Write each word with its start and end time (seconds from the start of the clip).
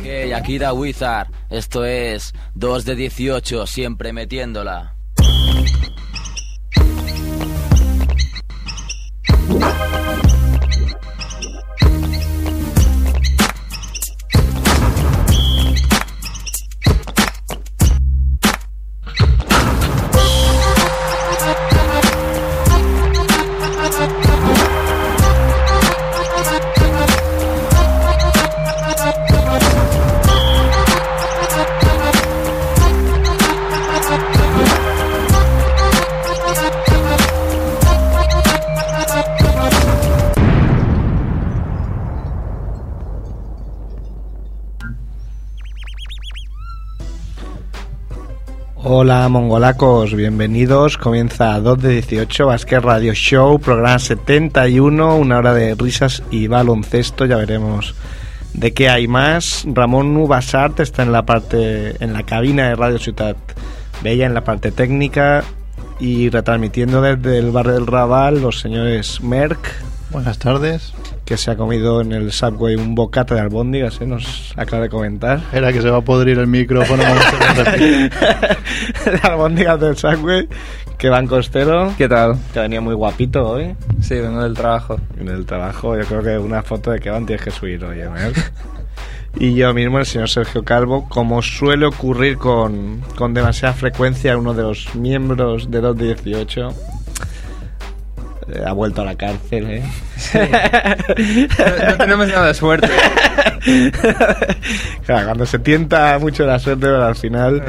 Ok, 0.00 0.32
aquí 0.34 0.56
da 0.56 0.72
Wizard. 0.72 1.28
Esto 1.50 1.84
es 1.84 2.32
2 2.54 2.86
de 2.86 2.94
18, 2.94 3.66
siempre 3.66 4.14
metiéndola. 4.14 4.94
Hola 49.02 49.26
mongolacos, 49.30 50.14
bienvenidos. 50.14 50.98
Comienza 50.98 51.58
2 51.58 51.80
de 51.80 51.88
18, 51.88 52.44
Basque 52.44 52.78
Radio 52.78 53.14
Show, 53.14 53.58
programa 53.58 53.98
71, 53.98 55.16
una 55.16 55.38
hora 55.38 55.54
de 55.54 55.74
risas 55.74 56.22
y 56.30 56.48
baloncesto, 56.48 57.24
ya 57.24 57.36
veremos 57.36 57.94
de 58.52 58.74
qué 58.74 58.90
hay 58.90 59.08
más. 59.08 59.64
Ramón 59.66 60.12
Nubasart 60.12 60.80
está 60.80 61.02
en 61.02 61.12
la 61.12 61.24
parte, 61.24 61.96
en 62.04 62.12
la 62.12 62.24
cabina 62.24 62.68
de 62.68 62.76
Radio 62.76 62.98
Ciudad 62.98 63.36
Bella, 64.02 64.26
en 64.26 64.34
la 64.34 64.44
parte 64.44 64.70
técnica 64.70 65.44
y 65.98 66.28
retransmitiendo 66.28 67.00
desde 67.00 67.38
el 67.38 67.52
barrio 67.52 67.72
del 67.72 67.86
Raval 67.86 68.42
los 68.42 68.60
señores 68.60 69.22
Merck, 69.22 69.66
Buenas 70.10 70.38
tardes. 70.38 70.92
Que 71.30 71.36
se 71.36 71.52
ha 71.52 71.56
comido 71.56 72.00
en 72.00 72.10
el 72.10 72.32
subway 72.32 72.74
un 72.74 72.96
bocata 72.96 73.36
de 73.36 73.42
albóndigas, 73.42 74.00
¿eh? 74.00 74.04
nos 74.04 74.52
acaba 74.56 74.82
de 74.82 74.88
comentar. 74.88 75.40
Era 75.52 75.72
que 75.72 75.80
se 75.80 75.88
va 75.88 75.98
a 75.98 76.00
podrir 76.00 76.40
el 76.40 76.48
micrófono. 76.48 77.04
de 79.04 79.20
albóndigas 79.22 79.78
del 79.78 79.96
subway, 79.96 80.48
que 80.98 81.08
van 81.08 81.28
costero. 81.28 81.94
¿Qué 81.96 82.08
tal? 82.08 82.36
Que 82.52 82.58
venía 82.58 82.80
muy 82.80 82.96
guapito 82.96 83.48
hoy. 83.48 83.76
Sí, 84.00 84.16
vengo 84.16 84.42
del 84.42 84.54
trabajo. 84.54 84.98
En 85.20 85.28
el 85.28 85.46
trabajo, 85.46 85.96
yo 85.96 86.04
creo 86.04 86.20
que 86.20 86.36
una 86.36 86.64
foto 86.64 86.90
de 86.90 86.98
que 86.98 87.10
van 87.10 87.26
tienes 87.26 87.44
que 87.44 87.52
subir 87.52 87.84
hoy, 87.84 88.00
¿eh? 88.00 88.08
Y 89.38 89.54
yo 89.54 89.72
mismo, 89.72 90.00
el 90.00 90.06
señor 90.06 90.28
Sergio 90.28 90.64
Calvo, 90.64 91.08
como 91.08 91.42
suele 91.42 91.86
ocurrir 91.86 92.38
con, 92.38 93.02
con 93.14 93.34
demasiada 93.34 93.74
frecuencia, 93.74 94.36
uno 94.36 94.52
de 94.52 94.64
los 94.64 94.96
miembros 94.96 95.70
de 95.70 95.80
2 95.80 95.96
de 95.96 96.14
18 96.16 96.70
eh, 96.70 96.74
ha 98.66 98.72
vuelto 98.72 99.02
a 99.02 99.04
la 99.04 99.14
cárcel, 99.14 99.70
¿eh? 99.70 99.82
No, 100.34 101.90
no 101.90 101.96
tenemos 101.98 102.28
nada 102.28 102.46
de 102.48 102.54
suerte. 102.54 102.88
Claro, 105.04 105.26
cuando 105.26 105.44
se 105.46 105.58
tienta 105.58 106.18
mucho 106.18 106.46
la 106.46 106.58
suerte, 106.58 106.82
pero 106.82 107.04
al 107.04 107.16
final, 107.16 107.62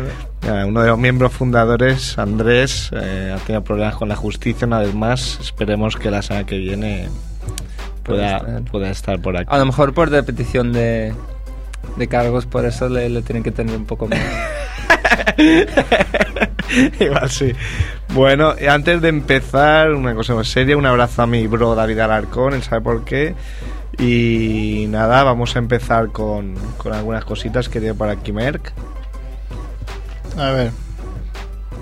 eh, 0.44 0.64
uno 0.66 0.82
de 0.82 0.88
los 0.88 0.98
miembros 0.98 1.34
fundadores, 1.34 2.18
Andrés, 2.18 2.90
eh, 2.94 3.36
ha 3.36 3.40
tenido 3.40 3.64
problemas 3.64 3.96
con 3.96 4.08
la 4.08 4.16
justicia 4.16 4.68
una 4.68 4.80
vez 4.80 4.94
más. 4.94 5.40
Esperemos 5.42 5.96
que 5.96 6.12
la 6.12 6.22
semana 6.22 6.46
que 6.46 6.58
viene 6.58 7.10
pueda, 8.04 8.38
estar. 8.38 8.64
pueda 8.64 8.90
estar 8.90 9.22
por 9.22 9.38
aquí. 9.38 9.48
A 9.50 9.58
lo 9.58 9.66
mejor 9.66 9.94
por 9.94 10.10
de 10.10 10.24
petición 10.24 10.72
de, 10.72 11.14
de 11.98 12.08
cargos, 12.08 12.46
por 12.46 12.66
eso 12.66 12.88
le, 12.88 13.10
le 13.10 13.22
tienen 13.22 13.44
que 13.44 13.52
tener 13.52 13.76
un 13.76 13.86
poco 13.86 14.08
más. 14.08 14.20
Igual 17.00 17.30
sí. 17.30 17.54
Bueno, 18.14 18.54
antes 18.70 19.02
de 19.02 19.08
empezar, 19.08 19.94
una 19.94 20.14
cosa 20.14 20.36
más 20.36 20.50
seria, 20.50 20.76
un 20.76 20.86
abrazo 20.86 21.22
a 21.22 21.28
mi 21.28 21.48
bro 21.48 21.76
David 21.76 22.00
Alarcón, 22.00 22.54
él 22.54 22.62
sabe 22.62 22.82
por 22.82 23.06
qué. 23.06 23.36
Y 23.98 24.86
nada, 24.90 25.24
vamos 25.24 25.56
a 25.56 25.60
empezar 25.60 26.10
con, 26.10 26.56
con 26.78 26.94
algunas 26.94 27.24
cositas 27.24 27.70
que 27.70 27.80
tiene 27.80 27.96
por 27.96 28.10
aquí 28.10 28.34
Merck, 28.34 28.74
A 30.38 30.52
ver. 30.52 30.72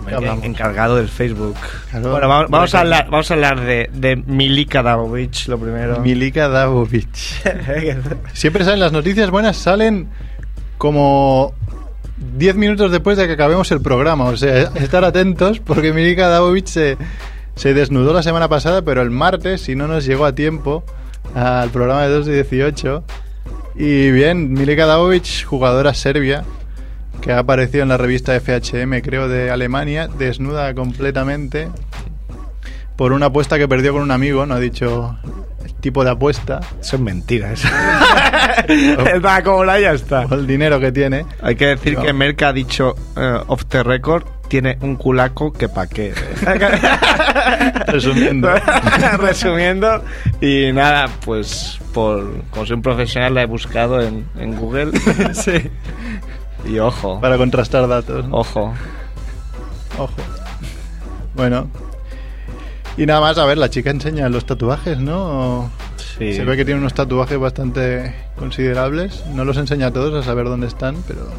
¿Qué 0.08 0.16
hablamos? 0.16 0.44
encargado 0.44 0.96
del 0.98 1.08
Facebook. 1.08 1.56
Claro. 1.92 2.12
bueno, 2.12 2.28
vamos, 2.28 2.50
vamos 2.50 2.76
a 2.76 2.80
hablar, 2.80 3.10
vamos 3.10 3.30
a 3.30 3.34
hablar 3.34 3.62
de, 3.62 3.90
de 3.94 4.16
Milika 4.16 4.84
Davovic, 4.84 5.48
lo 5.48 5.60
primero. 5.60 6.00
Milika 6.00 6.48
Davovic. 6.48 7.16
Siempre 8.34 8.64
salen 8.64 8.80
las 8.80 8.92
noticias 8.92 9.30
buenas, 9.32 9.58
salen 9.58 10.10
como 10.78 11.54
10 12.38 12.56
minutos 12.56 12.92
después 12.92 13.18
de 13.18 13.28
que 13.28 13.34
acabemos 13.34 13.72
el 13.72 13.82
programa. 13.82 14.26
O 14.26 14.38
sea, 14.38 14.64
estar 14.76 15.04
atentos 15.06 15.60
porque 15.60 15.94
Milika 15.94 16.28
Davovic 16.28 16.68
se, 16.68 16.98
se 17.56 17.74
desnudó 17.74 18.14
la 18.14 18.24
semana 18.24 18.48
pasada, 18.48 18.82
pero 18.82 19.02
el 19.02 19.12
martes, 19.12 19.62
si 19.62 19.76
no 19.76 19.88
nos 19.88 20.06
llegó 20.06 20.26
a 20.26 20.36
tiempo, 20.36 20.84
al 21.36 21.70
programa 21.70 22.04
de 22.04 22.10
2 22.10 22.26
de 22.26 22.34
18. 22.36 23.04
Y 23.76 24.12
bien, 24.12 24.54
Milika 24.54 24.86
Davovic, 24.86 25.46
jugadora 25.46 25.94
serbia, 25.94 26.44
que 27.22 27.32
ha 27.32 27.40
aparecido 27.40 27.84
en 27.84 27.90
la 27.90 27.98
revista 27.98 28.40
FHM, 28.40 29.02
creo, 29.02 29.28
de 29.28 29.52
Alemania, 29.52 30.08
desnuda 30.08 30.74
completamente 30.74 31.70
por 32.96 33.14
una 33.14 33.28
apuesta 33.28 33.58
que 33.58 33.68
perdió 33.68 33.94
con 33.94 34.02
un 34.02 34.12
amigo, 34.12 34.46
no 34.46 34.56
ha 34.56 34.60
dicho 34.60 35.18
tipo 35.80 36.04
de 36.04 36.12
apuesta, 36.12 36.60
Eso 36.80 36.96
es 36.98 37.02
mentira, 37.02 37.52
eso. 37.54 37.68
Está 38.68 39.44
como 39.44 39.64
la 39.66 39.80
ya 39.80 39.92
está. 39.94 40.26
o 40.26 40.34
el 40.36 40.46
dinero 40.48 40.80
que 40.80 40.92
tiene. 40.92 41.26
Hay 41.42 41.56
que 41.56 41.68
decir 41.68 41.96
No. 41.96 42.04
que 42.04 42.14
Merck 42.14 42.42
ha 42.44 42.54
dicho 42.54 42.96
eh, 43.18 43.40
off 43.48 43.66
the 43.66 43.84
record, 43.84 44.24
tiene 44.48 44.78
un 44.82 44.96
culaco 44.96 45.52
que 45.54 45.70
pa' 45.70 45.88
qué. 45.88 46.14
Resumiendo. 47.88 48.50
Resumiendo. 49.20 50.04
Y 50.42 50.72
nada, 50.74 51.08
pues 51.26 51.80
por 51.94 52.42
como 52.52 52.66
soy 52.66 52.76
un 52.76 52.82
profesional 52.82 53.34
la 53.34 53.44
he 53.44 53.46
buscado 53.46 54.02
en, 54.02 54.26
en 54.38 54.56
Google. 54.56 54.92
sí. 55.34 55.70
Y 56.66 56.78
ojo, 56.80 57.22
Para 57.22 57.38
contrastar 57.38 57.88
datos. 57.88 58.28
¿no? 58.28 58.38
ojo. 58.38 58.74
Ojo. 59.98 60.14
Bueno. 61.36 61.70
Y 63.00 63.06
nada 63.06 63.22
más, 63.22 63.38
a 63.38 63.46
ver, 63.46 63.58
la 63.58 63.70
chica 63.70 63.92
enseña 63.92 64.28
los 64.28 64.46
tatuajes, 64.46 65.00
¿no? 65.00 65.72
Sí. 65.96 66.34
Se 66.34 66.44
ve 66.44 66.58
que 66.58 66.66
tiene 66.66 66.82
unos 66.82 66.94
tatuajes 66.94 67.40
bastante 67.40 68.14
considerables. 68.36 69.26
No 69.28 69.46
los 69.46 69.56
enseña 69.56 69.90
todos 69.94 70.14
a 70.22 70.28
saber 70.28 70.48
dónde 70.48 70.68
están, 70.68 70.98
pero, 71.08 71.30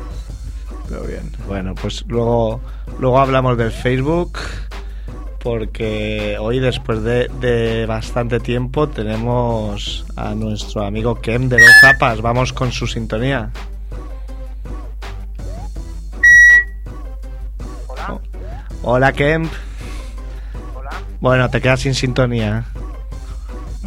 pero 0.88 1.02
bien. 1.02 1.30
Bueno, 1.46 1.74
pues 1.74 2.06
luego, 2.08 2.62
luego 2.98 3.20
hablamos 3.20 3.58
del 3.58 3.72
Facebook. 3.72 4.38
Porque 5.38 6.38
hoy, 6.40 6.60
después 6.60 7.02
de, 7.02 7.28
de 7.42 7.84
bastante 7.84 8.40
tiempo, 8.40 8.88
tenemos 8.88 10.06
a 10.16 10.34
nuestro 10.34 10.82
amigo 10.82 11.20
Kem 11.20 11.50
de 11.50 11.58
Dos 11.58 11.74
Zapas. 11.82 12.22
Vamos 12.22 12.54
con 12.54 12.72
su 12.72 12.86
sintonía. 12.86 13.50
Hola, 17.86 18.18
Hola, 18.82 19.12
Kemp. 19.12 19.52
Bueno, 21.20 21.50
te 21.50 21.60
quedas 21.60 21.80
sin 21.80 21.94
sintonía. 21.94 22.64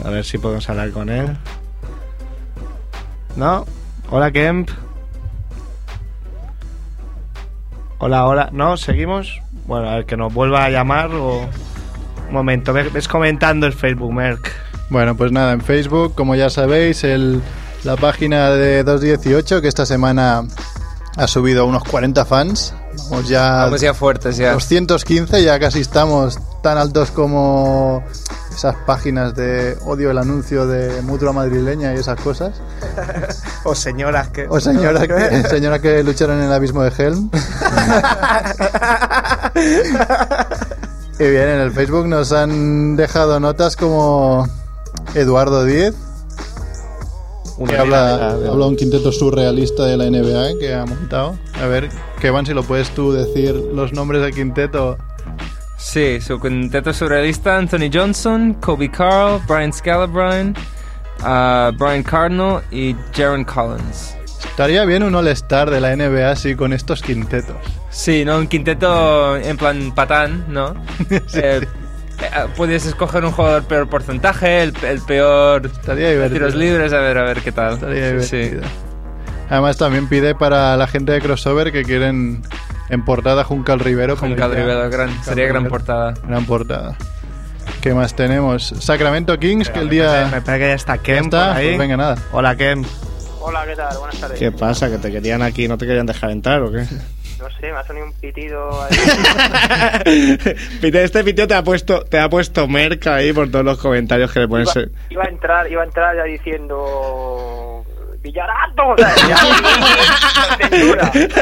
A 0.04 0.10
ver 0.10 0.24
si 0.24 0.38
podemos 0.38 0.70
hablar 0.70 0.92
con 0.92 1.10
él. 1.10 1.36
¿No? 3.36 3.66
Hola, 4.10 4.32
Kemp. 4.32 4.70
Hola, 7.98 8.28
hola. 8.28 8.50
¿No? 8.52 8.78
¿Seguimos? 8.78 9.42
Bueno, 9.66 9.90
a 9.90 9.96
ver, 9.96 10.06
que 10.06 10.16
nos 10.16 10.34
vuelva 10.34 10.66
a 10.66 10.70
llamar 10.70 11.12
o... 11.14 11.48
Un 12.28 12.34
momento, 12.34 12.74
ves, 12.74 12.92
ves 12.92 13.08
comentando 13.08 13.68
el 13.68 13.74
Facebook, 13.74 14.12
Merck. 14.14 14.52
Bueno, 14.90 15.16
pues 15.16 15.32
nada, 15.32 15.54
en 15.54 15.62
Facebook, 15.62 16.16
como 16.16 16.36
ya 16.36 16.50
sabéis, 16.50 17.04
el, 17.04 17.42
la 17.84 17.96
página 17.96 18.50
de 18.52 18.84
218, 18.84 19.62
que 19.62 19.68
esta 19.68 19.86
semana 19.86 20.44
ha 21.16 21.28
subido 21.28 21.66
unos 21.66 21.84
40 21.84 22.26
fans. 22.26 22.74
Vamos 23.10 23.28
ya, 23.28 23.66
Vamos 23.66 23.82
ya 23.82 23.94
fuertes, 23.94 24.38
ya. 24.38 24.54
215, 24.54 25.44
ya 25.44 25.60
casi 25.60 25.82
estamos 25.82 26.40
tan 26.64 26.80
altos 26.80 27.12
como 27.12 28.04
esas 28.52 28.76
páginas 28.88 29.36
de 29.36 29.78
odio 29.86 30.10
el 30.10 30.18
anuncio 30.18 30.66
de 30.66 31.02
Mutua 31.02 31.34
Madrileña 31.34 31.94
y 31.94 31.98
esas 31.98 32.20
cosas. 32.20 32.60
O 33.66 33.76
señoras 33.76 34.28
que... 34.28 34.46
O 34.50 34.60
señoras 34.60 35.08
que, 35.08 35.44
señoras 35.50 35.80
que 35.80 36.04
lucharon 36.04 36.40
en 36.40 36.46
el 36.46 36.52
abismo 36.52 36.84
de 36.84 36.92
Helm. 36.98 37.30
Y 41.20 41.30
bien, 41.30 41.48
en 41.48 41.60
el 41.60 41.72
Facebook 41.72 42.08
nos 42.08 42.32
han 42.32 42.96
dejado 42.96 43.40
notas 43.40 43.76
como 43.76 44.48
Eduardo 45.14 45.64
Díez, 45.64 45.94
que 47.68 47.78
habla, 47.78 48.32
habla 48.32 48.66
un 48.66 48.76
quinteto 48.76 49.12
surrealista 49.12 49.86
de 49.86 49.96
la 49.96 50.06
NBA 50.10 50.60
que 50.60 50.74
ha 50.74 50.86
montado. 50.86 51.38
A 51.62 51.68
ver, 51.68 51.90
Kevin, 52.20 52.48
si 52.48 52.54
lo 52.54 52.64
puedes 52.64 52.90
tú 52.90 53.14
decir 53.14 53.54
los 53.54 53.94
nombres 53.94 54.24
del 54.24 54.34
quinteto. 54.34 54.98
Sí, 55.84 56.22
su 56.22 56.40
quinteto 56.40 56.94
surrealista, 56.94 57.58
Anthony 57.58 57.90
Johnson, 57.94 58.54
Kobe 58.56 58.90
Carl, 58.90 59.42
Brian 59.48 59.74
Scalabrine, 59.74 60.54
uh, 61.20 61.72
Brian 61.78 62.02
Cardinal 62.04 62.62
y 62.72 62.96
Jaron 63.14 63.44
Collins. 63.44 64.16
Estaría 64.46 64.86
bien 64.86 65.04
un 65.04 65.14
All-Star 65.14 65.70
de 65.70 65.82
la 65.82 65.94
NBA 65.96 66.32
así 66.32 66.56
con 66.56 66.72
estos 66.74 67.02
quintetos. 67.02 67.58
Sí, 67.90 68.24
¿no? 68.24 68.38
Un 68.38 68.48
quinteto 68.48 69.36
en 69.38 69.58
plan 69.58 69.92
patán, 69.94 70.46
¿no? 70.48 70.74
Sí, 71.28 71.40
Eh, 71.44 71.60
sí. 71.62 71.68
eh, 72.22 72.46
Puedes 72.56 72.86
escoger 72.86 73.26
un 73.26 73.32
jugador 73.34 73.64
peor 73.66 73.90
porcentaje, 73.90 74.64
el, 74.64 74.74
el 74.84 75.02
peor 75.02 75.66
Estaría 75.66 76.30
tiros 76.30 76.56
libres, 76.56 76.94
a 76.94 77.00
ver, 77.00 77.18
a 77.18 77.24
ver 77.24 77.42
qué 77.42 77.52
tal. 77.52 77.74
Estaría 77.74 78.22
sí. 78.22 78.38
divertido. 78.38 78.64
Además 79.50 79.78
también 79.78 80.08
pide 80.08 80.34
para 80.34 80.78
la 80.78 80.88
gente 80.88 81.12
de 81.12 81.22
crossover 81.22 81.72
que 81.72 81.84
quieren 81.84 82.42
en 82.94 83.04
portada 83.06 83.44
Juncal 83.44 83.80
Rivero. 83.80 84.16
Juncal 84.16 84.52
ya- 84.52 84.56
Rivero, 84.58 84.90
gran- 84.90 85.10
Juncal 85.10 85.24
sería 85.26 85.44
gran 85.46 85.58
Rivero. 85.64 85.70
portada. 85.72 86.14
Gran 86.28 86.46
portada. 86.46 86.96
¿Qué 87.82 87.94
más 87.94 88.16
tenemos? 88.16 88.74
Sacramento 88.80 89.38
Kings, 89.40 89.70
que 89.70 89.80
el 89.80 89.86
Me 89.86 89.92
día... 89.92 90.30
parece 90.46 90.60
que 90.60 90.68
ya 90.68 90.74
está 90.74 90.94
ahí. 91.56 91.68
pues 91.68 91.78
venga, 91.80 91.98
nada. 91.98 92.16
Hola, 92.32 92.56
Ken. 92.56 92.86
Hola, 93.42 93.66
¿qué 93.66 93.76
tal? 93.76 93.98
Buenas 93.98 94.20
tardes. 94.20 94.40
¿Qué 94.40 94.52
pasa? 94.52 94.90
¿Que 94.90 94.98
te 94.98 95.12
querían 95.12 95.42
aquí 95.42 95.68
no 95.68 95.78
te 95.78 95.86
querían 95.86 96.06
dejar 96.06 96.32
entrar 96.32 96.62
o 96.62 96.72
qué? 96.72 96.86
No 97.44 97.50
sé, 97.60 97.74
me 97.74 97.78
ha 97.78 97.84
sonido 97.86 98.06
un 98.06 98.14
pitido 98.14 98.84
ahí. 98.84 98.96
Pite, 100.82 101.04
este 101.04 101.24
piteo 101.26 101.46
te 101.46 101.54
ha 101.54 101.62
puesto 101.62 102.06
te 102.06 102.18
ha 102.18 102.30
puesto 102.30 102.70
merca 102.70 103.16
ahí 103.16 103.34
por 103.34 103.52
todos 103.52 103.66
los 103.66 103.78
comentarios 103.80 104.32
que 104.32 104.40
le 104.40 104.48
pones. 104.48 104.74
iba, 104.74 104.86
iba 105.10 105.24
a 105.24 105.28
entrar, 105.28 105.70
iba 105.70 105.82
a 105.82 105.86
entrar 105.86 106.16
ya 106.16 106.24
diciendo 106.24 107.53
Villarato, 108.24 108.88
o 108.88 108.98
sea, 108.98 109.14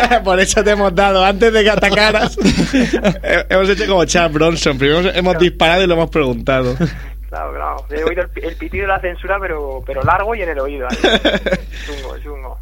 ya, 0.09 0.23
por 0.23 0.39
eso 0.39 0.63
te 0.63 0.71
hemos 0.71 0.93
dado 0.95 1.23
antes 1.23 1.53
de 1.53 1.63
que 1.63 1.69
atacaras. 1.69 2.37
He- 3.23 3.45
hemos 3.49 3.69
hecho 3.69 3.87
como 3.87 4.05
Chad 4.05 4.31
Bronson. 4.31 4.77
Primero 4.77 5.09
hemos 5.13 5.37
disparado 5.37 5.83
y 5.83 5.87
lo 5.87 5.93
hemos 5.93 6.09
preguntado. 6.09 6.75
Claro, 7.29 7.53
claro. 7.53 7.85
He 7.91 8.03
oído 8.03 8.23
el, 8.23 8.43
el 8.43 8.55
pitido 8.55 8.83
de 8.83 8.87
la 8.89 8.99
censura, 8.99 9.37
pero, 9.39 9.83
pero 9.85 10.03
largo 10.03 10.35
y 10.35 10.41
en 10.41 10.49
el 10.49 10.59
oído. 10.59 10.87
Chungo, 10.89 12.17
chungo. 12.23 12.59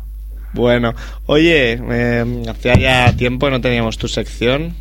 Bueno, 0.54 0.94
oye, 1.28 1.80
eh, 1.92 2.44
hacía 2.50 2.76
ya 2.76 3.14
tiempo 3.16 3.50
no 3.50 3.62
teníamos 3.62 3.98
tu 3.98 4.08
sección. 4.08 4.76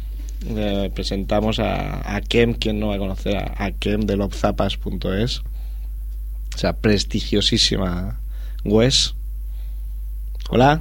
Eh, 0.48 0.90
presentamos 0.94 1.58
a, 1.58 2.16
a 2.16 2.20
Kem, 2.22 2.54
quien 2.54 2.78
no 2.80 2.88
va 2.88 2.96
a 2.96 2.98
conocer 2.98 3.36
a, 3.36 3.54
a 3.64 3.70
Kem 3.72 4.00
de 4.02 4.16
lobzapas.es. 4.16 5.38
O 5.40 6.58
sea, 6.58 6.72
prestigiosísima 6.74 8.18
Wes. 8.64 9.14
Hola. 10.48 10.80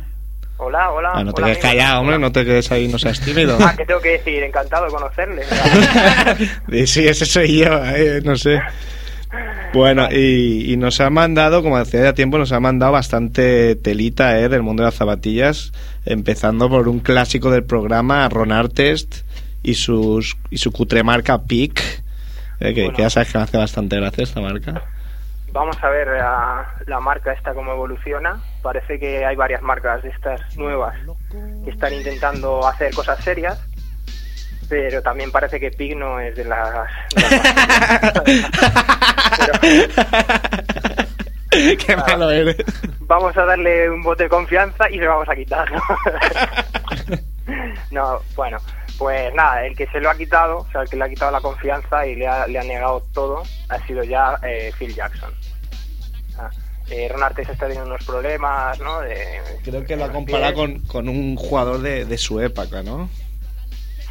Hola, 0.60 0.90
hola. 0.92 1.12
Ah, 1.14 1.24
no 1.24 1.34
te 1.34 1.42
hola, 1.42 1.54
quedes 1.54 1.64
amigo. 1.66 1.80
callado, 1.80 2.02
hombre, 2.02 2.20
no 2.20 2.32
te 2.32 2.44
quedes 2.46 2.72
ahí, 2.72 2.88
no 2.88 2.98
seas 2.98 3.20
tímido. 3.22 3.58
Ah, 3.62 3.76
¿qué 3.78 3.86
tengo 3.86 4.00
que 4.02 4.10
decir? 4.14 4.42
Encantado 4.44 4.86
de 4.86 4.92
conocerle. 4.92 5.44
Sí, 6.88 7.08
ese 7.08 7.26
soy 7.26 7.60
yo, 7.60 7.86
eh, 7.86 8.22
no 8.24 8.36
sé. 8.36 8.60
Bueno, 9.74 10.08
y, 10.12 10.74
y 10.74 10.78
nos 10.78 11.00
ha 11.02 11.10
mandado, 11.10 11.62
como 11.62 11.78
hacía 11.78 12.02
ya 12.04 12.14
tiempo, 12.14 12.38
nos 12.38 12.52
ha 12.54 12.60
mandado 12.60 12.94
bastante 12.94 13.76
telita 13.76 14.40
eh, 14.40 14.50
del 14.50 14.64
mundo 14.64 14.82
de 14.84 14.88
las 14.88 14.96
zapatillas, 14.96 15.74
empezando 16.06 16.70
por 16.70 16.88
un 16.88 17.00
clásico 17.02 17.52
del 17.52 17.64
programa, 17.66 18.28
Ron 18.30 18.52
Artest, 18.52 19.18
y, 19.64 19.76
sus, 19.76 20.38
y 20.50 20.58
su 20.58 20.72
cutre 20.72 21.04
marca 21.04 21.44
Peak, 21.44 21.82
eh, 22.62 22.74
que, 22.74 22.84
Bueno. 22.84 22.96
que 22.96 23.02
ya 23.04 23.10
sabes 23.10 23.32
que 23.32 23.38
me 23.38 23.44
hace 23.44 23.58
bastante 23.58 23.98
gracia 23.98 24.24
esta 24.24 24.40
marca. 24.42 24.82
Vamos 25.52 25.78
a 25.84 25.90
ver 25.90 26.08
la, 26.08 26.68
la 26.86 27.00
marca 27.00 27.32
esta 27.34 27.54
cómo 27.54 27.72
evoluciona. 27.72 28.40
Parece 28.62 29.00
que 29.00 29.26
hay 29.26 29.36
varias 29.36 29.62
marcas 29.62 30.04
de 30.04 30.10
estas 30.10 30.56
nuevas 30.58 30.96
que 31.64 31.72
están 31.72 31.94
intentando 31.94 32.66
hacer 32.68 32.94
cosas 32.94 33.24
serias, 33.24 33.60
pero 34.70 35.02
también 35.02 35.32
parece 35.32 35.60
que 35.60 35.72
Pig 35.72 35.96
no 35.98 36.20
es 36.20 36.36
de 36.36 36.46
las... 36.46 36.88
de 37.16 37.22
las- 37.22 38.24
Pero 41.50 41.78
Qué 41.86 41.96
malo 41.96 42.30
eres. 42.30 42.58
vamos 43.00 43.36
a 43.38 43.46
darle 43.46 43.90
un 43.90 44.04
voto 44.04 44.24
de 44.24 44.30
confianza 44.30 44.90
y 44.90 44.98
lo 44.98 45.10
vamos 45.10 45.30
a 45.30 45.36
quitar. 45.36 45.72
¿no? 45.72 45.82
no, 47.92 48.20
bueno, 48.36 48.58
pues 48.98 49.34
nada, 49.34 49.66
el 49.66 49.76
que 49.76 49.88
se 49.88 50.00
lo 50.00 50.10
ha 50.10 50.16
quitado, 50.16 50.60
o 50.60 50.72
sea, 50.72 50.82
el 50.82 50.90
que 50.90 50.98
le 50.98 51.06
ha 51.06 51.10
quitado 51.10 51.32
la 51.32 51.42
confianza 51.42 52.06
y 52.06 52.16
le 52.16 52.28
ha, 52.28 52.48
le 52.48 52.60
ha 52.60 52.64
negado 52.64 53.06
todo, 53.14 53.44
ha 53.70 53.80
sido 53.86 54.04
ya 54.04 54.40
eh, 54.44 54.72
Phil 54.78 54.94
Jackson. 54.94 55.34
Ah, 56.38 56.50
eh, 56.90 57.10
Ron 57.10 57.24
Artest 57.24 57.50
está 57.50 57.68
teniendo 57.68 57.90
unos 57.90 58.06
problemas, 58.06 58.80
¿no? 58.80 59.02
De, 59.02 59.42
Creo 59.64 59.86
que 59.86 59.96
lo 59.96 60.06
ha 60.06 60.12
comparado 60.12 60.54
con, 60.54 60.80
con 60.82 61.10
un 61.10 61.36
jugador 61.36 61.82
de, 61.82 62.06
de 62.06 62.18
su 62.18 62.40
época, 62.40 62.82
¿no? 62.82 63.10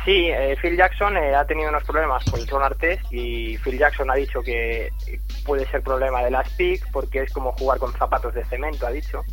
Sí, 0.06 0.28
eh, 0.28 0.56
Phil 0.62 0.76
Jackson 0.76 1.16
eh, 1.16 1.34
ha 1.34 1.44
tenido 1.44 1.68
unos 1.68 1.82
problemas 1.82 2.22
con 2.30 2.46
Ron 2.46 2.62
Artest 2.62 3.02
y 3.10 3.58
Phil 3.58 3.76
Jackson 3.76 4.08
ha 4.08 4.14
dicho 4.14 4.40
que 4.40 4.92
puede 5.44 5.66
ser 5.66 5.82
problema 5.82 6.22
de 6.22 6.30
las 6.30 6.48
PIC 6.50 6.92
porque 6.92 7.22
es 7.22 7.32
como 7.32 7.50
jugar 7.52 7.78
con 7.80 7.92
zapatos 7.92 8.32
de 8.32 8.44
cemento, 8.44 8.86
ha 8.86 8.92
dicho. 8.92 9.24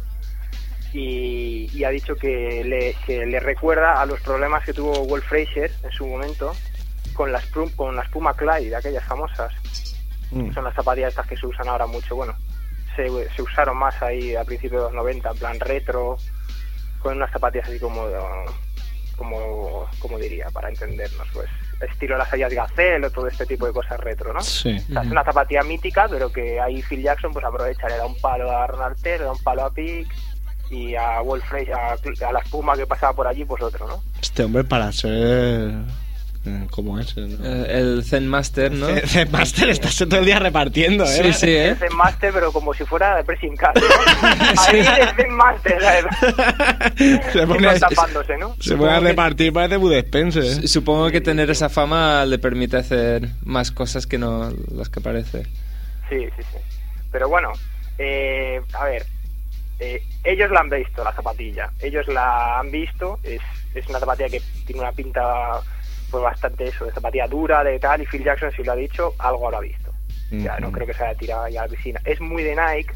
Y, 0.93 1.69
y 1.73 1.83
ha 1.85 1.89
dicho 1.89 2.15
que 2.15 2.63
le, 2.63 2.95
que 3.05 3.25
le 3.25 3.39
recuerda 3.39 3.99
a 4.01 4.05
los 4.05 4.21
problemas 4.21 4.63
que 4.63 4.73
tuvo 4.73 5.05
Wolf 5.05 5.25
Frazier 5.27 5.71
en 5.83 5.91
su 5.91 6.05
momento 6.05 6.53
con 7.13 7.31
las, 7.31 7.43
Prum- 7.51 7.75
con 7.75 7.95
las 7.95 8.07
Puma 8.09 8.33
Clyde, 8.35 8.75
aquellas 8.75 9.03
famosas. 9.05 9.51
Mm. 10.31 10.53
Son 10.53 10.63
las 10.63 10.73
zapatillas 10.75 11.09
estas 11.09 11.27
que 11.27 11.35
se 11.37 11.47
usan 11.47 11.67
ahora 11.67 11.87
mucho. 11.87 12.15
Bueno, 12.15 12.35
se, 12.95 13.07
se 13.35 13.41
usaron 13.41 13.75
más 13.77 13.99
ahí 14.03 14.35
a 14.35 14.43
principios 14.43 14.81
de 14.81 14.85
los 14.87 14.93
90, 14.93 15.31
en 15.31 15.37
plan 15.37 15.59
retro, 15.59 16.17
con 16.99 17.17
unas 17.17 17.31
zapatillas 17.31 17.67
así 17.67 17.79
como, 17.79 18.07
como, 19.17 19.87
como 19.99 20.17
diría, 20.17 20.47
para 20.51 20.69
entendernos, 20.69 21.27
pues 21.33 21.49
estilo 21.81 22.17
las 22.17 22.31
Ayas 22.31 22.53
Gazelle 22.53 23.05
o 23.07 23.11
todo 23.11 23.27
este 23.27 23.45
tipo 23.45 23.65
de 23.67 23.73
cosas 23.73 23.99
retro, 23.99 24.31
¿no? 24.33 24.41
Sí. 24.41 24.77
O 24.89 24.93
sea, 24.93 25.01
es 25.01 25.11
una 25.11 25.23
zapatilla 25.23 25.63
mítica, 25.63 26.07
pero 26.09 26.31
que 26.31 26.59
ahí 26.59 26.81
Phil 26.81 27.01
Jackson 27.03 27.33
pues 27.33 27.43
aprovecha, 27.43 27.89
le 27.89 27.97
da 27.97 28.05
un 28.05 28.17
palo 28.21 28.49
a 28.49 28.65
Ronald 28.67 28.91
Artest, 28.91 29.19
le 29.19 29.25
da 29.25 29.31
un 29.33 29.43
palo 29.43 29.65
a 29.65 29.73
Pick 29.73 30.07
y 30.73 30.95
a 30.95 31.21
Wolf 31.21 31.43
a, 31.53 32.27
a 32.27 32.31
la 32.31 32.39
espuma 32.39 32.75
que 32.75 32.87
pasaba 32.87 33.13
por 33.13 33.27
allí, 33.27 33.45
pues 33.45 33.61
otro, 33.61 33.87
¿no? 33.87 34.03
Este 34.21 34.43
hombre 34.43 34.63
para 34.63 34.91
ser... 34.91 35.71
eh, 36.45 36.67
¿Cómo 36.71 36.99
es? 36.99 37.15
¿no? 37.15 37.23
Eh, 37.45 37.65
el 37.79 38.03
Zen 38.03 38.27
Master, 38.27 38.71
¿no? 38.71 38.89
Eh, 38.89 39.25
Master, 39.31 39.69
estás 39.69 39.95
todo 39.97 40.17
el 40.19 40.25
día 40.25 40.39
repartiendo, 40.39 41.03
¿eh? 41.05 41.07
Sí, 41.07 41.33
sí, 41.33 41.49
¿eh? 41.51 41.69
El 41.69 41.77
Zen 41.77 41.95
Master, 41.95 42.31
pero 42.33 42.51
como 42.51 42.73
si 42.73 42.83
fuera 42.85 43.15
de 43.17 43.23
pressing 43.23 43.53
¿no? 43.53 43.69
Ahí 44.67 44.79
el 44.79 45.15
Zen 45.15 45.31
Master, 45.35 45.81
¿sabes? 45.81 46.05
Se 47.33 47.47
pone, 47.47 47.79
tapándose, 47.79 48.37
¿no? 48.37 48.55
se 48.59 48.75
pone 48.75 48.91
a 48.91 48.99
repartir, 48.99 49.53
parece 49.53 49.77
Bud 49.77 49.93
Spencer. 49.93 50.43
¿eh? 50.43 50.67
Supongo 50.67 51.09
que 51.11 51.21
tener 51.21 51.49
esa 51.49 51.69
fama 51.69 52.25
le 52.25 52.39
permite 52.39 52.77
hacer 52.77 53.29
más 53.43 53.71
cosas 53.71 54.07
que 54.07 54.17
no 54.17 54.51
las 54.71 54.89
que 54.89 55.01
parece. 55.01 55.43
Sí, 56.09 56.17
sí, 56.35 56.43
sí. 56.51 56.57
Pero 57.11 57.29
bueno, 57.29 57.51
eh, 57.99 58.59
a 58.73 58.85
ver, 58.85 59.05
eh, 59.79 60.01
ellos 60.23 60.49
la 60.51 60.61
han 60.61 60.69
visto, 60.69 61.03
la 61.03 61.11
zapatilla. 61.13 61.69
Ellos 61.79 62.07
la 62.07 62.59
han 62.59 62.71
visto. 62.71 63.19
Es, 63.23 63.41
es 63.73 63.87
una 63.89 63.99
zapatilla 63.99 64.29
que 64.29 64.41
tiene 64.65 64.81
una 64.81 64.91
pinta 64.91 65.59
pues 66.11 66.23
bastante 66.23 66.65
eso, 66.67 66.85
de 66.85 66.91
zapatilla 66.91 67.27
dura, 67.27 67.63
de 67.63 67.79
tal. 67.79 68.01
Y 68.01 68.05
Phil 68.05 68.23
Jackson, 68.23 68.51
si 68.55 68.63
lo 68.63 68.71
ha 68.73 68.75
dicho, 68.75 69.13
algo 69.19 69.47
habrá 69.47 69.59
visto. 69.59 69.91
Ya, 70.43 70.57
no 70.59 70.71
creo 70.71 70.87
que 70.87 70.93
se 70.93 71.03
haya 71.03 71.17
tirado 71.17 71.47
ya 71.47 71.61
a 71.61 71.65
la 71.65 71.71
piscina. 71.71 71.99
Es 72.05 72.19
muy 72.21 72.43
de 72.43 72.55
Nike. 72.55 72.93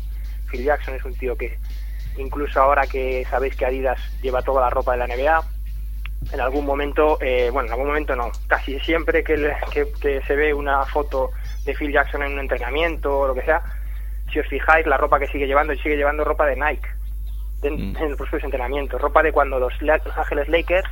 Phil 0.49 0.63
Jackson 0.63 0.95
es 0.95 1.03
un 1.05 1.13
tío 1.15 1.35
que, 1.35 1.57
incluso 2.17 2.59
ahora 2.61 2.87
que 2.87 3.25
sabéis 3.29 3.55
que 3.55 3.65
Adidas 3.65 3.99
lleva 4.21 4.41
toda 4.41 4.61
la 4.61 4.69
ropa 4.69 4.93
de 4.93 4.99
la 4.99 5.07
NBA, 5.07 5.43
en 6.33 6.41
algún 6.41 6.65
momento, 6.65 7.17
eh, 7.21 7.49
bueno, 7.51 7.67
en 7.67 7.73
algún 7.73 7.87
momento 7.87 8.15
no, 8.15 8.31
casi 8.47 8.79
siempre 8.79 9.23
que, 9.23 9.37
le- 9.37 9.55
que, 9.71 9.87
que 10.01 10.21
se 10.23 10.35
ve 10.35 10.53
una 10.53 10.85
foto 10.85 11.31
de 11.63 11.73
Phil 11.75 11.91
Jackson 11.91 12.23
en 12.23 12.33
un 12.33 12.39
entrenamiento 12.39 13.19
o 13.19 13.27
lo 13.27 13.33
que 13.35 13.43
sea, 13.43 13.61
si 14.31 14.39
os 14.39 14.47
fijáis, 14.47 14.85
la 14.87 14.97
ropa 14.97 15.19
que 15.19 15.27
sigue 15.27 15.47
llevando, 15.47 15.73
sigue 15.75 15.95
llevando 15.97 16.23
ropa 16.23 16.45
de 16.45 16.55
Nike 16.55 16.87
en, 17.63 17.91
Mm. 17.93 17.97
en 17.97 18.09
los 18.09 18.17
propios 18.17 18.43
entrenamientos, 18.43 19.01
ropa 19.01 19.23
de 19.23 19.31
cuando 19.31 19.59
los 19.59 19.73
Los 19.81 20.17
Ángeles 20.17 20.47
Lakers 20.49 20.89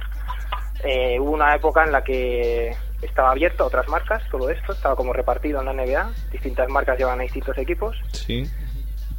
eh, 0.83 1.19
hubo 1.19 1.31
una 1.31 1.55
época 1.55 1.83
en 1.83 1.91
la 1.91 2.03
que 2.03 2.75
estaba 3.01 3.31
abierto 3.31 3.63
a 3.63 3.67
otras 3.67 3.87
marcas, 3.87 4.21
todo 4.29 4.49
esto, 4.49 4.73
estaba 4.73 4.95
como 4.95 5.13
repartido 5.13 5.59
en 5.59 5.65
la 5.65 5.73
NBA, 5.73 6.11
distintas 6.31 6.69
marcas 6.69 6.97
llevaban 6.97 7.19
a 7.19 7.23
distintos 7.23 7.57
equipos 7.57 7.95
Sí. 8.11 8.43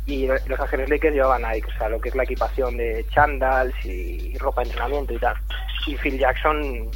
y 0.06 0.26
Los 0.26 0.61
Ángeles 0.61 0.88
Lakers 0.90 1.14
llevaban 1.14 1.42
Nike, 1.42 1.68
o 1.75 1.78
sea, 1.78 1.88
lo 1.88 2.00
que 2.00 2.08
es 2.11 2.14
la 2.14 2.25
equipación 2.25 2.76
de 2.76 3.04
chandals 3.11 3.75
y 3.85 4.37
ropa 4.38 4.61
de 4.62 4.68
entrenamiento 4.68 5.12
y 5.14 5.18
tal. 5.18 5.35
Y 5.87 5.96
Phil 5.96 6.18
Jackson, 6.18 6.90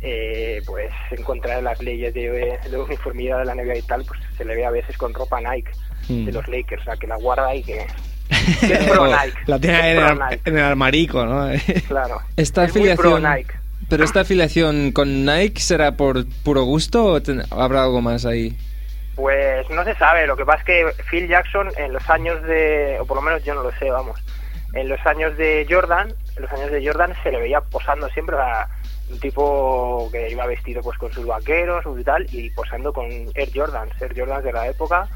eh, 0.00 0.60
pues 0.66 0.90
en 1.10 1.22
contra 1.24 1.56
de 1.56 1.62
las 1.62 1.80
leyes 1.82 2.12
de, 2.14 2.58
de 2.70 2.78
uniformidad 2.78 3.38
de 3.40 3.44
la 3.46 3.54
NBA 3.54 3.76
y 3.78 3.82
tal, 3.82 4.04
pues 4.06 4.20
se 4.36 4.44
le 4.44 4.54
ve 4.56 4.64
a 4.66 4.70
veces 4.70 4.96
con 4.96 5.12
ropa 5.14 5.40
Nike 5.40 5.70
Mm. 6.08 6.24
de 6.26 6.32
los 6.32 6.48
Lakers, 6.48 6.82
o 6.82 6.84
sea, 6.84 6.96
que 6.96 7.06
la 7.06 7.16
guarda 7.16 7.54
y 7.54 7.62
que, 7.62 7.86
que 8.60 8.72
es 8.74 8.84
pro 8.90 9.06
Nike. 9.06 9.38
La 9.46 9.58
tiene 9.58 9.76
ahí 9.76 9.90
en 9.90 9.96
pro 9.98 10.06
el, 10.12 10.22
ar- 10.22 10.30
Nike, 10.30 10.50
en 10.50 10.58
el 10.58 10.64
armarico, 10.64 11.24
¿no? 11.26 11.48
claro. 11.88 12.20
Esta 12.36 12.64
Es 12.64 12.74
muy 12.76 12.82
pro 12.94 13.14
afiliación. 13.16 13.22
Nike. 13.36 13.54
Pero 13.88 14.04
esta 14.04 14.20
afiliación 14.20 14.92
con 14.92 15.24
Nike 15.26 15.60
será 15.60 15.92
por 15.96 16.24
puro 16.44 16.62
gusto 16.64 17.04
o 17.04 17.20
ten- 17.22 17.42
habrá 17.50 17.82
algo 17.84 18.00
más 18.00 18.24
ahí? 18.24 18.56
Pues 19.16 19.68
no 19.68 19.84
se 19.84 19.94
sabe, 19.96 20.26
lo 20.26 20.36
que 20.36 20.46
pasa 20.46 20.60
es 20.60 20.64
que 20.64 21.02
Phil 21.10 21.28
Jackson 21.28 21.68
en 21.76 21.92
los 21.92 22.08
años 22.08 22.42
de, 22.44 22.96
o 23.00 23.04
por 23.04 23.16
lo 23.18 23.22
menos 23.22 23.44
yo 23.44 23.54
no 23.54 23.62
lo 23.62 23.70
sé, 23.72 23.90
vamos, 23.90 24.18
en 24.72 24.88
los 24.88 24.98
años 25.04 25.36
de 25.36 25.66
Jordan, 25.68 26.14
en 26.36 26.42
los 26.42 26.50
años 26.52 26.70
de 26.70 26.86
Jordan 26.86 27.12
se 27.22 27.30
le 27.30 27.40
veía 27.40 27.60
posando 27.60 28.08
siempre 28.08 28.36
a 28.36 28.66
un 29.10 29.20
tipo 29.20 30.08
que 30.10 30.30
iba 30.30 30.46
vestido 30.46 30.80
pues 30.80 30.96
con 30.96 31.12
sus 31.12 31.26
vaqueros 31.26 31.84
y 32.00 32.02
tal, 32.04 32.26
y 32.32 32.48
posando 32.50 32.90
con 32.94 33.04
Air 33.34 33.50
Jordans, 33.54 33.92
Air 34.00 34.14
Jordans 34.18 34.44
de 34.44 34.52
la 34.52 34.66
época, 34.68 35.06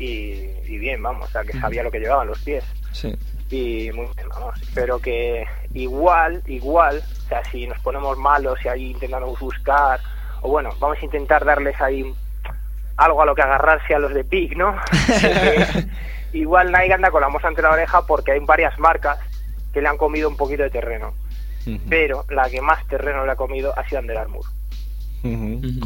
y, 0.00 0.48
y 0.66 0.78
bien, 0.78 1.02
vamos, 1.02 1.28
o 1.28 1.32
sea 1.32 1.44
que 1.44 1.52
sabía 1.52 1.82
lo 1.82 1.90
que 1.90 2.00
llevaban 2.00 2.26
los 2.26 2.40
pies. 2.40 2.64
Sí. 2.92 3.14
Y 3.50 3.92
muy 3.92 4.06
bien, 4.16 4.28
vamos. 4.30 4.58
Pero 4.74 4.98
que 4.98 5.44
igual, 5.74 6.42
igual, 6.46 6.98
o 6.98 7.28
sea, 7.28 7.44
si 7.44 7.66
nos 7.66 7.78
ponemos 7.80 8.16
malos 8.16 8.58
y 8.64 8.68
ahí 8.68 8.90
intentamos 8.92 9.38
buscar, 9.38 10.00
o 10.40 10.48
bueno, 10.48 10.70
vamos 10.80 10.98
a 11.00 11.04
intentar 11.04 11.44
darles 11.44 11.78
ahí 11.80 12.14
algo 12.96 13.22
a 13.22 13.26
lo 13.26 13.34
que 13.34 13.42
agarrarse 13.42 13.94
a 13.94 13.98
los 13.98 14.14
de 14.14 14.24
PIC, 14.24 14.56
¿no? 14.56 14.74
igual 16.32 16.72
Nike 16.72 16.94
anda 16.94 17.10
con 17.10 17.20
la 17.20 17.28
moza 17.28 17.48
entre 17.48 17.64
la 17.64 17.72
oreja 17.72 18.06
porque 18.06 18.32
hay 18.32 18.40
varias 18.40 18.78
marcas 18.78 19.18
que 19.72 19.82
le 19.82 19.88
han 19.88 19.98
comido 19.98 20.28
un 20.28 20.36
poquito 20.36 20.62
de 20.62 20.70
terreno. 20.70 21.12
Pero 21.88 22.24
la 22.30 22.48
que 22.48 22.62
más 22.62 22.86
terreno 22.88 23.24
le 23.26 23.32
ha 23.32 23.36
comido 23.36 23.78
ha 23.78 23.86
sido 23.86 24.00
Under 24.00 24.16
Armour. 24.16 24.44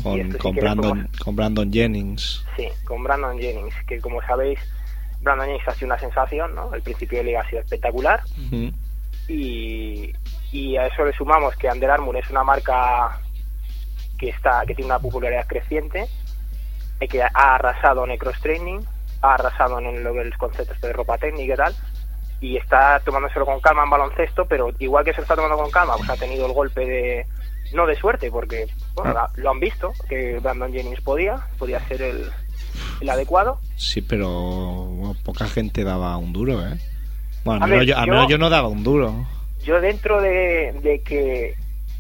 Con, 0.03 0.21
esto 0.21 0.39
Brandon, 0.61 1.09
con 1.25 1.37
Brandon 1.37 1.73
Jennings. 1.73 2.45
Sí, 2.57 2.69
con 2.85 3.03
Brandon 3.03 3.39
Jennings, 3.39 3.75
que 3.87 4.01
como 4.01 4.21
sabéis, 4.23 4.59
Brandon 5.21 5.47
Jennings 5.47 5.69
ha 5.69 5.75
sido 5.75 5.87
una 5.87 5.99
sensación, 5.99 6.55
¿no? 6.55 6.73
El 6.75 6.83
principio 6.83 7.19
de 7.19 7.25
liga 7.25 7.41
ha 7.41 7.49
sido 7.51 7.61
espectacular 7.63 8.21
y, 9.29 10.13
y 10.53 10.77
a 10.77 10.87
eso 10.87 11.05
le 11.05 11.13
sumamos 11.13 11.57
que 11.57 11.69
Under 11.69 11.91
Armour 11.91 12.17
es 12.17 12.31
una 12.31 12.45
marca 12.45 13.19
que 14.19 14.29
está 14.29 14.63
que 14.67 14.75
tiene 14.75 14.87
una 14.87 14.99
popularidad 15.01 15.47
creciente 15.47 16.07
y 17.01 17.09
que 17.09 17.23
ha 17.23 17.29
arrasado 17.35 18.05
en 18.05 18.13
el 18.13 18.19
cross 18.19 18.39
training, 18.41 18.81
ha 19.23 19.35
arrasado 19.35 19.79
en 19.81 20.05
lo- 20.05 20.23
los 20.23 20.37
conceptos 20.39 20.81
de 20.81 20.93
ropa 20.93 21.19
técnica 21.19 21.55
y 21.55 21.57
tal 21.57 21.75
y 22.41 22.57
está 22.57 23.01
tomándoselo 23.01 23.47
con 23.47 23.61
calma 23.61 23.85
en 23.85 23.91
baloncesto, 23.91 24.45
pero 24.47 24.71
igual 24.79 25.05
que 25.05 25.13
se 25.13 25.17
lo 25.19 25.23
está 25.23 25.35
tomando 25.37 25.57
con 25.57 25.71
calma, 25.71 25.97
pues 25.97 26.11
ha 26.11 26.17
tenido 26.17 26.47
el 26.47 26.53
golpe 26.53 26.85
de 26.85 27.27
no 27.75 27.87
de 27.87 27.97
suerte, 27.97 28.31
porque 28.31 28.67
bueno, 28.95 29.15
Ah. 29.17 29.31
lo 29.37 29.51
han 29.51 29.61
visto 29.61 29.93
que 30.09 30.39
Brandon 30.41 30.73
Jennings 30.73 31.01
podía, 31.01 31.39
podía 31.59 31.81
ser 31.89 32.01
el, 32.03 32.31
el 33.01 33.11
adecuado. 33.11 33.59
Sí, 33.77 34.01
pero 34.01 34.29
bueno, 34.31 35.17
poca 35.25 35.47
gente 35.47 35.85
daba 35.85 36.17
un 36.17 36.33
duro, 36.33 36.61
¿eh? 36.67 36.79
Bueno, 37.45 37.59
al 37.59 37.63
A 37.65 37.67
menos, 37.67 37.81
ver, 37.81 37.89
yo, 37.89 37.99
al 37.99 38.07
yo- 38.07 38.13
menos 38.13 38.29
yo 38.29 38.39
no 38.39 38.49
daba 38.51 38.69
un 38.69 38.83
duro. 38.85 39.27
yo 39.65 39.81
dentro 39.81 40.21
de, 40.21 40.73
de 40.83 41.01
que 41.03 41.55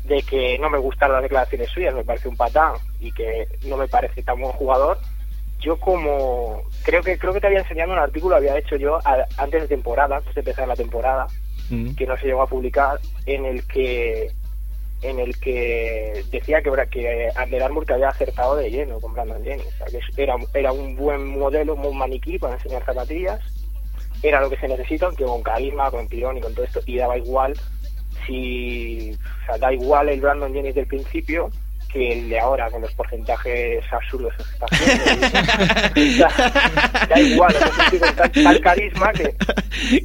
de 0.05 0.23
que 0.23 0.59
no 0.59 0.69
me 0.69 0.77
gustan 0.79 1.11
las 1.13 1.23
declaraciones 1.23 1.71
suyas, 1.71 1.95
me 1.95 2.05
parece 2.05 2.29
un 2.29 2.37
patán 2.37 2.75
y 3.01 3.11
que 3.11 3.49
no 3.67 3.79
me 3.79 3.89
parece 3.89 4.23
tan 4.23 4.39
buen 4.39 4.53
jugador, 4.53 4.99
yo 5.61 5.79
como 5.81 6.61
creo 6.85 7.03
que 7.03 7.17
creo 7.17 7.33
que 7.33 7.41
te 7.41 7.47
había 7.47 7.61
enseñado 7.61 7.93
un 7.93 7.99
artículo 7.99 8.37
había 8.37 8.59
hecho 8.59 8.77
yo 8.77 8.99
a- 9.03 9.25
antes 9.39 9.63
de 9.63 9.69
temporada, 9.69 10.17
antes 10.19 10.35
de 10.35 10.41
empezar 10.43 10.69
la 10.69 10.77
temporada, 10.77 11.27
Mm. 11.71 11.95
que 11.95 12.07
no 12.07 12.19
se 12.19 12.27
llegó 12.27 12.43
a 12.43 12.47
publicar 12.47 13.01
en 13.25 13.47
el 13.47 13.67
que 13.67 14.31
en 15.05 15.21
el 15.21 15.39
que 15.39 16.25
decía 16.31 16.63
que, 16.63 16.71
que 16.91 17.29
Under 17.43 17.63
Armour 17.63 17.85
te 17.85 17.93
había 17.93 18.09
acertado 18.09 18.57
de 18.57 18.71
lleno 18.71 18.99
con 19.01 19.13
Brandon 19.13 19.45
Jennings, 19.45 19.67
o 19.67 19.89
sea, 19.89 20.01
que 20.01 20.23
era, 20.23 20.37
era 20.55 20.73
un 20.73 20.97
buen 20.97 21.27
modelo, 21.39 21.75
un 21.75 21.83
buen 21.83 21.99
maniquí 21.99 22.39
para 22.39 22.55
enseñar 22.55 22.85
zapatillas, 22.85 23.41
era 24.23 24.41
lo 24.41 24.49
que 24.49 24.57
se 24.57 24.69
necesita, 24.69 25.07
aunque 25.07 25.25
con 25.25 25.43
carisma, 25.43 25.91
con 25.91 26.09
tirón 26.09 26.39
y 26.39 26.41
con 26.41 26.55
todo 26.55 26.65
esto, 26.65 26.81
y 26.87 26.97
daba 26.97 27.19
igual 27.19 27.55
si, 28.27 29.13
o 29.13 29.47
sea, 29.47 29.59
da 29.59 29.73
igual 29.73 30.09
el 30.09 30.21
Brandon 30.21 30.55
Jennings 30.55 30.75
del 30.75 30.87
principio 30.87 31.51
que 31.93 32.13
el 32.13 32.29
de 32.31 32.41
ahora 32.41 32.71
con 32.71 32.81
los 32.81 32.93
porcentajes 32.95 33.85
absurdos 33.93 34.33
que 34.37 34.43
está 34.43 34.67
haciendo. 34.71 36.19
da, 36.25 37.07
da 37.09 37.21
igual, 37.21 37.55
con 37.55 38.17
tal, 38.17 38.33
tal 38.33 38.61
carisma 38.61 39.13
que 39.13 39.35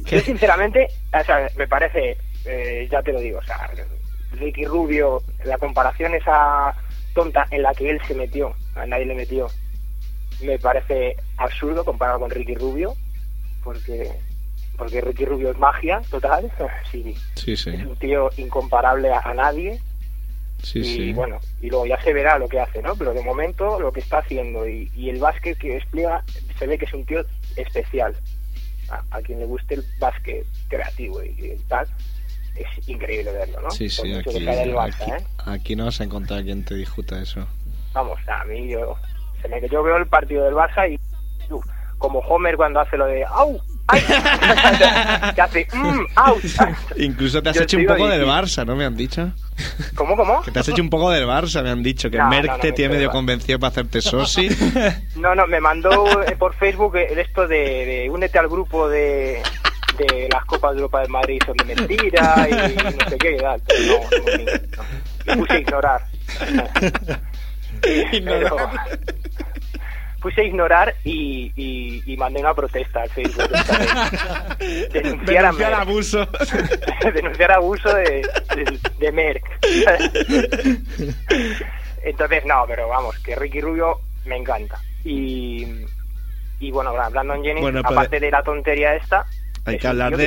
yo 0.04 0.20
sinceramente, 0.20 0.86
o 1.18 1.24
sea, 1.24 1.48
me 1.56 1.66
parece, 1.66 2.16
eh, 2.44 2.86
ya 2.90 3.02
te 3.02 3.12
lo 3.12 3.20
digo, 3.20 3.38
o 3.38 3.42
sea, 3.42 3.68
Ricky 4.32 4.64
Rubio, 4.64 5.22
la 5.44 5.58
comparación 5.58 6.14
esa 6.14 6.74
tonta 7.14 7.46
en 7.50 7.62
la 7.62 7.74
que 7.74 7.90
él 7.90 8.00
se 8.06 8.14
metió, 8.14 8.54
a 8.74 8.86
nadie 8.86 9.06
le 9.06 9.14
metió, 9.14 9.48
me 10.42 10.58
parece 10.58 11.16
absurdo 11.36 11.84
comparado 11.84 12.20
con 12.20 12.30
Ricky 12.30 12.54
Rubio, 12.54 12.94
porque 13.62 14.12
porque 14.76 15.02
Ricky 15.02 15.26
Rubio 15.26 15.50
es 15.50 15.58
magia 15.58 16.00
total, 16.10 16.50
sí, 16.90 17.14
Sí, 17.34 17.54
sí, 17.56 17.70
es 17.70 17.84
un 17.84 17.96
tío 17.96 18.30
incomparable 18.38 19.12
a, 19.12 19.18
a 19.20 19.34
nadie 19.34 19.78
sí, 20.62 20.78
y 20.78 20.84
sí. 20.84 21.12
bueno, 21.12 21.38
y 21.60 21.68
luego 21.68 21.84
ya 21.84 22.00
se 22.00 22.14
verá 22.14 22.38
lo 22.38 22.48
que 22.48 22.60
hace, 22.60 22.80
¿no? 22.80 22.96
Pero 22.96 23.12
de 23.12 23.22
momento 23.22 23.78
lo 23.78 23.92
que 23.92 24.00
está 24.00 24.18
haciendo 24.18 24.66
y, 24.66 24.90
y 24.96 25.10
el 25.10 25.18
básquet 25.18 25.58
que 25.58 25.74
despliega 25.74 26.24
se 26.58 26.66
ve 26.66 26.78
que 26.78 26.86
es 26.86 26.94
un 26.94 27.04
tío 27.04 27.22
especial. 27.56 28.16
A, 28.88 29.04
a 29.16 29.20
quien 29.22 29.38
le 29.38 29.44
guste 29.46 29.74
el 29.74 29.84
básquet 30.00 30.44
creativo 30.68 31.22
y, 31.22 31.28
y 31.28 31.56
tal, 31.68 31.86
es 32.54 32.88
increíble 32.88 33.32
verlo, 33.32 33.60
¿no? 33.60 33.70
Sí, 33.70 33.88
sí, 33.88 34.14
aquí, 34.14 34.44
del 34.44 34.74
Barça, 34.74 35.02
aquí, 35.02 35.10
¿eh? 35.10 35.26
aquí 35.46 35.76
no 35.76 35.86
vas 35.86 36.00
a 36.00 36.04
encontrar 36.04 36.42
quien 36.42 36.64
te 36.64 36.74
discuta 36.74 37.20
eso. 37.20 37.46
Vamos, 37.92 38.18
a 38.28 38.44
mí 38.44 38.68
yo, 38.68 38.96
se 39.42 39.48
me, 39.48 39.60
yo 39.68 39.82
veo 39.82 39.96
el 39.96 40.06
partido 40.06 40.44
del 40.44 40.54
Barça 40.54 40.90
y 40.90 40.98
uf, 41.52 41.64
como 41.98 42.20
Homer 42.20 42.56
cuando 42.56 42.80
hace 42.80 42.96
lo 42.96 43.06
de 43.06 43.24
¡au! 43.24 43.60
¡ay! 43.88 44.02
que 45.34 45.40
hace 45.40 45.68
¡mmm! 45.72 46.06
¡au! 46.14 46.36
Incluso 46.96 47.42
te 47.42 47.50
has 47.50 47.56
Yo 47.56 47.62
hecho 47.62 47.76
un 47.78 47.86
poco 47.86 48.08
del. 48.08 48.26
Barça, 48.26 48.64
¿no? 48.64 48.76
Me 48.76 48.84
han 48.84 48.96
dicho. 48.96 49.32
¿Cómo, 49.94 50.16
cómo? 50.16 50.42
Que 50.42 50.50
te 50.50 50.60
has 50.60 50.68
hecho 50.68 50.82
un 50.82 50.90
poco 50.90 51.10
del 51.10 51.26
Barça, 51.26 51.62
me 51.62 51.70
han 51.70 51.82
dicho. 51.82 52.10
Que 52.10 52.18
No, 52.18 52.28
Merck 52.28 52.46
no, 52.46 52.56
no, 52.56 52.60
te 52.60 52.72
tiene 52.72 52.94
medio 52.94 53.10
convencido 53.10 53.58
para 53.58 53.70
hacerte 53.70 54.00
sosi. 54.00 54.48
No, 55.16 55.34
no, 55.34 55.46
me 55.46 55.60
mandó 55.60 56.22
eh, 56.22 56.36
por 56.36 56.54
Facebook 56.54 56.96
el 56.96 57.18
esto 57.18 57.46
de, 57.46 57.56
de 57.56 58.10
únete 58.10 58.38
al 58.38 58.48
grupo 58.48 58.88
de, 58.88 59.42
de 59.98 60.28
las 60.32 60.44
Copas 60.44 60.72
de 60.72 60.78
Europa 60.78 61.00
del 61.00 61.10
Madrid 61.10 61.40
son 61.44 61.56
de 61.56 61.64
mentira 61.64 62.46
y 62.48 62.74
no 62.76 63.08
sé 63.10 63.18
qué 63.18 63.32
tal. 63.36 63.62
Pero 63.66 64.00
no, 64.10 65.34
no, 65.34 65.34
no. 65.34 65.40
Puse 65.40 65.52
a 65.52 65.58
ignorar. 65.60 66.02
Pero- 67.80 68.56
puse 70.20 70.42
a 70.42 70.44
ignorar 70.44 70.94
y, 71.02 71.50
y, 71.56 72.02
y 72.12 72.16
mandé 72.18 72.40
una 72.40 72.52
protesta 72.52 73.00
al 73.02 73.08
Facebook. 73.10 73.48
Denunciar 74.92 75.46
a 75.46 75.50
Denunciar 75.52 75.70
Merck. 75.70 75.80
abuso. 75.80 76.28
denunciar 77.14 77.52
abuso 77.52 77.94
de, 77.94 78.04
de, 78.54 78.78
de 78.98 79.12
Merck. 79.12 79.44
Entonces, 82.02 82.44
no, 82.44 82.64
pero 82.66 82.88
vamos, 82.88 83.18
que 83.20 83.34
Ricky 83.34 83.60
Rubio 83.60 84.00
me 84.26 84.36
encanta. 84.36 84.78
Y, 85.04 85.66
y 86.58 86.70
bueno, 86.70 86.92
Brandon 86.92 87.42
Jennings, 87.42 87.60
Bueno, 87.62 87.80
aparte 87.82 88.20
de 88.20 88.30
la 88.30 88.42
tontería 88.42 88.94
esta, 88.96 89.24
Hay 89.66 89.78
que 89.78 89.86
hablar 89.88 90.10
que 90.12 90.16
de- 90.16 90.24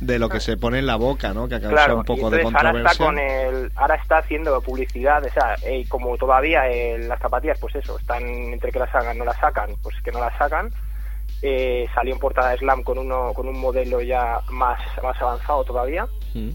de- 0.00 0.18
lo 0.18 0.28
que 0.28 0.40
se 0.40 0.56
pone 0.56 0.80
en 0.80 0.86
la 0.86 0.96
boca, 0.96 1.32
¿no? 1.32 1.48
Que 1.48 1.54
ha 1.54 1.60
causado 1.60 1.76
Claro, 1.76 1.96
un 1.98 2.04
poco 2.04 2.30
de 2.30 2.38
entonces 2.38 2.64
ahora 2.64 2.78
está 2.78 2.96
controversia. 2.98 3.06
con 3.06 3.18
el, 3.64 3.72
ahora 3.76 3.94
está 3.94 4.18
haciendo 4.18 4.60
publicidad, 4.60 5.24
o 5.24 5.30
sea, 5.30 5.54
eh, 5.64 5.84
como 5.88 6.16
todavía 6.18 6.68
eh, 6.68 6.98
las 6.98 7.20
zapatillas, 7.20 7.58
pues 7.60 7.76
eso, 7.76 7.98
están 7.98 8.22
entre 8.24 8.72
que 8.72 8.78
las 8.80 8.90
sacan, 8.90 9.16
no 9.16 9.24
las 9.24 9.38
sacan, 9.38 9.70
pues 9.82 9.94
que 10.02 10.10
no 10.10 10.20
las 10.20 10.36
sacan. 10.36 10.70
Eh, 11.42 11.86
salió 11.94 12.12
en 12.14 12.18
portada 12.20 12.50
de 12.50 12.58
Slam 12.58 12.82
con 12.82 12.98
uno, 12.98 13.32
con 13.34 13.46
un 13.46 13.58
modelo 13.60 14.00
ya 14.00 14.40
más, 14.50 14.80
más 15.02 15.20
avanzado 15.22 15.62
todavía 15.64 16.04
Mm. 16.34 16.50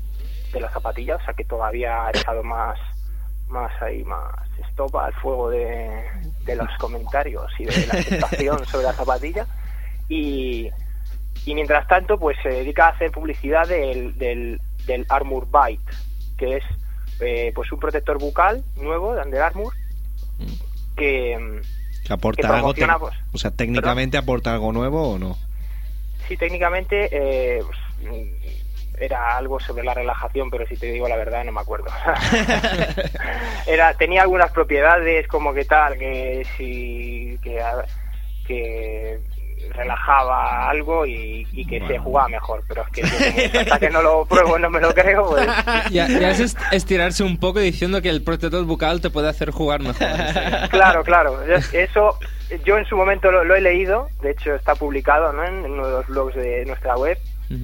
de 0.52 0.60
las 0.60 0.74
zapatillas, 0.74 1.22
o 1.22 1.26
sea 1.26 1.34
que 1.34 1.46
todavía 1.46 2.06
ha 2.06 2.10
echado 2.10 2.44
más, 2.44 2.78
más 3.48 3.72
ahí, 3.82 4.04
más 4.04 4.30
estopa 4.68 5.06
al 5.06 5.14
fuego 5.14 5.50
de, 5.50 6.04
de 6.46 6.56
los 6.58 6.68
comentarios 6.78 7.46
y 7.58 7.66
de 7.66 7.88
la 7.88 7.94
aceptación 8.00 8.66
sobre 8.66 8.84
la 8.86 8.94
zapatilla. 8.94 9.46
Y, 10.10 10.70
y 11.46 11.56
mientras 11.56 11.88
tanto, 11.88 12.18
pues 12.18 12.38
se 12.42 12.50
dedica 12.50 12.88
a 12.88 12.92
hacer 12.92 13.12
publicidad 13.12 13.68
del, 13.68 14.18
del, 14.18 14.60
del 14.86 15.06
Armour 15.10 15.48
Bite, 15.48 15.92
que 16.38 16.58
es 16.58 16.64
eh, 17.20 17.52
pues 17.54 17.72
un 17.72 17.80
protector 17.80 18.18
bucal 18.20 18.64
nuevo 18.76 19.14
de 19.14 19.22
Under 19.22 19.42
Armour 19.42 19.74
que 20.96 21.38
mm, 21.38 22.06
Que 22.06 22.14
aporta 22.14 22.48
que 22.48 22.84
algo. 22.84 23.00
pues, 23.00 23.16
o 23.34 23.38
sea, 23.38 23.52
técnicamente 23.52 24.18
aporta 24.18 24.54
algo 24.54 24.72
nuevo 24.72 25.14
o 25.14 25.20
no. 25.20 25.38
Sí, 26.28 26.38
técnicamente 26.38 27.10
eh, 27.12 27.62
pues, 27.66 27.80
era 29.00 29.38
algo 29.38 29.60
sobre 29.60 29.84
la 29.84 29.94
relajación, 29.94 30.50
pero 30.50 30.66
si 30.68 30.78
te 30.78 30.92
digo 30.92 31.08
la 31.08 31.16
verdad 31.16 31.44
no 31.44 31.52
me 31.52 31.62
acuerdo. 31.62 31.88
era 33.68 33.94
tenía 33.96 34.22
algunas 34.22 34.52
propiedades 34.52 35.28
como 35.28 35.54
que 35.54 35.66
tal, 35.66 35.98
que 35.98 36.46
si 36.58 37.38
que, 37.42 37.62
que 38.46 39.20
relajaba 39.72 40.70
algo 40.70 41.06
y, 41.06 41.48
y 41.54 41.66
que 41.66 41.80
se 41.88 41.98
jugaba 42.00 42.28
mejor, 42.30 42.64
pero 42.68 42.84
es 42.84 42.90
que 42.90 43.58
hasta 43.60 43.80
que 43.80 43.90
no 43.90 44.02
lo 44.02 44.26
pruebo 44.26 44.60
no 44.60 44.70
me 44.70 44.80
lo 44.82 44.94
creo, 44.94 45.30
pues 45.30 45.48
Ya, 45.92 46.08
ya 46.08 46.32
es 46.32 46.40
est- 46.40 46.58
estirarse 46.72 47.24
un 47.24 47.38
poco 47.38 47.60
diciendo 47.60 48.02
que 48.02 48.10
el 48.10 48.22
protector 48.24 48.64
bucal 48.66 49.02
te 49.02 49.10
puede 49.10 49.30
hacer 49.30 49.52
jugar 49.52 49.82
mejor. 49.82 50.08
claro, 50.70 51.04
claro. 51.04 51.40
Eso 51.72 52.18
yo 52.66 52.78
en 52.78 52.86
su 52.86 52.96
momento 52.96 53.32
lo, 53.32 53.44
lo 53.44 53.56
he 53.56 53.62
leído, 53.62 54.10
de 54.22 54.32
hecho 54.32 54.54
está 54.54 54.76
publicado 54.76 55.34
¿no? 55.34 55.44
en 55.44 55.66
uno 55.66 55.86
de 55.88 55.92
los 55.94 56.08
blogs 56.08 56.36
de 56.36 56.66
nuestra 56.66 56.96
web, 56.98 57.18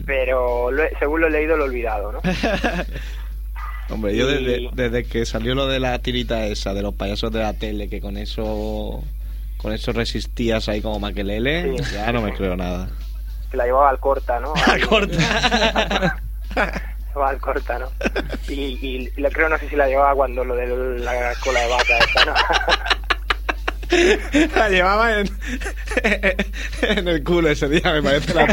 pero 0.06 0.72
lo 0.72 0.84
he- 0.84 0.92
según 1.00 1.22
lo 1.22 1.28
he 1.28 1.32
leído 1.32 1.58
lo 1.58 1.66
he 1.66 1.68
olvidado, 1.70 2.12
¿no? 2.12 2.22
Hombre, 3.92 4.16
yo 4.16 4.28
desde, 4.28 4.70
desde 4.74 5.04
que 5.04 5.26
salió 5.26 5.56
lo 5.56 5.66
de 5.68 5.80
la 5.80 5.98
tirita 6.00 6.46
esa 6.46 6.74
de 6.76 6.84
los 6.84 6.94
payasos 6.94 7.32
de 7.32 7.40
la 7.40 7.54
tele, 7.54 7.90
que 7.90 8.00
con 8.00 8.18
eso 8.18 9.04
con 9.62 9.74
eso 9.74 9.92
resistías 9.92 10.68
ahí 10.70 10.82
como 10.82 11.00
maquelele, 11.00 11.78
Sí. 11.78 11.94
ya 11.94 12.12
no 12.12 12.22
me 12.22 12.34
creo 12.34 12.56
nada. 12.56 12.90
que 13.52 13.58
la 13.58 13.66
llevaba 13.66 13.90
al 13.90 14.00
corta, 14.00 14.40
¿no? 14.40 14.54
Ahí- 14.68 14.82
Corta. 14.82 16.22
Llevaba 17.10 17.30
al 17.32 17.40
corta, 17.40 17.80
¿no? 17.80 17.88
Y, 18.48 18.78
y, 18.82 19.12
creo, 19.32 19.50
no 19.50 19.58
sé 19.58 19.68
si 19.70 19.76
la 19.76 19.88
llevaba 19.88 20.14
cuando 20.16 20.44
lo 20.46 20.56
de 20.56 21.00
la 21.00 21.34
cola 21.44 21.60
de 21.62 21.68
vaca 21.70 21.98
esta, 22.00 22.26
¿no? 22.26 22.34
la 24.56 24.70
llevaba 24.70 25.20
en, 25.20 25.30
en 26.82 27.08
el 27.08 27.24
culo 27.24 27.50
ese 27.50 27.68
día, 27.70 27.94
me 27.94 28.04
parece 28.04 28.34
la 28.34 28.46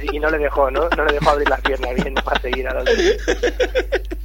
sí. 0.00 0.08
Y 0.12 0.18
no 0.20 0.30
le 0.30 0.38
dejó, 0.38 0.70
¿no? 0.70 0.88
No 0.96 1.04
le 1.04 1.12
dejó 1.14 1.30
abrir 1.30 1.48
las 1.48 1.60
piernas 1.60 1.94
bien 1.94 2.14
para 2.14 2.40
seguir 2.40 2.66
a 2.68 2.74
los 2.74 2.84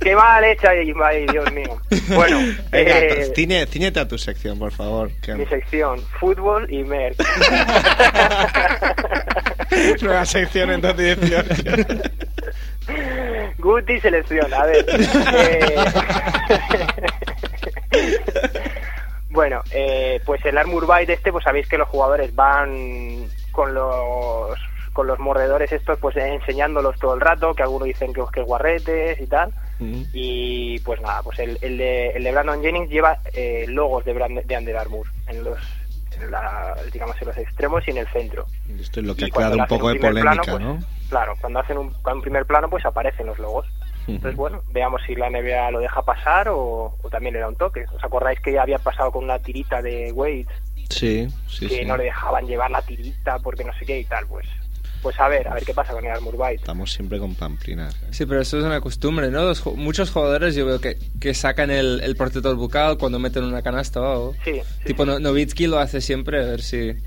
Qué 0.01 0.15
mal 0.15 0.43
hecha, 0.45 0.69
ay, 0.69 1.25
Dios 1.27 1.51
mío. 1.51 1.77
Bueno, 2.15 2.39
Venga, 2.71 2.99
eh, 2.99 3.31
ciñete 3.67 3.99
a 3.99 4.07
tu 4.07 4.17
sección, 4.17 4.57
por 4.57 4.71
favor. 4.71 5.11
que- 5.21 5.35
mi 5.35 5.45
sección, 5.45 6.01
fútbol 6.19 6.71
y 6.71 6.83
merch. 6.83 7.17
Nueva 10.01 10.25
sección 10.25 10.71
en 10.71 10.81
2018. 10.81 11.93
Guti 13.59 13.99
selección, 13.99 14.51
a 14.53 14.65
ver. 14.65 14.85
eh, 15.35 15.75
bueno, 19.39 19.61
eh, 19.71 20.19
pues 20.25 20.43
el 20.45 20.57
Armor 20.57 20.85
Bite 20.85 21.13
este, 21.13 21.31
pues 21.31 21.45
sabéis 21.45 21.65
que 21.65 21.77
los 21.77 21.87
jugadores 21.87 22.35
van 22.35 23.25
con 23.53 23.73
los 23.73 24.59
con 24.91 25.07
los 25.07 25.17
mordedores 25.17 25.71
estos, 25.71 25.97
pues 25.97 26.17
enseñándolos 26.17 26.99
todo 26.99 27.13
el 27.13 27.21
rato, 27.21 27.53
que 27.55 27.63
algunos 27.63 27.87
dicen 27.87 28.11
que, 28.11 28.21
que 28.33 28.41
guarretes 28.41 29.17
y 29.21 29.27
tal. 29.27 29.53
Y 30.11 30.79
pues 30.79 30.99
nada, 30.99 31.23
pues 31.23 31.39
el, 31.39 31.57
el, 31.61 31.77
de, 31.77 32.09
el 32.09 32.23
de 32.25 32.31
Brandon 32.33 32.61
Jennings 32.61 32.89
lleva 32.89 33.17
eh, 33.31 33.63
logos 33.69 34.03
de, 34.03 34.13
Brand- 34.13 34.43
de 34.43 34.57
Under 34.57 34.75
Armour 34.75 35.07
en 35.27 35.41
los, 35.45 35.57
en 36.19 36.31
la- 36.31 36.75
digamos, 36.91 37.15
en 37.21 37.27
los 37.29 37.37
extremos 37.37 37.87
y 37.87 37.91
en 37.91 37.99
el 37.99 38.07
centro. 38.09 38.45
Esto 38.77 38.99
es 38.99 39.05
lo 39.05 39.15
que 39.15 39.21
Y 39.21 39.29
ha 39.29 39.31
creado 39.31 39.55
un 39.55 39.67
poco 39.67 39.87
de 39.87 39.99
polémica, 40.01 40.41
plano, 40.43 40.59
¿no? 40.59 40.75
pues, 40.75 40.85
Claro, 41.09 41.33
cuando 41.39 41.59
hacen 41.59 41.77
un, 41.77 41.95
un 42.03 42.21
primer 42.21 42.45
plano, 42.45 42.69
pues 42.69 42.85
aparecen 42.85 43.27
los 43.27 43.39
logos. 43.39 43.67
Entonces, 44.15 44.35
bueno, 44.37 44.61
veamos 44.71 45.01
si 45.05 45.15
la 45.15 45.29
NBA 45.29 45.71
lo 45.71 45.79
deja 45.79 46.01
pasar 46.03 46.49
o, 46.49 46.95
o 47.01 47.09
también 47.09 47.33
le 47.33 47.39
da 47.41 47.47
un 47.47 47.55
toque. 47.55 47.85
¿Os 47.95 48.03
acordáis 48.03 48.39
que 48.39 48.53
ya 48.53 48.61
había 48.63 48.79
pasado 48.79 49.11
con 49.11 49.23
una 49.23 49.39
tirita 49.39 49.81
de 49.81 50.11
Wade 50.11 50.45
Sí, 50.89 51.27
sí, 51.47 51.67
que 51.67 51.79
sí. 51.79 51.85
no 51.85 51.95
le 51.97 52.05
dejaban 52.05 52.47
llevar 52.47 52.71
la 52.71 52.81
tirita 52.81 53.37
porque 53.39 53.63
no 53.63 53.71
sé 53.77 53.85
qué 53.85 53.99
y 53.99 54.05
tal? 54.05 54.25
Pues 54.27 54.45
pues 55.01 55.17
a 55.17 55.29
ver, 55.29 55.47
a 55.47 55.53
ver 55.53 55.63
qué 55.63 55.73
pasa 55.73 55.93
con 55.93 56.03
el 56.03 56.11
Armour 56.11 56.33
Bite. 56.35 56.55
Estamos 56.55 56.91
siempre 56.91 57.19
con 57.19 57.33
pamplinas. 57.33 57.95
¿eh? 58.03 58.07
Sí, 58.11 58.25
pero 58.25 58.41
eso 58.41 58.57
es 58.59 58.65
una 58.65 58.81
costumbre, 58.81 59.29
¿no? 59.31 59.43
Los 59.43 59.65
muchos 59.77 60.11
jugadores 60.11 60.55
yo 60.55 60.65
veo 60.65 60.81
que, 60.81 60.97
que 61.21 61.33
sacan 61.33 61.71
el, 61.71 62.01
el 62.03 62.17
protector 62.17 62.53
bucal 62.57 62.97
cuando 62.97 63.17
meten 63.17 63.45
una 63.45 63.61
canasta 63.61 64.01
o 64.01 64.11
algo. 64.11 64.33
Sí, 64.43 64.59
sí, 64.79 64.83
Tipo, 64.87 65.03
sí. 65.05 65.09
No- 65.11 65.19
Nowitzki 65.19 65.67
lo 65.67 65.79
hace 65.79 66.01
siempre, 66.01 66.41
a 66.43 66.47
ver 66.47 66.61
si... 66.61 66.97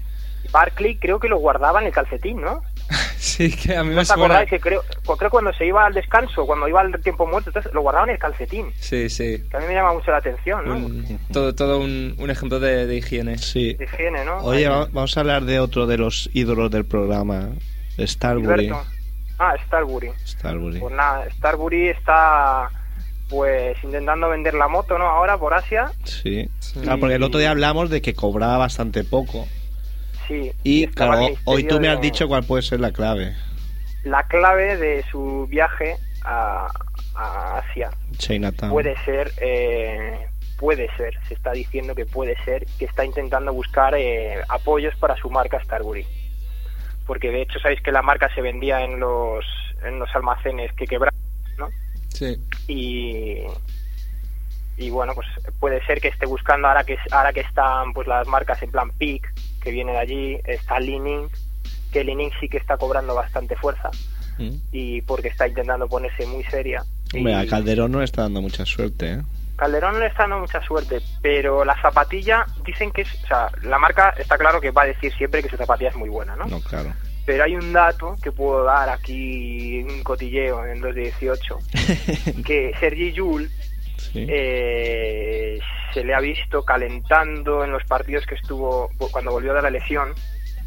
Barkley 0.51 0.97
creo 0.97 1.21
que 1.21 1.29
lo 1.29 1.39
guardaba 1.39 1.81
en 1.81 1.89
el 1.89 1.93
calcetín, 1.93 2.41
¿no? 2.41 2.63
sí, 3.17 3.51
que 3.55 3.77
a 3.77 3.83
mí 3.83 3.91
¿No 3.91 3.97
me 3.97 4.01
os 4.03 4.09
suena... 4.09 4.45
que 4.47 4.61
creo, 4.61 4.83
pues 5.05 5.19
creo 5.19 5.31
cuando 5.31 5.53
se 5.53 5.67
iba 5.67 5.85
al 5.87 5.95
descanso, 5.95 6.45
cuando 6.47 6.69
iba 6.69 6.81
al 6.81 7.01
tiempo 7.03 7.27
muerto, 7.27 7.51
entonces 7.51 7.73
lo 7.73 7.81
guardaba 7.83 8.07
en 8.07 8.13
el 8.13 8.19
calcetín? 8.19 8.73
Sí, 8.79 9.09
sí. 9.11 9.43
Que 9.51 9.57
a 9.57 9.61
mí 9.61 9.67
me 9.67 9.75
llama 9.75 9.93
mucho 9.95 10.11
la 10.11 10.19
atención, 10.19 10.67
¿no? 10.67 10.75
Un- 10.77 11.19
todo 11.33 11.55
todo 11.55 11.79
un, 11.79 12.15
un 12.19 12.31
ejemplo 12.31 12.61
de, 12.61 12.87
de 12.87 12.97
higiene. 12.97 13.39
Sí. 13.39 13.75
De 13.75 13.85
higiene, 13.85 14.25
¿no? 14.25 14.39
Oye, 14.39 14.67
Ahí. 14.67 14.87
vamos 14.93 15.17
a 15.17 15.21
hablar 15.21 15.45
de 15.45 15.61
otro 15.61 15.87
de 15.87 15.99
los 15.99 16.29
ídolos 16.33 16.71
del 16.71 16.85
programa, 16.85 17.51
Starbury. 17.99 18.65
Gilberto. 18.65 18.87
Ah, 19.39 19.55
Starbury. 19.67 20.11
Starbury. 20.25 20.79
Pues 20.81 20.95
nada, 20.95 21.29
Starbury 21.31 21.89
está 21.89 22.69
pues 23.29 23.77
intentando 23.83 24.29
vender 24.29 24.53
la 24.55 24.69
moto, 24.69 24.99
¿no? 24.99 25.07
Ahora 25.07 25.39
por 25.39 25.55
Asia. 25.55 25.91
Sí. 26.05 26.47
Sí. 26.59 26.81
Claro, 26.81 27.01
porque 27.01 27.15
el 27.15 27.23
otro 27.23 27.41
día 27.41 27.51
hablamos 27.51 27.89
de 27.91 28.03
que 28.03 28.15
cobraba 28.15 28.59
bastante 28.59 29.05
poco. 29.05 29.49
Sí. 30.33 30.53
Y 30.65 30.87
claro, 30.89 31.29
hoy 31.45 31.65
tú 31.65 31.79
me 31.81 31.89
has 31.89 31.97
de- 32.01 32.03
dicho 32.03 32.27
cuál 32.29 32.45
puede 32.45 32.63
ser 32.63 32.81
la 32.81 32.93
clave. 32.93 33.35
La 34.05 34.27
clave 34.27 34.77
de 34.77 35.05
su 35.11 35.47
viaje 35.49 35.97
a, 36.25 36.69
a 37.15 37.59
Asia 37.59 37.91
Chinatown. 38.19 38.71
puede 38.73 38.97
ser, 39.05 39.31
eh, 39.41 40.27
puede 40.59 40.89
ser, 40.97 41.19
se 41.29 41.35
está 41.35 41.53
diciendo 41.53 41.95
que 41.95 42.05
puede 42.07 42.37
ser 42.45 42.67
que 42.79 42.85
está 42.85 43.05
intentando 43.05 43.53
buscar 43.53 43.95
eh, 43.95 44.41
apoyos 44.49 44.95
para 44.97 45.17
su 45.17 45.31
marca 45.31 45.63
Starbury. 45.63 46.07
Porque 47.07 47.31
de 47.31 47.43
hecho 47.43 47.59
sabéis 47.59 47.81
que 47.83 47.93
la 47.93 48.03
marca 48.03 48.33
se 48.35 48.41
vendía 48.43 48.83
en 48.83 48.99
los, 49.01 49.45
en 49.85 49.99
los 49.99 50.09
almacenes 50.15 50.73
que 50.75 50.87
quebraron, 50.87 51.19
¿no? 51.59 51.69
Sí. 52.09 52.37
y 52.69 53.39
y 54.79 54.89
bueno 54.91 55.13
pues 55.15 55.27
puede 55.61 55.85
ser 55.87 56.01
que 56.01 56.09
esté 56.09 56.25
buscando 56.27 56.67
ahora 56.67 56.83
que 56.83 56.97
ahora 57.11 57.33
que 57.33 57.41
están 57.41 57.93
pues 57.93 58.09
las 58.09 58.27
marcas 58.27 58.63
en 58.63 58.71
plan 58.71 58.91
Peak 58.93 59.33
que 59.63 59.71
viene 59.71 59.93
de 59.93 59.99
allí 59.99 60.39
está 60.45 60.79
Leaning 60.81 61.29
que 61.93 62.05
Leaning 62.05 62.31
sí 62.41 62.49
que 62.49 62.57
está 62.59 62.77
cobrando 62.77 63.15
bastante 63.15 63.57
fuerza 63.57 63.91
Mm. 64.39 64.51
y 64.73 65.03
porque 65.03 65.29
está 65.29 65.47
intentando 65.47 65.87
ponerse 65.89 66.25
muy 66.27 66.43
seria 66.45 66.83
Hombre, 67.15 67.33
Y 67.33 67.35
a 67.35 67.47
Calderón 67.47 67.93
no 67.93 67.99
le 67.99 68.07
está 68.07 68.23
dando 68.23 68.41
mucha 68.41 68.65
suerte, 68.65 69.13
¿eh? 69.13 69.23
Calderón 69.57 69.93
no 69.93 70.01
le 70.01 70.07
está 70.07 70.23
dando 70.23 70.39
mucha 70.39 70.63
suerte 70.63 71.01
pero 71.21 71.67
la 71.67 71.79
zapatilla 71.83 72.47
dicen 72.65 72.91
que 72.93 73.03
es 73.03 73.09
o 73.25 73.27
sea 73.27 73.51
la 73.63 73.79
marca 73.79 74.15
está 74.19 74.39
claro 74.39 74.59
que 74.59 74.71
va 74.71 74.83
a 74.83 74.87
decir 74.87 75.13
siempre 75.19 75.43
que 75.43 75.51
su 75.51 75.59
zapatilla 75.59 75.91
es 75.91 75.97
muy 75.97 76.09
buena 76.09 76.35
no, 76.35 76.47
No, 76.47 76.61
claro. 76.63 76.95
pero 77.27 77.45
hay 77.45 77.55
un 77.57 77.75
dato 77.75 78.17
que 78.23 78.33
puedo 78.33 78.65
dar 78.65 78.89
aquí 78.89 79.83
un 79.83 80.03
cotilleo 80.03 80.65
en 80.65 80.81
2 80.81 80.95
de 80.95 81.01
18 81.03 81.59
que 82.47 82.73
Sergi 82.81 83.13
Yul 83.13 83.51
Sí. 84.13 84.27
eh, 84.29 85.59
se 85.95 86.05
le 86.05 86.15
ha 86.15 86.21
visto 86.21 86.65
calentando 86.65 87.65
en 87.65 87.71
los 87.73 87.85
partidos 87.85 88.27
que 88.27 88.35
estuvo 88.35 88.91
cuando 89.11 89.31
volvió 89.33 89.55
de 89.55 89.63
la 89.63 89.71
lesión 89.71 90.13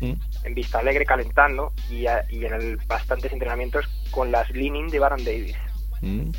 Mm. 0.01 0.11
en 0.43 0.53
Vista 0.53 0.79
Alegre 0.79 1.05
calentando 1.05 1.71
y, 1.89 2.05
a- 2.05 2.25
y 2.29 2.43
en 2.43 2.53
el, 2.53 2.77
bastantes 2.85 3.31
entrenamientos 3.31 3.85
con 4.11 4.29
las 4.29 4.49
Leaning 4.51 4.89
de 4.89 4.99
Baron 4.99 5.23
Davis 5.23 5.55
Mm. 6.01 6.31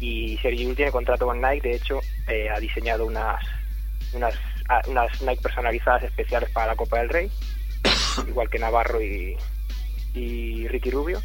y 0.00 0.36
Sergio 0.38 0.74
tiene 0.74 0.90
contrato 0.90 1.24
con 1.26 1.40
Nike 1.40 1.68
de 1.68 1.76
hecho 1.76 2.00
eh, 2.28 2.48
ha 2.50 2.58
diseñado 2.58 3.06
unas 3.06 3.40
unas 4.12 4.34
unas 4.88 5.22
Nike 5.22 5.40
personalizadas 5.40 6.02
especiales 6.02 6.50
para 6.50 6.66
la 6.68 6.74
Copa 6.76 6.98
del 6.98 7.08
Rey 7.08 7.30
igual 8.28 8.50
que 8.50 8.58
Navarro 8.58 9.00
y, 9.00 9.36
y 10.14 10.66
Ricky 10.68 10.90
Rubio 10.90 11.20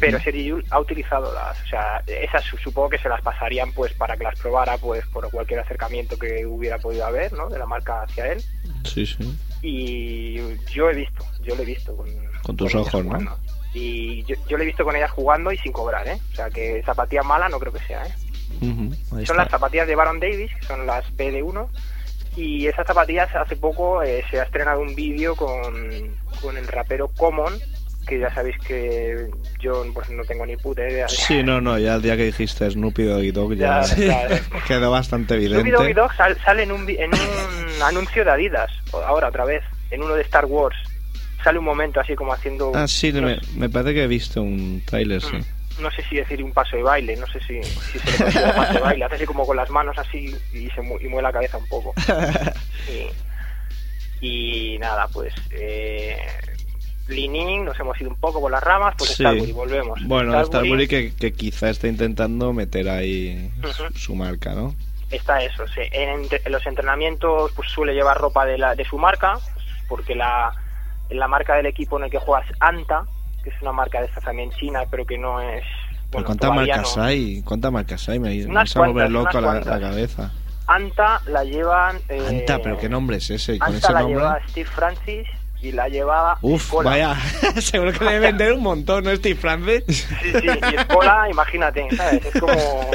Pero 0.00 0.18
Sergi 0.20 0.52
ha 0.70 0.80
utilizado 0.80 1.32
las, 1.34 1.60
o 1.62 1.66
sea, 1.68 2.02
esas 2.06 2.42
su- 2.44 2.56
supongo 2.58 2.88
que 2.90 2.98
se 2.98 3.08
las 3.08 3.20
pasarían 3.22 3.72
pues 3.72 3.92
para 3.92 4.16
que 4.16 4.24
las 4.24 4.38
probara 4.38 4.76
pues 4.78 5.06
por 5.06 5.30
cualquier 5.30 5.60
acercamiento 5.60 6.18
que 6.18 6.44
hubiera 6.46 6.78
podido 6.78 7.06
haber, 7.06 7.32
¿no? 7.32 7.48
De 7.48 7.58
la 7.58 7.66
marca 7.66 8.02
hacia 8.02 8.32
él 8.32 8.42
Sí, 8.84 9.06
sí. 9.06 9.38
y 9.62 10.56
yo 10.72 10.90
he 10.90 10.94
visto, 10.94 11.24
yo 11.42 11.54
lo 11.54 11.62
he 11.62 11.66
visto 11.66 11.96
con, 11.96 12.08
Con 12.42 12.56
tus 12.56 12.74
ojos, 12.74 13.04
¿no? 13.04 13.36
Y 13.74 14.24
yo, 14.24 14.34
yo 14.48 14.56
lo 14.56 14.62
he 14.62 14.66
visto 14.66 14.82
con 14.84 14.96
ellas 14.96 15.10
jugando 15.10 15.52
y 15.52 15.58
sin 15.58 15.72
cobrar, 15.72 16.08
¿eh? 16.08 16.18
O 16.32 16.34
sea 16.34 16.48
que 16.50 16.82
zapatilla 16.84 17.22
mala 17.22 17.48
no 17.48 17.58
creo 17.60 17.72
que 17.72 17.84
sea, 17.86 18.04
¿eh? 18.06 18.12
Son 19.26 19.36
las 19.36 19.48
zapatillas 19.50 19.86
de 19.86 19.94
Baron 19.94 20.18
Davis, 20.18 20.50
que 20.58 20.66
son 20.66 20.86
las 20.86 21.04
BD1 21.16 21.68
y 22.36 22.66
esas 22.66 22.86
zapatillas 22.86 23.28
hace 23.36 23.56
poco 23.56 24.02
eh, 24.02 24.24
se 24.30 24.40
ha 24.40 24.44
estrenado 24.44 24.80
un 24.80 24.94
vídeo 24.94 25.36
con, 25.36 26.16
con 26.40 26.56
el 26.56 26.66
rapero 26.66 27.08
Common 27.16 27.52
que 28.08 28.18
ya 28.18 28.32
sabéis 28.34 28.56
que 28.66 29.26
yo 29.60 29.84
pues 29.92 30.08
no 30.10 30.24
tengo 30.24 30.44
ni 30.46 30.56
puta 30.56 30.82
idea 30.88 31.06
de- 31.06 31.08
Sí, 31.14 31.42
no, 31.42 31.60
no, 31.60 31.78
ya 31.78 31.96
el 31.96 32.02
día 32.02 32.16
que 32.16 32.24
dijiste 32.24 32.70
Snoopy 32.70 33.04
Doggy 33.04 33.30
Dog 33.30 33.54
ya, 33.54 33.82
quedó 34.66 34.90
bastante 34.90 35.34
Snoopy 35.38 35.44
evidente. 35.54 35.72
Doggy 35.72 35.92
Dogg 35.92 36.12
sal- 36.16 36.38
sale 36.44 36.62
en 36.64 36.72
un, 36.72 36.88
en 36.88 37.10
un 37.14 37.82
anuncio 37.82 38.24
de 38.24 38.30
Adidas, 38.30 38.70
ahora 38.92 39.28
otra 39.28 39.44
vez, 39.44 39.62
en 39.90 40.02
uno 40.02 40.14
de 40.14 40.22
Star 40.22 40.46
Wars. 40.46 40.76
Sale 41.44 41.58
un 41.60 41.64
momento 41.66 42.00
así 42.00 42.14
como 42.16 42.32
haciendo... 42.32 42.72
Ah, 42.74 42.88
sí, 42.88 43.12
no, 43.12 43.22
me, 43.22 43.38
me 43.54 43.68
parece 43.68 43.94
que 43.94 44.02
he 44.04 44.08
visto 44.08 44.42
un 44.42 44.82
tráiler, 44.84 45.22
sí. 45.22 45.38
no 45.80 45.88
sé 45.92 46.02
si 46.10 46.16
decir 46.16 46.42
un 46.42 46.52
paso 46.52 46.76
de 46.76 46.82
baile, 46.82 47.14
no 47.16 47.26
sé 47.28 47.38
si, 47.40 47.62
si 47.62 47.98
se 48.00 48.10
le 48.10 48.18
considera 48.18 48.54
paso 48.56 48.72
de 48.74 48.80
baile. 48.80 49.04
Hace 49.04 49.14
así 49.14 49.24
como 49.24 49.46
con 49.46 49.56
las 49.56 49.70
manos 49.70 49.96
así 49.98 50.34
y 50.52 50.68
se 50.70 50.82
mu- 50.82 50.98
y 50.98 51.04
mueve 51.06 51.22
la 51.22 51.32
cabeza 51.32 51.58
un 51.58 51.68
poco. 51.68 51.94
Y, 54.20 54.74
y 54.74 54.78
nada, 54.78 55.06
pues... 55.08 55.32
Eh, 55.52 56.16
Lining, 57.08 57.64
nos 57.64 57.78
hemos 57.80 58.00
ido 58.00 58.10
un 58.10 58.16
poco 58.16 58.40
por 58.40 58.50
las 58.50 58.62
ramas, 58.62 58.94
pues 58.98 59.10
Sí. 59.10 59.22
Starbury, 59.22 59.52
volvemos. 59.52 59.98
Bueno, 60.04 60.44
Starbury 60.44 60.86
que, 60.88 61.14
que 61.14 61.32
quizá 61.32 61.70
está 61.70 61.88
intentando 61.88 62.52
meter 62.52 62.88
ahí 62.88 63.50
su, 63.94 64.14
marca, 64.14 64.54
¿no? 64.54 64.74
está 65.10 65.42
eso. 65.42 65.66
se- 65.68 65.88
en, 65.92 66.28
los 66.52 66.66
entrenamientos 66.66 67.50
pues 67.56 67.70
suele 67.70 67.94
llevar 67.94 68.18
ropa 68.18 68.44
de, 68.44 68.58
la, 68.58 68.74
de 68.74 68.84
su 68.84 68.98
marca, 68.98 69.38
porque 69.88 70.14
la, 70.14 70.52
la 71.10 71.28
marca 71.28 71.54
del 71.56 71.66
equipo 71.66 71.96
en 71.98 72.04
el 72.04 72.10
que 72.10 72.18
juega 72.18 72.44
es 72.46 72.54
Anta, 72.60 73.04
que 73.42 73.48
es 73.50 73.62
una 73.62 73.72
marca 73.72 74.00
de 74.00 74.06
estas 74.06 74.24
también 74.24 74.50
china, 74.52 74.80
pero 74.90 75.06
que 75.06 75.16
no 75.16 75.40
es... 75.40 75.64
Bueno, 76.10 76.26
¿cuántas 76.26 76.50
marcas 76.54 76.96
no. 76.96 77.02
hay? 77.02 77.42
¿Cuántas 77.42 77.72
marcas 77.72 78.08
hay? 78.08 78.18
Me, 78.18 78.34
me 78.46 78.54
vas 78.54 78.76
a 78.76 78.80
volver 78.80 79.10
loco 79.10 79.40
la, 79.40 79.54
la 79.60 79.80
cabeza. 79.80 80.30
Anta 80.66 81.22
la 81.26 81.42
llevan... 81.44 81.98
eh, 82.10 82.26
Anta, 82.28 82.58
pero 82.62 82.76
¿qué 82.78 82.88
nombre 82.90 83.16
es 83.16 83.30
ese? 83.30 83.54
¿Y 83.54 83.58
con 83.58 83.68
Anta 83.68 83.78
ese 83.78 83.92
la 83.94 84.00
nombre? 84.00 84.16
lleva 84.18 84.40
Steve 84.48 84.68
Francis 84.70 85.26
y 85.60 85.72
la 85.72 85.88
llevaba 85.88 86.38
Uf, 86.42 86.62
Escola. 86.64 86.90
vaya, 86.90 87.16
seguro 87.60 87.92
que 87.92 88.04
debe 88.04 88.20
vender 88.20 88.52
un 88.52 88.62
montón, 88.62 89.04
¿no, 89.04 89.14
Steve 89.16 89.34
Francis? 89.38 89.82
Sí, 89.86 90.32
sí, 90.40 90.46
y 90.72 90.74
Escola, 90.76 91.26
imagínate, 91.30 91.86
¿sabes? 91.96 92.24
Es 92.24 92.40
como... 92.40 92.52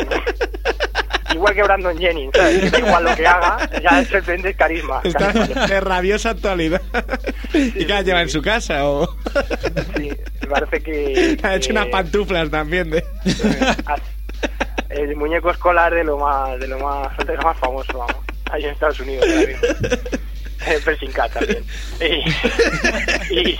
Igual 1.34 1.56
que 1.56 1.64
Brandon 1.64 1.98
Jennings, 1.98 2.38
¿sabes? 2.38 2.78
Igual 2.78 3.04
lo 3.06 3.16
que 3.16 3.26
haga, 3.26 3.58
ya 3.82 4.02
de 4.02 4.06
repente 4.06 4.50
es 4.52 4.56
carisma. 4.56 5.02
Está 5.04 5.34
carisma. 5.34 5.66
de 5.68 5.82
rabiosa 5.82 6.30
actualidad. 6.30 6.82
¿Y 7.54 7.72
qué 7.86 7.88
la 7.88 8.02
lleva 8.04 8.22
en 8.22 8.30
su 8.30 8.40
casa? 8.42 8.88
¿O 8.88 9.08
Sí, 9.98 10.12
me 10.42 10.48
parece 10.48 10.82
que... 10.84 11.38
ha 11.44 11.56
hecho 11.56 11.72
unas 11.72 11.88
pantuflas 11.88 12.52
también? 12.52 12.92
De... 12.92 13.04
el 14.90 15.16
muñeco 15.16 15.50
escolar 15.50 15.92
de 15.96 16.04
lo 16.04 16.18
más 16.20 16.60
de 16.60 16.68
lo 16.68 16.78
más 16.78 17.18
de 17.26 17.36
lo 17.36 17.42
más 17.42 17.58
famoso 17.58 17.98
vamos 17.98 18.16
ahí 18.52 18.66
en 18.66 18.70
Estados 18.72 19.00
Unidos 19.00 19.26
ahora 19.28 19.48
mismo. 19.48 19.68
Eh, 20.68 20.80
Pressing 20.84 21.12
Cat 21.12 21.32
también 21.34 21.64
y, 23.32 23.40
y, 23.40 23.60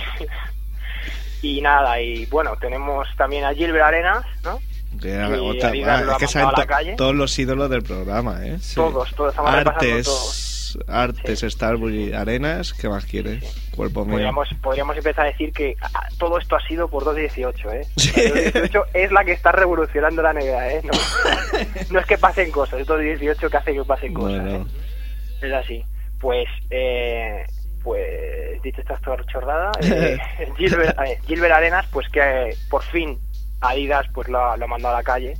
Y 1.42 1.60
nada, 1.60 2.00
y 2.00 2.24
bueno, 2.26 2.56
tenemos 2.60 3.06
también 3.16 3.44
a 3.44 3.52
Gilbert 3.52 3.84
Arenas, 3.84 4.24
¿no? 4.42 4.60
Y 5.02 5.08
lo 5.08 5.52
es 5.52 6.32
que 6.32 6.38
a 6.38 6.44
la 6.44 6.52
to- 6.52 6.66
calle. 6.66 6.94
todos 6.96 7.14
los 7.14 7.36
ídolos 7.38 7.68
del 7.68 7.82
programa, 7.82 8.38
¿eh? 8.46 8.58
Todos, 8.74 9.12
todos 9.14 9.30
estamos 9.32 9.52
repasando 9.54 10.02
todos. 10.04 10.76
Artes, 10.88 11.40
Artes, 11.40 11.52
Starbury, 11.52 12.12
Arenas, 12.14 12.72
¿qué 12.72 12.88
más 12.88 13.04
quieres? 13.04 13.44
Cuerpo 13.76 14.04
mío. 14.04 14.12
Podríamos, 14.14 14.48
podríamos 14.62 14.96
empezar 14.96 15.26
a 15.26 15.30
decir 15.30 15.52
que 15.52 15.76
todo 16.18 16.38
esto 16.38 16.56
ha 16.56 16.66
sido 16.66 16.88
por 16.88 17.04
2.18, 17.04 17.72
¿eh? 17.74 17.86
Sí. 17.96 18.12
La 18.16 18.30
2.18 18.70 18.84
es 18.94 19.12
la 19.12 19.24
que 19.24 19.32
está 19.32 19.52
revolucionando 19.52 20.22
la 20.22 20.32
NBA, 20.32 20.68
¿eh? 20.74 20.82
No, 20.84 20.92
no 21.90 21.98
es 22.00 22.06
que 22.06 22.16
pasen 22.18 22.50
cosas, 22.50 22.80
es 22.80 22.86
2.18 22.86 23.50
que 23.50 23.56
hace 23.56 23.72
que 23.74 23.84
pasen 23.84 24.14
cosas, 24.14 24.40
Bueno. 24.42 24.56
¿eh? 24.56 25.46
Es 25.46 25.52
así. 25.52 25.84
Pues, 26.24 26.48
eh, 26.70 27.44
pues, 27.82 28.62
dicho 28.62 28.80
esta 28.80 28.98
chorrada, 29.30 29.72
eh, 29.82 30.16
Gilbert, 30.56 30.98
eh, 31.04 31.18
Gilbert 31.26 31.52
Arenas, 31.52 31.86
pues 31.92 32.08
que 32.08 32.56
por 32.70 32.82
fin 32.82 33.18
Adidas 33.60 34.06
pues 34.14 34.28
lo, 34.28 34.56
lo 34.56 34.66
mandado 34.66 34.94
a 34.94 35.00
la 35.00 35.04
calle. 35.04 35.34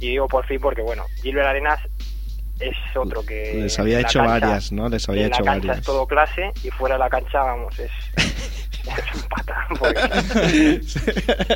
Y 0.00 0.08
digo 0.08 0.28
por 0.28 0.44
fin 0.44 0.60
porque, 0.60 0.82
bueno, 0.82 1.04
Gilbert 1.22 1.46
Arenas 1.46 1.80
es 2.60 2.76
otro 2.96 3.24
que... 3.24 3.54
Les 3.62 3.78
había 3.78 4.00
hecho 4.00 4.20
cancha- 4.20 4.46
varias, 4.46 4.72
¿no? 4.72 4.88
Les 4.88 5.08
había 5.08 5.22
en 5.26 5.32
hecho 5.32 5.42
la 5.42 5.52
cancha 5.52 5.66
varias. 5.68 5.78
es 5.78 5.84
todo 5.86 6.06
clase 6.06 6.52
y 6.62 6.70
fuera 6.70 6.94
de 6.96 6.98
la 7.00 7.10
cancha, 7.10 7.38
vamos, 7.42 7.78
es, 7.78 7.90
es 8.16 9.14
un 9.14 9.22
pata. 9.28 9.66
Porque, 9.78 10.80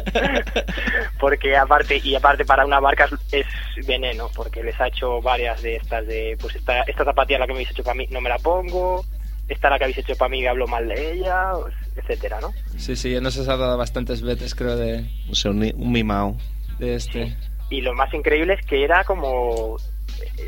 porque 1.21 1.57
aparte, 1.57 2.01
y 2.03 2.15
aparte 2.15 2.45
para 2.45 2.65
una 2.67 2.81
marca 2.81 3.07
es, 3.33 3.47
es 3.77 3.87
veneno, 3.87 4.31
porque 4.35 4.63
les 4.63 4.79
ha 4.81 4.89
hecho 4.89 5.21
varias 5.21 5.63
de 5.63 5.77
estas 5.77 6.07
de, 6.07 6.37
pues 6.41 6.57
esta, 6.57 6.83
esta 6.83 7.05
zapatilla 7.05 7.39
la 7.41 7.47
que 7.47 7.53
me 7.53 7.59
habéis 7.59 7.71
hecho 7.71 7.83
para 7.83 7.95
mí 7.95 8.07
no 8.11 8.21
me 8.21 8.29
la 8.29 8.39
pongo, 8.39 9.05
esta 9.49 9.71
la 9.71 9.79
que 9.79 9.85
habéis 9.85 9.99
hecho 9.99 10.17
para 10.17 10.29
mí 10.29 10.47
hablo 10.47 10.67
mal 10.67 10.87
de 10.89 11.13
ella, 11.13 11.53
pues, 11.61 11.75
etcétera, 11.97 12.39
¿no? 12.41 12.53
Sí, 12.77 12.97
sí, 12.97 13.13
ya 13.13 13.21
nos 13.21 13.37
has 13.39 13.49
hablado 13.49 13.77
bastantes 13.79 14.23
veces, 14.23 14.55
creo, 14.55 14.77
de, 14.77 15.05
O 15.31 15.35
sea, 15.35 15.51
un, 15.51 15.63
un 15.63 15.93
mimao. 15.93 16.37
de 16.79 16.95
este. 16.95 17.37
Y 17.71 17.81
lo 17.83 17.93
más 17.95 18.13
increíble 18.15 18.55
es 18.55 18.65
que 18.67 18.83
era 18.85 19.05
como, 19.05 19.77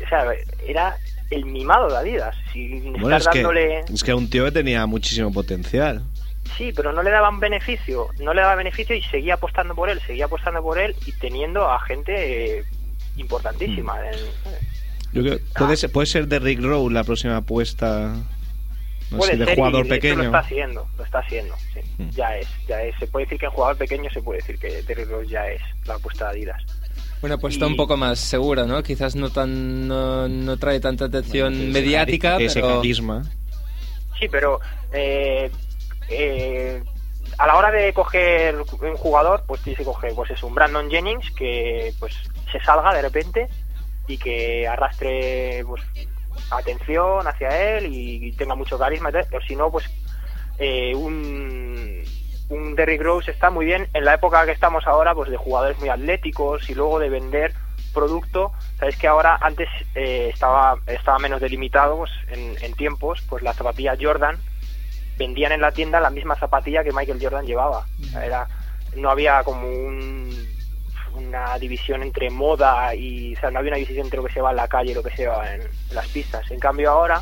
o 0.05 0.09
sea, 0.09 0.25
era 0.65 0.95
el 1.29 1.45
mimado 1.45 1.89
de 1.89 1.97
Adidas, 1.97 2.35
sin 2.51 2.91
Bueno, 2.93 3.15
estar 3.15 3.19
es 3.21 3.27
que, 3.29 3.39
dándole... 3.43 3.79
es 3.93 4.03
que 4.03 4.13
un 4.13 4.29
tío 4.29 4.45
que 4.45 4.51
tenía 4.51 4.85
muchísimo 4.85 5.31
potencial. 5.31 6.03
Sí, 6.57 6.73
pero 6.75 6.91
no 6.91 7.01
le 7.03 7.11
daban 7.11 7.39
beneficio, 7.39 8.07
no 8.19 8.33
le 8.33 8.41
daba 8.41 8.55
beneficio 8.55 8.95
y 8.95 9.01
seguía 9.03 9.35
apostando 9.35 9.73
por 9.73 9.89
él, 9.89 10.01
seguía 10.05 10.25
apostando 10.25 10.61
por 10.61 10.77
él 10.77 10.93
y 11.05 11.13
teniendo 11.13 11.69
a 11.71 11.79
gente 11.79 12.59
eh, 12.59 12.63
importantísima. 13.17 13.95
Mm. 13.95 14.05
en- 14.07 15.13
Yo 15.13 15.21
creo, 15.23 15.39
puede, 15.57 15.77
ser, 15.77 15.91
puede 15.91 16.07
ser 16.07 16.27
de 16.27 16.39
Rick 16.39 16.61
Rowe 16.61 16.89
la 16.91 17.03
próxima 17.03 17.37
apuesta 17.37 18.13
no 19.11 19.17
puede 19.17 19.31
sé, 19.33 19.37
de 19.39 19.45
ser 19.45 19.55
jugador 19.55 19.85
y 19.85 19.89
pequeño. 19.89 20.15
lo 20.17 20.23
está 20.23 20.39
haciendo, 20.39 20.87
lo 20.97 21.03
está 21.03 21.19
haciendo, 21.19 21.55
sí. 21.73 21.79
Mm. 21.97 22.09
Ya 22.11 22.37
es, 22.37 22.47
ya 22.67 22.81
es. 22.83 22.95
Se 22.97 23.07
puede 23.07 23.25
decir 23.25 23.39
que 23.39 23.45
en 23.45 23.51
jugador 23.51 23.77
pequeño 23.77 24.09
se 24.09 24.21
puede 24.21 24.39
decir 24.39 24.57
que 24.57 24.81
Derrick 24.83 25.09
Rose 25.09 25.27
ya 25.27 25.47
es 25.47 25.61
la 25.85 25.95
apuesta 25.95 26.25
de 26.25 26.31
Adidas. 26.31 26.63
Una 27.21 27.35
apuesta 27.35 27.65
Y- 27.65 27.67
un 27.67 27.75
poco 27.75 27.97
más 27.97 28.19
segura, 28.19 28.65
¿no? 28.65 28.81
Quizás 28.81 29.15
no 29.15 29.29
tan 29.29 29.87
no, 29.87 30.27
no 30.27 30.57
trae 30.57 30.79
tanta 30.79 31.05
atención 31.05 31.71
mediática, 31.71 32.37
ese 32.37 32.61
pero 32.61 32.77
carisma. 32.77 33.23
Sí, 34.19 34.27
pero 34.29 34.59
eh, 34.91 35.51
eh, 36.09 36.83
a 37.37 37.47
la 37.47 37.55
hora 37.55 37.71
de 37.71 37.93
coger 37.93 38.55
un 38.57 38.97
jugador, 38.97 39.43
pues 39.47 39.61
tienes 39.61 39.79
que 39.79 39.85
coger, 39.85 40.13
pues 40.13 40.31
es 40.31 40.41
un 40.43 40.55
Brandon 40.55 40.89
Jennings 40.89 41.31
que 41.31 41.93
pues 41.99 42.15
se 42.51 42.59
salga 42.61 42.93
de 42.93 43.01
repente 43.01 43.47
y 44.07 44.17
que 44.17 44.67
arrastre 44.67 45.63
pues 45.65 45.81
atención 46.49 47.27
hacia 47.27 47.77
él 47.77 47.87
y, 47.93 48.31
tenga 48.33 48.55
mucho 48.55 48.77
carisma, 48.77 49.09
o 49.09 49.41
si 49.41 49.55
no, 49.55 49.71
pues 49.71 49.85
eh, 50.57 50.93
un 50.95 52.03
un 52.51 52.75
Derrick 52.75 53.01
Rose 53.01 53.31
está 53.31 53.49
muy 53.49 53.65
bien 53.65 53.87
en 53.93 54.05
la 54.05 54.13
época 54.15 54.45
que 54.45 54.51
estamos 54.51 54.85
ahora, 54.85 55.15
pues 55.15 55.31
de 55.31 55.37
jugadores 55.37 55.79
muy 55.79 55.89
atléticos 55.89 56.69
y 56.69 56.75
luego 56.75 56.99
de 56.99 57.09
vender 57.09 57.53
producto. 57.93 58.51
Sabéis 58.77 58.97
que 58.97 59.07
ahora 59.07 59.37
antes 59.41 59.69
eh, 59.95 60.29
estaba 60.33 60.77
estaba 60.87 61.17
menos 61.19 61.41
delimitado 61.41 61.97
pues, 61.97 62.11
en, 62.29 62.55
en 62.61 62.73
tiempos, 62.73 63.21
pues 63.29 63.41
las 63.43 63.55
zapatillas 63.55 63.97
Jordan 64.01 64.37
vendían 65.17 65.51
en 65.51 65.61
la 65.61 65.71
tienda 65.71 65.99
la 65.99 66.09
misma 66.09 66.35
zapatilla 66.35 66.83
que 66.83 66.91
Michael 66.91 67.19
Jordan 67.21 67.45
llevaba. 67.45 67.85
Era 68.21 68.47
no 68.95 69.09
había 69.09 69.43
como 69.43 69.67
un- 69.67 70.51
una 71.13 71.57
división 71.59 72.03
entre 72.03 72.29
moda 72.29 72.93
y 72.95 73.35
o 73.35 73.39
sea, 73.39 73.51
no 73.51 73.59
había 73.59 73.71
una 73.71 73.77
división 73.77 74.05
entre 74.05 74.17
lo 74.17 74.25
que 74.25 74.33
se 74.33 74.41
va 74.41 74.51
en 74.51 74.55
la 74.57 74.67
calle 74.67 74.91
y 74.91 74.95
lo 74.95 75.03
que 75.03 75.15
se 75.15 75.27
va 75.27 75.53
en, 75.53 75.61
en 75.61 75.95
las 75.95 76.07
pistas. 76.07 76.49
En 76.51 76.59
cambio 76.59 76.91
ahora, 76.91 77.21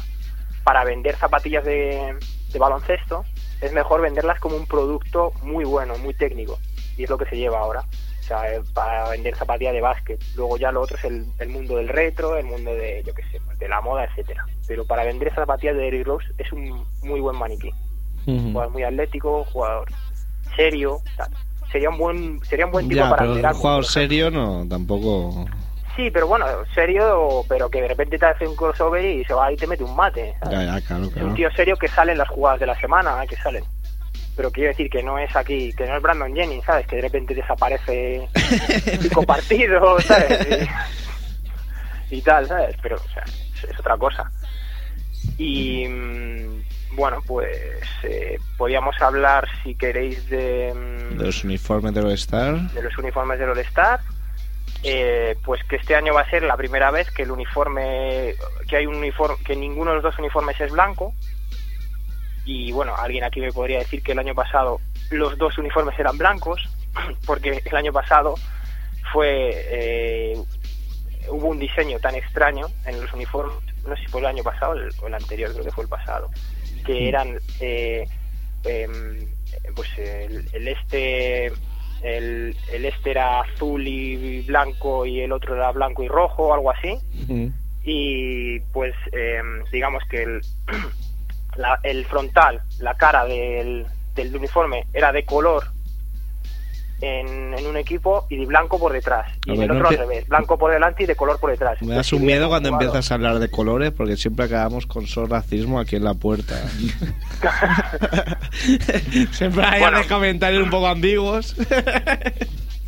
para 0.64 0.84
vender 0.84 1.16
zapatillas 1.16 1.64
de, 1.66 2.16
de 2.52 2.60
baloncesto, 2.60 3.26
es 3.62 3.74
mejor 3.74 4.02
venderlas 4.02 4.40
como 4.40 4.56
un 4.56 4.66
producto 4.66 5.34
muy 5.44 5.66
bueno, 5.66 5.98
muy 5.98 6.14
técnico. 6.14 6.60
Y 6.98 7.04
es 7.04 7.10
lo 7.10 7.18
que 7.18 7.26
se 7.26 7.38
lleva 7.38 7.60
ahora. 7.60 7.82
O 8.20 8.24
sea, 8.24 8.54
eh, 8.54 8.62
para 8.74 9.10
vender 9.10 9.36
zapatillas 9.36 9.74
de 9.74 9.82
básquet. 9.82 10.22
Luego 10.36 10.58
ya 10.58 10.72
lo 10.72 10.82
otro 10.82 10.98
es 10.98 11.06
el, 11.06 11.26
el 11.40 11.50
mundo 11.50 11.78
del 11.78 11.88
retro, 11.88 12.38
el 12.38 12.46
mundo 12.46 12.74
de, 12.74 13.04
yo 13.06 13.14
qué 13.14 13.24
sé, 13.32 13.40
pues, 13.46 13.58
de 13.58 13.68
la 13.68 13.82
moda, 13.82 14.06
etcétera. 14.06 14.46
Pero 14.68 14.86
para 14.86 15.04
vender 15.04 15.34
zapatillas 15.34 15.76
de 15.76 15.84
Derrick 15.84 16.06
Rose 16.06 16.28
es 16.38 16.52
un 16.52 16.86
muy 17.02 17.20
buen 17.20 17.38
maniquí. 17.38 17.72
Ujú. 18.28 18.52
Jugador 18.52 18.72
muy 18.72 18.84
atlético, 18.84 19.44
jugador 19.46 19.90
serio, 20.56 21.02
tal. 21.18 21.32
Sería 21.72 21.90
un 21.90 21.98
buen, 21.98 22.40
sería 22.46 22.66
un 22.66 22.72
buen 22.72 22.88
tipo 22.88 23.02
Ya, 23.02 23.10
para 23.10 23.22
pero 23.22 23.34
un 23.34 23.54
jugador 23.54 23.86
serio 23.86 24.32
no, 24.32 24.66
tampoco. 24.68 25.46
Sí, 26.00 26.10
pero 26.12 26.28
bueno, 26.28 26.46
serio, 26.74 27.44
pero 27.50 27.70
que 27.70 27.82
de 27.82 27.90
repente 27.90 28.18
te 28.18 28.26
hace 28.26 28.48
un 28.48 28.56
crossover 28.56 29.04
y 29.04 29.26
se 29.26 29.34
va 29.34 29.52
y 29.52 29.58
te 29.58 29.68
mete 29.68 29.84
un 29.84 29.94
mate. 29.98 30.34
Ya, 30.50 30.64
ya, 30.64 30.80
claro, 30.80 31.04
Es 31.04 31.10
claro. 31.12 31.28
un 31.28 31.36
tío 31.36 31.52
serio 31.52 31.76
que 31.76 31.90
sale 31.90 32.14
en 32.14 32.20
las 32.20 32.30
jugadas 32.30 32.62
de 32.62 32.68
la 32.68 32.80
semana, 32.80 33.22
¿eh? 33.22 33.28
que 33.28 33.36
salen. 33.36 33.66
Pero 34.38 34.50
quiero 34.50 34.70
decir 34.70 34.90
que 34.90 35.04
no 35.04 35.20
es 35.20 35.36
aquí, 35.36 35.74
que 35.74 35.86
no 35.86 35.98
es 35.98 36.02
Brandon 36.02 36.34
Jennings, 36.34 36.64
¿sabes? 36.64 36.88
Que 36.88 36.96
de 36.96 37.02
repente 37.02 37.36
desaparece 37.36 38.30
cinco 39.02 39.24
partidos, 39.24 40.06
¿sabes? 40.06 40.48
Y, 42.10 42.16
y 42.16 42.22
tal, 42.22 42.48
¿sabes? 42.48 42.78
Pero, 42.82 42.96
o 42.96 43.14
sea, 43.14 43.24
es, 43.26 43.66
es 43.70 43.78
otra 43.78 43.98
cosa. 43.98 44.32
Y 45.38 45.86
mm, 45.86 46.62
bueno, 46.96 47.22
pues 47.28 47.60
eh, 48.04 48.38
podríamos 48.58 48.96
hablar, 49.02 49.46
si 49.64 49.76
queréis, 49.76 50.30
de, 50.30 50.74
mm, 50.74 51.18
De 51.18 51.26
los 51.26 51.44
uniformes 51.44 51.94
de 51.94 52.02
los 52.04 52.14
Star. 52.14 52.56
de 52.72 52.84
los 52.84 52.98
uniformes 52.98 53.38
del 53.38 53.50
All-Star. 53.50 54.00
Eh, 54.82 55.36
pues 55.44 55.62
que 55.66 55.76
este 55.76 55.96
año 55.96 56.14
va 56.14 56.22
a 56.22 56.30
ser 56.30 56.44
la 56.44 56.56
primera 56.56 56.90
vez 56.90 57.12
que 57.12 57.24
el 57.24 57.32
uniforme, 57.32 58.36
que 58.68 58.78
hay 58.78 58.86
un 58.86 58.96
uniforme, 58.96 59.44
que 59.44 59.56
ninguno 59.56 59.92
de 59.92 59.96
los 59.96 60.04
dos 60.04 60.20
uniformes 60.20 60.60
es 60.62 60.72
blanco. 60.72 61.14
Y 62.46 62.72
bueno, 62.72 62.96
alguien 62.96 63.24
aquí 63.24 63.42
me 63.42 63.52
podría 63.52 63.80
decir 63.80 64.02
que 64.02 64.14
el 64.14 64.20
año 64.20 64.34
pasado 64.34 64.80
los 65.12 65.38
dos 65.38 65.58
uniformes 65.58 65.98
eran 66.00 66.18
blancos, 66.18 66.70
porque 67.26 67.62
el 67.64 67.76
año 67.76 67.92
pasado 67.92 68.36
fue 69.12 69.52
eh, 69.54 70.38
hubo 71.30 71.48
un 71.50 71.60
diseño 71.60 72.00
tan 72.00 72.16
extraño 72.16 72.68
en 72.86 73.02
los 73.02 73.12
uniformes, 73.14 73.56
no 73.86 73.96
sé 73.96 74.04
si 74.04 74.08
fue 74.08 74.22
el 74.22 74.28
año 74.28 74.44
pasado 74.44 74.76
o 75.02 75.08
el 75.08 75.14
anterior, 75.14 75.52
creo 75.52 75.66
que 75.66 75.72
fue 75.72 75.84
el 75.84 75.90
pasado, 75.90 76.30
que 76.86 77.10
eran 77.10 77.40
eh, 77.60 78.08
em, 78.64 79.28
pues 79.76 79.90
el, 79.98 80.48
el 80.54 80.68
este 80.68 81.52
el, 82.02 82.56
el 82.72 82.86
este 82.86 83.12
era 83.12 83.42
azul 83.42 83.88
y 83.88 84.42
blanco 84.44 85.06
y 85.06 85.22
el 85.22 85.32
otro 85.32 85.56
era 85.56 85.72
blanco 85.72 86.04
y 86.04 86.08
rojo 86.08 86.48
o 86.48 86.54
algo 86.54 86.72
así. 86.72 86.98
Y 87.84 88.60
pues 88.74 88.94
em, 89.12 89.64
digamos 89.72 90.04
que 90.10 90.24
el, 90.24 90.42
la- 91.56 91.80
el 91.84 92.06
frontal, 92.06 92.62
la 92.80 92.96
cara 92.96 93.26
del, 93.26 93.86
del 94.16 94.36
uniforme 94.36 94.86
era 94.94 95.12
de 95.12 95.24
color 95.26 95.64
en, 97.02 97.54
en 97.58 97.66
un 97.66 97.78
equipo 97.78 98.26
y 98.30 98.38
de 98.38 98.46
blanco 98.46 98.80
por 98.80 98.92
detrás. 98.94 99.32
Y 99.46 99.52
A 99.52 99.54
en 99.54 99.60
ver, 99.62 99.72
el 99.72 99.78
no 99.78 99.84
otro 99.86 99.96
te- 99.96 100.02
al 100.02 100.08
revés, 100.10 100.28
blanco 100.28 100.58
por 100.58 100.72
delante 100.72 101.04
y 101.04 101.06
de 101.06 101.16
color 101.16 101.40
por 101.40 101.52
detrás. 101.52 101.82
Me 101.82 101.88
das 101.88 101.92
Entonces, 102.08 102.14
un 102.14 102.26
miedo 102.26 102.50
cuando 102.50 102.70
jugado- 102.70 102.86
empiezas 102.86 103.12
a 103.12 103.16
hablar 103.16 103.40
de 103.40 103.50
colores 103.50 103.92
porque 103.92 104.18
siempre 104.18 104.46
acabamos 104.46 104.86
con 104.86 105.08
solo 105.08 105.28
racismo 105.28 105.80
aquí 105.80 105.96
en 105.96 106.04
la 106.04 106.14
puerta. 106.14 106.56
siempre 109.32 109.64
hay 109.66 109.80
Bueno. 109.82 110.00
comentarios 110.08 110.64
un 110.64 110.70
poco 110.70 110.88
ambiguos. 110.88 111.56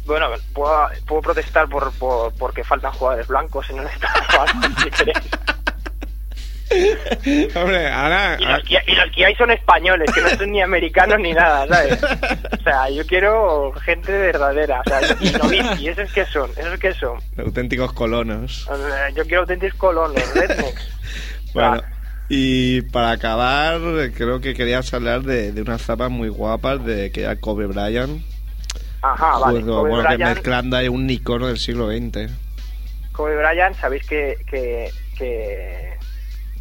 Bueno, 0.06 0.28
puedo, 0.54 0.88
puedo 1.08 1.22
protestar 1.22 1.70
por, 1.70 1.92
por 1.94 2.34
porque 2.34 2.64
faltan 2.64 2.92
jugadores 2.94 3.28
blancos 3.28 3.70
en 3.70 3.80
el 3.80 3.88
estado. 3.88 4.46
Hombre, 7.56 7.88
ahora... 7.90 8.38
y, 8.40 8.46
los 8.46 8.64
que, 8.64 8.78
y 8.88 8.96
los 8.96 9.12
que 9.16 9.26
hay 9.26 9.36
son 9.36 9.52
españoles, 9.52 10.10
que 10.12 10.22
no 10.22 10.30
son 10.30 10.52
ni 10.52 10.62
americanos 10.62 11.20
ni 11.20 11.34
nada, 11.34 11.68
¿sabes? 11.68 12.04
O 12.04 12.64
sea, 12.64 12.90
yo 12.90 13.06
quiero 13.06 13.74
gente 13.84 14.12
verdadera, 14.12 14.82
o 14.86 14.90
sea, 14.90 15.18
y 15.20 15.30
Nowitzki, 15.32 15.90
¿esos 15.90 16.12
qué 16.14 16.26
son? 16.26 16.50
¿Esos 16.58 16.80
qué 16.80 16.94
son? 16.94 17.20
auténticos 17.38 17.94
colonos. 17.94 18.68
Yo 19.16 19.24
quiero 19.24 19.42
auténticos 19.42 19.78
colonos, 19.78 20.34
rednecks. 20.34 20.90
Bueno, 21.54 21.82
y 22.30 22.82
para 22.84 23.12
acabar, 23.12 23.82
creo 24.16 24.40
que 24.40 24.54
querías 24.54 24.94
hablar 24.94 25.24
de, 25.24 25.52
de 25.52 25.62
unas 25.62 25.82
zapas 25.82 26.10
muy 26.10 26.30
guapas 26.30 26.86
de 26.86 27.12
que 27.12 27.24
era 27.24 27.36
Kobe 27.36 27.66
Bryant. 27.66 28.24
Ajá, 29.02 29.38
vale. 29.38 29.58
Justo, 29.60 29.76
Kobe 29.76 29.90
bueno, 29.90 30.10
que 30.10 30.18
mezclando 30.18 30.78
ahí 30.78 30.88
un 30.88 31.10
icono 31.10 31.48
del 31.48 31.58
siglo 31.58 31.90
XX. 31.90 32.32
Kobe 33.12 33.36
Bryant, 33.36 33.76
sabéis 33.76 34.08
que, 34.08 34.38
que, 34.50 34.90
que 35.18 35.91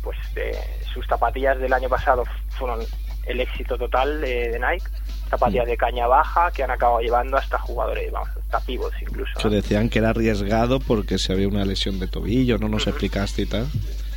pues 0.02 0.18
eh, 0.36 0.56
sus 0.92 1.06
zapatillas 1.06 1.58
del 1.58 1.72
año 1.72 1.88
pasado 1.88 2.24
fueron 2.58 2.80
el 3.26 3.40
éxito 3.40 3.76
total 3.76 4.20
de, 4.20 4.50
de 4.50 4.58
Nike. 4.58 4.86
zapatillas 5.28 5.66
de 5.66 5.76
caña 5.76 6.06
baja 6.06 6.50
que 6.50 6.62
han 6.62 6.70
acabado 6.70 7.00
llevando 7.00 7.36
hasta 7.36 7.58
jugadores, 7.58 8.10
vamos, 8.10 8.30
hasta 8.36 8.60
pivots 8.60 8.96
incluso. 9.00 9.48
Decían 9.50 9.88
que 9.88 9.98
era 10.00 10.10
arriesgado 10.10 10.80
porque 10.80 11.18
se 11.18 11.32
había 11.32 11.48
una 11.48 11.64
lesión 11.64 12.00
de 12.00 12.08
tobillo, 12.08 12.58
no 12.58 12.68
nos 12.68 12.86
explicaste 12.86 13.42
y 13.42 13.46
tal. 13.46 13.66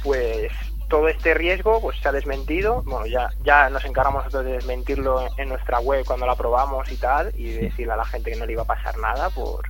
Pues 0.03 0.51
todo 0.89 1.07
este 1.07 1.33
riesgo 1.33 1.81
pues 1.81 1.99
se 1.99 2.07
ha 2.07 2.11
desmentido. 2.11 2.83
Bueno, 2.83 3.05
ya, 3.05 3.29
ya 3.43 3.69
nos 3.69 3.83
encargamos 3.85 4.25
nosotros 4.25 4.45
de 4.45 4.53
desmentirlo 4.53 5.27
en 5.37 5.49
nuestra 5.49 5.79
web 5.79 6.05
cuando 6.05 6.25
la 6.25 6.35
probamos 6.35 6.91
y 6.91 6.97
tal, 6.97 7.31
y 7.35 7.49
de 7.49 7.59
decirle 7.63 7.93
a 7.93 7.97
la 7.97 8.05
gente 8.05 8.31
que 8.31 8.37
no 8.37 8.45
le 8.45 8.53
iba 8.53 8.63
a 8.63 8.65
pasar 8.65 8.97
nada 8.97 9.29
por, 9.29 9.63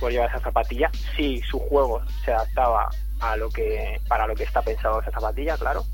por 0.00 0.10
llevar 0.10 0.30
esa 0.30 0.40
zapatilla. 0.40 0.90
Si 1.16 1.40
su 1.42 1.58
juego 1.58 2.02
se 2.24 2.32
adaptaba 2.32 2.90
a 3.22 3.36
lo 3.36 3.48
que 3.50 4.00
para 4.08 4.26
lo 4.26 4.34
que 4.34 4.44
está 4.44 4.60
pensado 4.62 5.00
esa 5.00 5.10
zapatilla, 5.12 5.56
claro. 5.56 5.84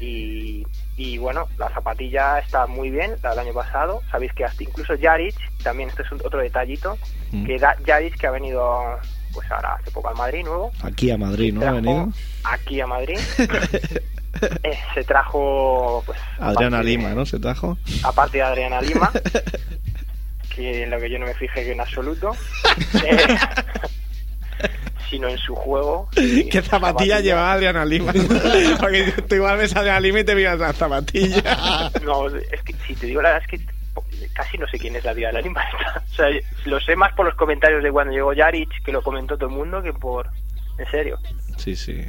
Y, 0.00 0.64
y 0.96 1.18
bueno, 1.18 1.48
la 1.58 1.68
zapatilla 1.70 2.38
está 2.38 2.66
muy 2.66 2.90
bien, 2.90 3.16
la 3.22 3.30
del 3.30 3.40
año 3.40 3.52
pasado. 3.54 4.00
Sabéis 4.10 4.32
que 4.32 4.44
hasta 4.44 4.62
incluso 4.62 4.94
Jaric, 5.00 5.34
también 5.62 5.88
este 5.88 6.02
es 6.02 6.12
un- 6.12 6.20
otro 6.24 6.38
detallito, 6.40 6.96
Mm. 7.32 7.44
que 7.46 7.58
da, 7.58 7.76
Jaric 7.84 8.16
que 8.18 8.26
ha 8.26 8.30
venido 8.30 8.96
pues 9.32 9.50
ahora 9.50 9.74
hace 9.74 9.90
poco 9.90 10.08
al 10.08 10.16
Madrid 10.16 10.42
nuevo, 10.44 10.72
Aquí 10.82 11.10
a 11.10 11.18
Madrid, 11.18 11.52
¿no? 11.52 11.66
Ha 11.68 11.72
venido. 11.72 12.08
aquí 12.44 12.80
a 12.80 12.86
Madrid. 12.86 13.18
Eh, 14.62 14.78
se 14.94 15.02
trajo 15.02 16.02
pues 16.06 16.18
Adriana 16.38 16.78
de- 16.78 16.84
Lima, 16.84 17.08
¿no? 17.10 17.26
Se 17.26 17.40
trajo. 17.40 17.76
aparte 18.04 18.36
de 18.38 18.44
Adriana 18.44 18.80
Lima 18.80 19.10
que 20.54 20.84
en 20.84 20.90
lo 20.90 21.00
que 21.00 21.10
yo 21.10 21.18
no 21.18 21.26
me 21.26 21.34
fijé 21.34 21.64
que 21.64 21.72
en 21.72 21.80
absoluto 21.80 22.36
eh, 23.04 23.36
sino 25.08 25.28
en 25.28 25.38
su 25.38 25.54
juego 25.54 26.08
¿Qué 26.14 26.62
su 26.62 26.68
zapatilla 26.68 27.20
llevaba 27.20 27.52
Adriana 27.52 27.84
Lima? 27.84 28.12
Porque 28.80 29.12
tú 29.28 29.36
igual 29.36 29.58
ves 29.58 29.74
a 29.74 29.80
Adriana 29.80 30.00
Lima 30.00 30.20
y 30.20 30.24
te 30.24 30.34
miras 30.34 30.58
la 30.58 30.72
zapatilla. 30.72 31.90
no 32.04 32.28
es 32.28 32.62
que 32.62 32.74
si 32.86 32.94
te 32.94 33.06
digo 33.06 33.22
la 33.22 33.32
verdad 33.32 33.48
es 33.50 33.60
que 33.60 33.66
casi 34.32 34.58
no 34.58 34.68
sé 34.68 34.78
quién 34.78 34.94
es 34.94 35.04
la 35.04 35.12
vida 35.12 35.28
de 35.28 35.34
la 35.34 35.40
Lima 35.40 35.62
o 35.96 36.14
sea 36.14 36.26
lo 36.66 36.80
sé 36.80 36.94
más 36.94 37.12
por 37.14 37.26
los 37.26 37.34
comentarios 37.34 37.82
de 37.82 37.90
cuando 37.90 38.12
llegó 38.12 38.32
Jaric 38.34 38.84
que 38.84 38.92
lo 38.92 39.02
comentó 39.02 39.36
todo 39.36 39.48
el 39.48 39.56
mundo 39.56 39.82
que 39.82 39.92
por 39.92 40.28
en 40.78 40.90
serio 40.90 41.18
Sí, 41.56 41.74
sí. 41.74 42.06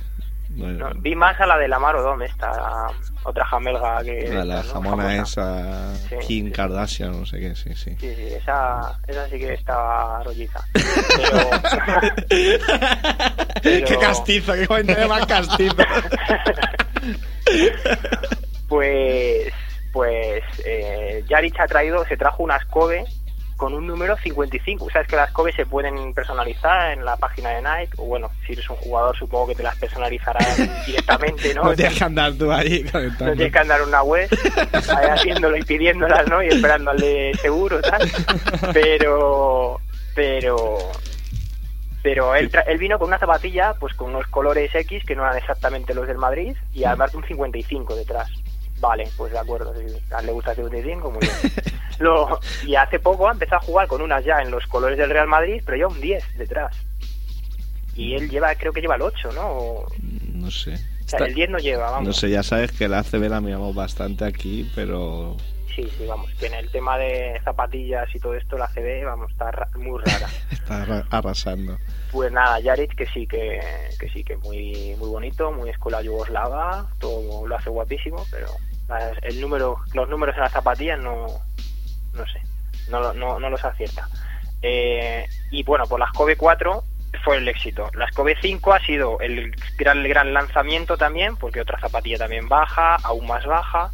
No, 0.59 0.89
vi 0.95 1.15
más 1.15 1.39
a 1.39 1.45
la 1.47 1.57
de 1.57 1.67
la 1.67 1.79
Mar 1.79 1.95
Odom, 1.95 2.21
esta 2.21 2.87
otra 3.23 3.45
jamelga 3.45 4.03
que. 4.03 4.29
la, 4.29 4.45
la 4.45 4.59
esta, 4.61 4.73
¿no? 4.75 4.81
jamona 4.81 5.03
Famosa. 5.03 5.21
esa, 5.91 5.95
Sí, 6.09 6.15
Kim 6.27 6.45
sí. 6.47 6.51
Kardashian, 6.51 7.11
no 7.19 7.25
sé 7.25 7.39
qué, 7.39 7.55
sí, 7.55 7.73
sí. 7.75 7.95
Sí, 7.99 8.15
sí, 8.15 8.27
esa, 8.33 8.99
esa 9.07 9.27
sí 9.29 9.39
que 9.39 9.53
estaba 9.53 10.23
rolliza. 10.23 10.59
Pero. 10.73 11.49
Pero- 13.61 13.85
Qué 13.87 13.97
castizo, 13.99 14.53
qué 14.53 14.67
comentario 14.67 15.07
más 15.07 15.25
castizo. 15.25 15.75
Pues. 18.67 19.51
Pues. 19.91 20.43
Eh, 20.65 21.23
Jaric 21.27 21.59
ha 21.59 21.65
traído, 21.67 22.05
se 22.05 22.17
trajo 22.17 22.43
unas 22.43 22.63
Kobe 22.65 23.03
con 23.59 23.73
un 23.73 23.85
número 23.85 24.15
55. 24.17 24.89
Sabes 24.89 25.07
que 25.09 25.17
las 25.17 25.31
Kobe 25.31 25.51
se 25.51 25.65
pueden 25.65 26.13
personalizar 26.13 26.93
en 26.93 27.03
la 27.03 27.17
página 27.17 27.49
de 27.49 27.61
Nike. 27.61 27.93
O 27.97 28.05
bueno, 28.05 28.31
si 28.47 28.53
eres 28.53 28.67
un 28.69 28.77
jugador, 28.77 29.15
supongo 29.17 29.47
que 29.49 29.55
te 29.55 29.63
las 29.63 29.75
personalizarás 29.77 30.57
directamente, 30.87 31.53
¿no? 31.53 31.65
No 31.65 31.75
tienes 31.75 31.97
que 31.97 32.03
andar 32.05 32.33
tú 32.33 32.49
ahí 32.51 32.83
No 32.93 33.33
tienes 33.33 33.51
que 33.51 33.59
andar 33.59 33.81
en 33.81 33.87
una 33.89 34.01
web 34.01 34.29
ahí 34.95 35.07
haciéndolo 35.09 35.57
y 35.57 35.61
pidiéndolas, 35.63 36.25
¿no? 36.29 36.41
Y 36.41 36.47
esperando 36.47 36.91
al 36.91 36.97
de 36.97 37.37
seguro, 37.41 37.81
tal. 37.81 38.09
Pero, 38.73 39.79
pero, 40.15 40.77
pero 42.01 42.35
él, 42.35 42.49
tra- 42.49 42.63
él 42.65 42.77
vino 42.77 42.97
con 42.97 43.09
una 43.09 43.19
zapatilla, 43.19 43.73
pues 43.79 43.93
con 43.93 44.11
unos 44.15 44.25
colores 44.27 44.73
X 44.73 45.03
que 45.05 45.15
no 45.15 45.23
eran 45.23 45.37
exactamente 45.37 45.93
los 45.93 46.07
del 46.07 46.17
Madrid 46.17 46.55
y 46.73 46.85
además 46.85 47.11
de 47.11 47.17
un 47.17 47.25
55 47.25 47.95
detrás. 47.95 48.29
Vale, 48.79 49.09
pues 49.17 49.31
de 49.33 49.39
acuerdo, 49.39 49.73
si 49.75 50.13
a 50.13 50.19
él 50.19 50.25
le 50.27 50.31
gusta 50.31 50.51
el 50.51 50.57
55, 50.57 51.11
muy 51.11 51.19
bien. 51.19 51.33
Lo- 51.99 52.39
y 52.65 52.75
hace 52.75 52.99
poco 52.99 53.27
ha 53.27 53.31
empezado 53.33 53.57
a 53.61 53.65
jugar 53.65 53.87
con 53.87 54.01
unas 54.01 54.23
ya 54.23 54.39
en 54.41 54.51
los 54.51 54.65
colores 54.67 54.97
del 54.97 55.09
Real 55.09 55.27
Madrid, 55.27 55.61
pero 55.65 55.77
ya 55.77 55.87
un 55.87 55.99
10 55.99 56.37
detrás. 56.37 56.75
Y 57.95 58.15
él 58.15 58.29
lleva, 58.29 58.55
creo 58.55 58.71
que 58.71 58.79
lleva 58.81 58.95
el 58.95 59.01
8, 59.01 59.31
¿no? 59.33 59.47
O 59.49 59.87
No 60.31 60.49
sé. 60.49 60.77
sea, 61.05 61.19
el 61.25 61.33
10 61.33 61.49
no 61.49 61.57
lleva, 61.57 61.91
vamos. 61.91 62.07
No 62.07 62.13
sé, 62.13 62.29
ya 62.29 62.43
sabes 62.43 62.71
que 62.71 62.87
la 62.87 62.99
ACB 62.99 63.27
la 63.29 63.41
miramos 63.41 63.75
bastante 63.75 64.23
aquí, 64.23 64.71
pero 64.75 65.35
Sí, 65.79 65.89
sí, 65.97 66.05
vamos, 66.05 66.29
que 66.39 66.47
en 66.47 66.53
el 66.55 66.69
tema 66.71 66.97
de 66.97 67.39
zapatillas 67.43 68.13
y 68.13 68.19
todo 68.19 68.35
esto, 68.35 68.57
la 68.57 68.67
CB, 68.67 69.05
vamos, 69.05 69.31
está 69.31 69.49
ra- 69.51 69.67
muy 69.75 70.01
rara. 70.03 70.27
está 70.51 70.81
arra- 70.83 71.05
arrasando. 71.09 71.77
Pues 72.11 72.31
nada, 72.33 72.59
Jaric 72.61 72.95
que 72.95 73.05
sí, 73.05 73.25
que, 73.27 73.61
que 73.97 74.09
sí, 74.09 74.23
que 74.23 74.35
muy 74.37 74.95
muy 74.97 75.07
bonito, 75.09 75.51
muy 75.53 75.69
escuela 75.69 76.01
yugoslava, 76.01 76.87
todo 76.99 77.47
lo 77.47 77.55
hace 77.55 77.69
guapísimo, 77.69 78.25
pero 78.31 78.47
el 79.21 79.39
número, 79.39 79.77
los 79.93 80.09
números 80.09 80.35
en 80.35 80.41
las 80.41 80.51
zapatillas 80.51 80.99
no, 80.99 81.27
no 82.13 82.25
sé, 82.27 82.41
no, 82.89 83.13
no, 83.13 83.39
no 83.39 83.49
los 83.49 83.63
acierta. 83.63 84.09
Eh, 84.61 85.25
y 85.51 85.63
bueno, 85.63 85.85
por 85.87 85.99
las 85.99 86.11
Kobe 86.11 86.35
4 86.35 86.83
fue 87.23 87.37
el 87.37 87.47
éxito. 87.47 87.89
Las 87.93 88.11
Kobe 88.11 88.35
5 88.41 88.73
ha 88.73 88.79
sido 88.85 89.19
el 89.21 89.55
gran, 89.77 89.99
el 89.99 90.09
gran 90.09 90.33
lanzamiento 90.33 90.97
también, 90.97 91.37
porque 91.37 91.61
otra 91.61 91.79
zapatilla 91.79 92.17
también 92.17 92.49
baja, 92.49 92.95
aún 93.03 93.27
más 93.27 93.45
baja. 93.45 93.91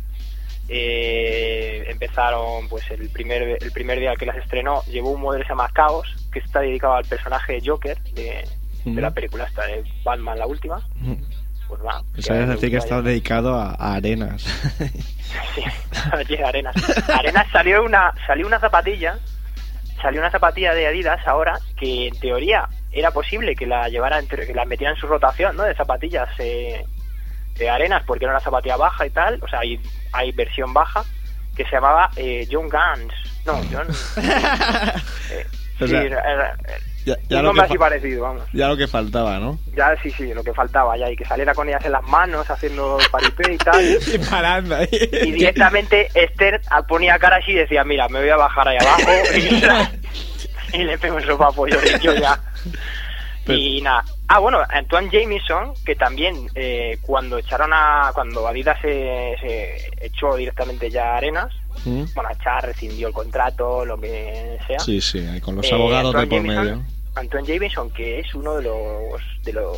Eh, 0.68 1.86
empezaron, 1.90 2.68
pues 2.70 2.90
el 2.92 3.10
primer, 3.10 3.58
el 3.62 3.72
primer 3.72 4.00
día 4.00 4.16
que 4.16 4.26
las 4.26 4.38
estrenó, 4.38 4.84
llevó 4.86 5.12
un 5.12 5.22
modelo 5.22 5.44
que 5.44 5.48
se 5.48 5.54
llama 5.54 5.70
Chaos, 5.76 6.08
que 6.32 6.40
está 6.40 6.60
dedicado 6.62 6.96
al 6.96 7.06
personaje 7.06 7.54
de 7.54 7.62
Joker 7.68 7.98
de, 8.14 8.46
de 8.84 9.02
la 9.02 9.10
Mm. 9.10 9.14
película 9.14 9.44
esta 9.46 9.66
de 9.66 9.84
Batman, 10.04 10.38
la 10.40 10.48
última. 10.48 10.82
Pues 11.68 11.82
va. 11.84 12.02
Eso 12.16 12.34
es 12.36 12.48
decir 12.48 12.70
que 12.70 12.78
está 12.78 13.02
dedicado 13.02 13.56
a, 13.56 13.72
a 13.76 13.96
arenas. 13.96 14.46
Sí, 15.56 16.36
Arenas. 16.46 16.76
Arenas 17.10 17.48
salió 17.52 17.84
una, 17.84 18.14
salió 18.26 18.48
una 18.48 18.60
zapatilla, 18.60 19.18
salió 20.02 20.22
una 20.22 20.32
zapatilla 20.32 20.74
de 20.74 20.88
Adidas 20.88 21.20
ahora 21.28 21.60
que 21.78 22.08
en 22.08 22.20
teoría 22.20 22.70
era 22.92 23.12
posible 23.12 23.56
que 23.56 23.66
la 23.66 23.90
llevara, 23.90 24.20
entre- 24.20 24.46
que 24.48 24.54
la 24.54 24.64
metiera 24.66 24.94
en 24.94 25.00
su 25.00 25.08
rotación, 25.08 25.58
¿no? 25.58 25.64
De 25.64 25.76
zapatillas 25.76 26.30
eh, 26.38 26.86
de 27.58 27.70
Arenas 27.70 28.04
porque 28.06 28.24
era 28.26 28.34
una 28.34 28.40
zapatilla 28.40 28.78
baja 28.78 29.06
y 29.06 29.10
tal, 29.10 29.40
o 29.44 29.48
sea, 29.48 29.60
hay, 29.60 29.78
hay 30.16 30.32
versión 30.32 30.74
baja 30.74 31.04
que 31.56 31.64
se 31.66 31.72
llamaba 31.72 32.10
eh, 32.16 32.48
John 32.52 32.70
Guns, 32.70 33.14
no, 33.46 33.62
John. 33.72 33.88
eh, 35.32 35.46
O 35.82 35.88
sea, 35.88 36.02
era- 36.04 36.56
ya, 37.06 37.16
ya 37.30 37.38
un 37.38 37.44
lo 37.44 37.50
nombre 37.50 37.62
que 37.62 37.66
así 37.68 37.74
fa- 37.78 37.80
parecido, 37.86 38.24
vamos. 38.24 38.44
ya 38.52 38.68
lo 38.68 38.76
que 38.76 38.88
faltaba, 38.88 39.38
¿no? 39.38 39.60
Ya 39.76 39.96
sí, 40.02 40.10
sí, 40.10 40.34
lo 40.34 40.44
que 40.44 40.54
faltaba 40.54 40.98
ya, 40.98 41.08
y 41.12 41.16
que 41.16 41.24
saliera 41.26 41.54
con 41.54 41.68
ellas 41.70 41.86
en 41.86 41.92
las 41.92 42.02
manos 42.04 42.50
haciendo 42.50 42.98
paripé 43.12 43.54
y 43.54 43.58
tal. 43.58 43.80
Y 44.14 44.18
parando 44.18 44.76
ahí. 44.76 44.88
Y 44.92 45.32
directamente 45.34 46.10
Esther 46.16 46.62
ponía 46.88 47.20
cara 47.20 47.36
así 47.38 47.52
y 47.52 47.56
decía, 47.56 47.84
mira, 47.84 48.08
me 48.10 48.20
voy 48.22 48.30
a 48.30 48.38
bajar 48.38 48.68
ahí 48.70 48.78
abajo 48.80 49.12
y, 49.38 50.78
y 50.80 50.84
le 50.84 50.98
pego 50.98 51.18
un 51.18 51.24
sopapo 51.24 51.68
yo, 51.68 51.78
yo 52.02 52.16
ya. 52.16 52.40
Y 53.48 53.82
nada. 53.82 54.04
Ah, 54.28 54.40
bueno, 54.40 54.60
Antoine 54.70 55.10
Jameson, 55.12 55.74
que 55.86 55.96
también 55.96 56.36
eh, 56.56 56.98
cuando 57.02 57.38
echaron 57.38 57.72
a... 57.74 58.12
Cuando 58.14 58.48
Adidas 58.48 58.80
se, 58.82 59.36
se 59.40 59.92
echó 60.02 60.36
directamente 60.36 60.90
ya 60.90 61.14
a 61.14 61.18
Arenas, 61.18 61.54
¿Mm? 61.86 62.06
bueno, 62.16 62.30
rescindió 62.62 63.08
el 63.10 63.14
contrato, 63.14 63.86
lo 63.86 64.00
que 64.00 64.58
sea. 64.66 64.80
Sí, 64.80 65.00
sí, 65.00 65.24
con 65.42 65.56
los 65.58 65.66
Eh, 65.72 65.76
abogados 65.76 66.14
de 66.16 66.26
por 66.28 66.40
Jameson- 66.40 66.64
medio. 66.64 66.84
Antoine 67.16 67.48
Jameson, 67.48 67.92
que 67.92 68.20
es 68.20 68.34
uno 68.36 68.56
de 68.56 68.64
los 68.64 69.22
de 69.44 69.54
los 69.54 69.78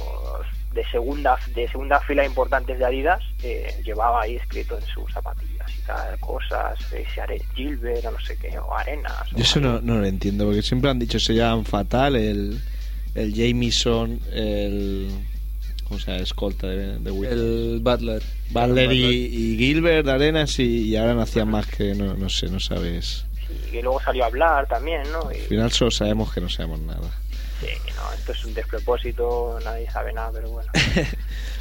de 0.73 0.83
segunda 0.89 1.37
de 1.53 1.67
segunda 1.69 1.99
fila 1.99 2.25
importantes 2.25 2.79
de 2.79 2.85
Adidas, 2.85 3.21
eh, 3.43 3.79
llevaba 3.83 4.21
ahí 4.23 4.37
escrito 4.37 4.75
en 4.77 4.83
sus 4.85 5.11
zapatillas 5.13 5.69
y 5.77 5.81
tal 5.83 6.19
cosas, 6.19 6.79
eh, 6.93 7.05
Gilbert 7.53 8.05
o 8.05 8.11
no 8.11 8.19
sé 8.21 8.37
qué, 8.39 8.57
o 8.57 8.73
Arenas. 8.75 9.29
Yo 9.31 9.43
eso 9.43 9.59
no, 9.59 9.81
no 9.81 9.97
lo 9.97 10.05
entiendo, 10.05 10.45
porque 10.45 10.61
siempre 10.63 10.89
han 10.89 10.97
dicho 10.99 11.19
se 11.19 11.35
llaman 11.35 11.63
fatal 11.65 12.15
el, 12.15 12.59
el 13.17 13.33
Jameson, 13.33 14.19
el... 14.33 15.09
¿Cómo 15.87 15.99
se 15.99 16.11
llama? 16.11 16.23
Escolta 16.23 16.67
de, 16.67 16.99
de. 16.99 17.29
El 17.29 17.79
Butler. 17.81 18.21
Butler 18.51 18.91
y, 18.91 19.05
y 19.05 19.57
Gilbert, 19.57 20.07
Arenas 20.07 20.59
y, 20.59 20.89
y 20.89 20.95
ahora 20.97 21.13
no 21.13 21.21
hacían 21.21 21.49
más 21.49 21.65
que, 21.65 21.95
no, 21.95 22.13
no 22.13 22.29
sé, 22.29 22.49
no 22.49 22.59
sabes. 22.59 23.25
Y 23.49 23.71
que 23.71 23.81
luego 23.81 24.01
salió 24.01 24.25
a 24.25 24.27
hablar 24.27 24.67
también, 24.67 25.03
¿no? 25.13 25.31
Y, 25.31 25.35
Al 25.35 25.47
final 25.47 25.71
solo 25.71 25.91
sabemos 25.91 26.33
que 26.33 26.41
no 26.41 26.49
sabemos 26.49 26.81
nada. 26.81 27.09
Sí, 27.59 27.67
no, 27.95 28.13
esto 28.13 28.31
es 28.31 28.45
un 28.45 28.53
despropósito, 28.53 29.59
nadie 29.63 29.89
sabe 29.91 30.13
nada, 30.13 30.31
pero 30.33 30.49
bueno. 30.49 30.71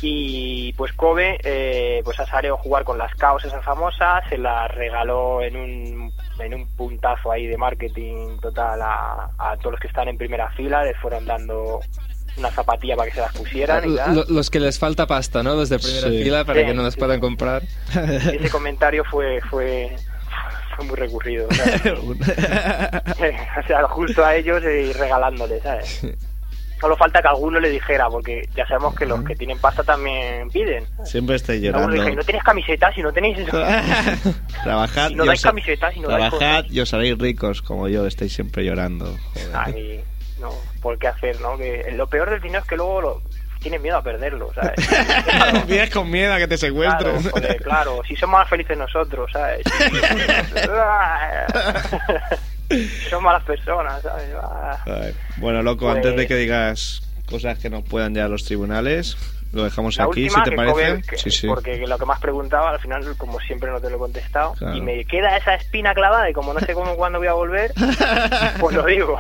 Y 0.03 0.75
pues 0.75 0.93
Kobe 0.93 1.39
eh, 1.43 2.03
pues 2.05 2.21
ha 2.21 2.27
salido 2.27 2.55
a 2.55 2.59
jugar 2.59 2.85
con 2.85 2.99
las 2.99 3.15
caos 3.15 3.43
esas 3.45 3.65
famosas, 3.65 4.23
se 4.29 4.37
las 4.37 4.71
regaló 4.75 5.41
en 5.43 5.57
un, 5.57 6.13
en 6.39 6.55
un 6.55 6.67
puntazo 6.77 7.33
ahí 7.33 7.47
de 7.47 7.57
marketing 7.57 8.39
total 8.41 8.83
a, 8.83 9.31
a 9.39 9.57
todos 9.57 9.73
los 9.73 9.81
que 9.81 9.87
están 9.89 10.09
en 10.09 10.19
primera 10.19 10.51
fila, 10.51 10.85
les 10.85 10.97
fueron 10.99 11.25
dando 11.25 11.81
una 12.37 12.51
zapatilla 12.51 12.95
para 12.95 13.09
que 13.09 13.15
se 13.15 13.21
las 13.23 13.33
pusieran 13.33 13.91
y 13.91 13.97
tal. 13.97 14.15
Lo- 14.17 14.25
los 14.29 14.51
que 14.51 14.61
les 14.61 14.79
falta 14.79 15.07
pasta, 15.07 15.43
¿no? 15.43 15.55
Los 15.55 15.71
de 15.71 15.79
primera 15.79 16.09
Sí. 16.09 16.23
fila 16.25 16.45
para 16.45 16.61
Sí, 16.61 16.67
que 16.67 16.75
no 16.75 16.83
las 16.83 16.93
sí. 16.93 16.99
puedan 17.01 17.19
comprar. 17.19 17.63
Ese 17.95 18.51
comentario 18.51 19.03
fue 19.05 19.41
fue 19.49 19.97
fue 20.77 20.85
muy 20.85 20.97
recurrido. 20.97 21.49
¿sabes? 21.53 21.83
o 23.65 23.67
sea, 23.67 23.83
justo 23.89 24.25
a 24.25 24.35
ellos 24.37 24.63
y 24.63 24.93
regalándoles, 24.93 25.63
¿sabes? 25.63 26.07
Solo 26.81 26.95
falta 26.97 27.23
que 27.23 27.29
alguno 27.29 27.59
le 27.59 27.71
dijera, 27.71 28.07
porque 28.11 28.47
ya 28.55 28.67
sabemos 28.69 28.95
que 28.95 29.07
los 29.07 29.23
que 29.25 29.35
tienen 29.35 29.59
pasta 29.59 29.83
también 29.83 30.51
piden. 30.51 30.85
Siempre 31.05 31.37
estoy 31.37 31.61
llorando. 31.61 31.91
dije, 31.91 32.15
no 32.15 32.23
tenéis 32.23 32.45
camisetas, 32.45 32.95
si 32.95 33.01
no 33.01 33.11
tenéis 33.13 33.39
eso. 33.39 33.51
Trabajad 34.63 35.09
Si 35.09 35.15
no 35.15 35.25
y 35.25 35.27
dais 35.29 35.41
os- 35.41 35.45
camisetas 35.51 35.97
y 35.97 36.01
no 36.01 36.09
dais 36.09 36.29
Trabajad 36.31 36.57
cosas. 36.65 36.73
y 36.77 36.81
os 36.81 36.93
haréis 36.95 37.19
ricos, 37.19 37.63
como 37.63 37.89
yo, 37.89 38.07
estáis 38.07 38.35
siempre 38.35 38.63
llorando. 38.65 39.07
Joder. 39.33 39.51
Ay, 39.55 40.05
no, 40.39 40.51
¿por 40.83 40.99
qué 40.99 41.09
hacer, 41.09 41.41
no? 41.41 41.57
Que 41.57 41.91
lo 41.93 42.07
peor 42.09 42.29
del 42.29 42.43
dinero 42.43 42.61
es 42.61 42.69
que 42.69 42.77
luego 42.77 43.01
lo, 43.01 43.23
tienes 43.67 43.81
miedo 43.83 43.97
a 43.97 44.03
perderlo, 44.03 44.53
¿sabes? 44.55 44.75
Vienes 45.67 45.91
con 45.91 46.09
miedo 46.11 46.33
a 46.33 46.39
que 46.39 46.47
te 46.47 46.57
Claro, 46.57 47.19
secuestren. 47.19 47.31
joder, 47.31 47.57
claro, 47.63 48.03
si 48.07 48.15
somos 48.17 48.39
más 48.41 48.49
felices 48.49 48.79
nosotros, 48.79 49.29
¿sabes? 49.33 49.63
Son 53.11 53.23
malas 53.23 53.43
personas, 53.45 54.03
¿sabes? 54.03 54.29
Ah. 54.43 54.79
Ay, 54.87 55.15
Bueno, 55.39 55.63
loco, 55.63 55.87
Pues- 55.87 55.97
antes 55.97 56.17
de 56.17 56.27
que 56.27 56.35
digas 56.37 57.03
cosas 57.29 57.59
que 57.59 57.71
nos 57.71 57.83
puedan 57.85 58.13
llevar 58.15 58.27
a 58.27 58.31
los 58.31 58.45
tribunales, 58.45 59.17
lo 59.53 59.65
dejamos 59.65 59.97
La 59.97 60.05
aquí, 60.05 60.25
última, 60.27 60.45
si 60.45 60.47
te 60.51 60.51
que 60.51 60.57
parece. 60.57 61.03
Que- 61.09 61.19
sí, 61.19 61.31
sí. 61.31 61.47
porque 61.47 61.87
lo 61.87 61.99
que 61.99 62.07
me 62.07 62.13
has 62.13 62.21
preguntado, 62.21 62.67
al 62.69 62.81
final, 62.81 63.17
como 63.17 63.39
siempre, 63.41 63.71
no 63.71 63.81
te 63.81 63.89
lo 63.91 63.97
he 63.97 63.99
contestado. 63.99 64.53
Claro. 64.55 64.77
Y 64.77 64.81
me 64.81 65.05
queda 65.05 65.37
esa 65.37 65.55
espina 65.55 65.95
clavada 65.95 66.29
y 66.29 66.33
como 66.33 66.53
no 66.55 66.61
sé 66.61 66.75
cómo 66.75 66.97
cuándo 66.97 67.19
voy 67.19 67.29
a 67.29 67.33
volver, 67.35 67.73
pues 68.61 68.77
lo 68.77 68.85
digo. 68.85 69.19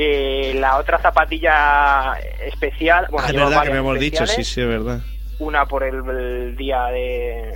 Que 0.00 0.54
la 0.54 0.78
otra 0.78 0.98
zapatilla 0.98 2.14
especial, 2.46 3.06
bueno, 3.10 3.26
Ah, 3.26 3.30
es 3.30 3.34
lleva 3.36 3.48
verdad 3.50 3.62
que 3.64 3.70
me 3.70 3.78
hemos 3.78 3.98
dicho, 3.98 4.26
sí, 4.26 4.44
sí, 4.44 4.62
es 4.62 4.66
verdad. 4.66 5.00
una 5.38 5.66
por 5.66 5.82
el, 5.84 5.96
el 6.08 6.56
día 6.56 6.84
de 6.86 7.54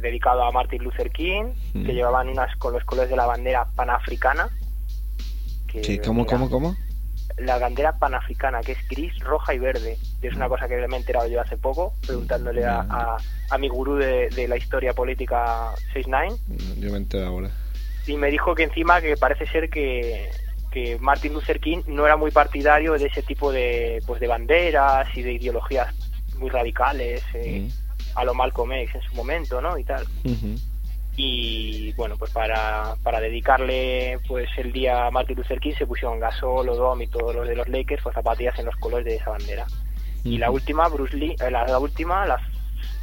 dedicado 0.00 0.44
a 0.44 0.52
Martin 0.52 0.82
Luther 0.84 1.10
King, 1.10 1.52
Mm. 1.74 1.86
que 1.86 1.92
llevaban 1.94 2.28
unas 2.28 2.54
con 2.56 2.72
los 2.72 2.84
colores 2.84 3.10
de 3.10 3.16
la 3.16 3.26
bandera 3.26 3.64
panafricana. 3.76 4.48
que, 5.68 5.80
¿Qué? 5.80 6.00
¿Cómo, 6.00 6.22
mira, 6.22 6.30
cómo, 6.36 6.50
cómo? 6.50 6.76
La 7.38 7.58
bandera 7.58 7.92
panafricana, 7.98 8.60
que 8.60 8.72
es 8.72 8.88
gris, 8.88 9.16
roja 9.20 9.54
y 9.54 9.58
verde. 9.58 9.96
Y 10.22 10.26
es 10.26 10.34
una 10.34 10.48
cosa 10.48 10.66
que 10.68 10.76
me 10.88 10.96
he 10.96 10.98
enterado 11.00 11.26
yo 11.28 11.40
hace 11.40 11.56
poco, 11.56 11.94
preguntándole 12.06 12.64
a, 12.64 12.80
a, 12.80 13.16
a 13.50 13.58
mi 13.58 13.68
gurú 13.68 13.96
de, 13.96 14.28
de 14.30 14.46
la 14.48 14.56
historia 14.56 14.92
política 14.92 15.70
69, 15.92 16.36
Yo 16.78 16.90
me 16.90 16.98
entero 16.98 17.26
ahora. 17.26 17.50
y 18.06 18.16
me 18.16 18.28
dijo 18.30 18.54
que 18.54 18.64
encima 18.64 19.00
que 19.00 19.16
parece 19.16 19.46
ser 19.46 19.68
que, 19.70 20.28
que 20.70 20.98
Martin 21.00 21.32
Luther 21.34 21.58
King 21.60 21.82
no 21.88 22.06
era 22.06 22.16
muy 22.16 22.30
partidario 22.30 22.92
de 22.94 23.06
ese 23.06 23.22
tipo 23.22 23.50
de, 23.52 24.02
pues 24.06 24.20
de 24.20 24.28
banderas 24.28 25.08
y 25.16 25.22
de 25.22 25.32
ideologías 25.32 25.94
muy 26.38 26.48
radicales, 26.50 27.22
eh, 27.34 27.60
Mm. 27.68 28.18
a 28.18 28.24
lo 28.24 28.34
Malcolm 28.34 28.72
X 28.72 28.94
en 28.94 29.02
su 29.02 29.14
momento, 29.14 29.60
¿no? 29.60 29.76
Y 29.78 29.84
tal. 29.84 30.06
Y 31.16 31.92
bueno, 31.94 32.16
pues 32.16 32.30
para, 32.32 32.94
para 33.02 33.20
dedicarle 33.20 34.18
pues 34.26 34.48
el 34.56 34.72
día 34.72 35.06
a 35.06 35.10
Martin 35.10 35.36
Luther 35.36 35.60
King 35.60 35.74
se 35.76 35.86
pusieron 35.86 36.18
Gasol, 36.20 36.68
Odom 36.68 37.02
y 37.02 37.06
todos 37.08 37.34
los 37.34 37.46
de 37.46 37.56
los 37.56 37.68
Lakers, 37.68 38.02
pues 38.02 38.14
zapatillas 38.14 38.58
en 38.58 38.66
los 38.66 38.76
colores 38.76 39.04
de 39.04 39.16
esa 39.16 39.30
bandera. 39.30 39.66
Y 40.24 40.38
la 40.38 40.50
última, 40.50 40.88
Bruce 40.88 41.16
Lee, 41.16 41.36
eh, 41.40 41.50
la, 41.50 41.66
la 41.66 41.78
última, 41.78 42.26
la, 42.26 42.40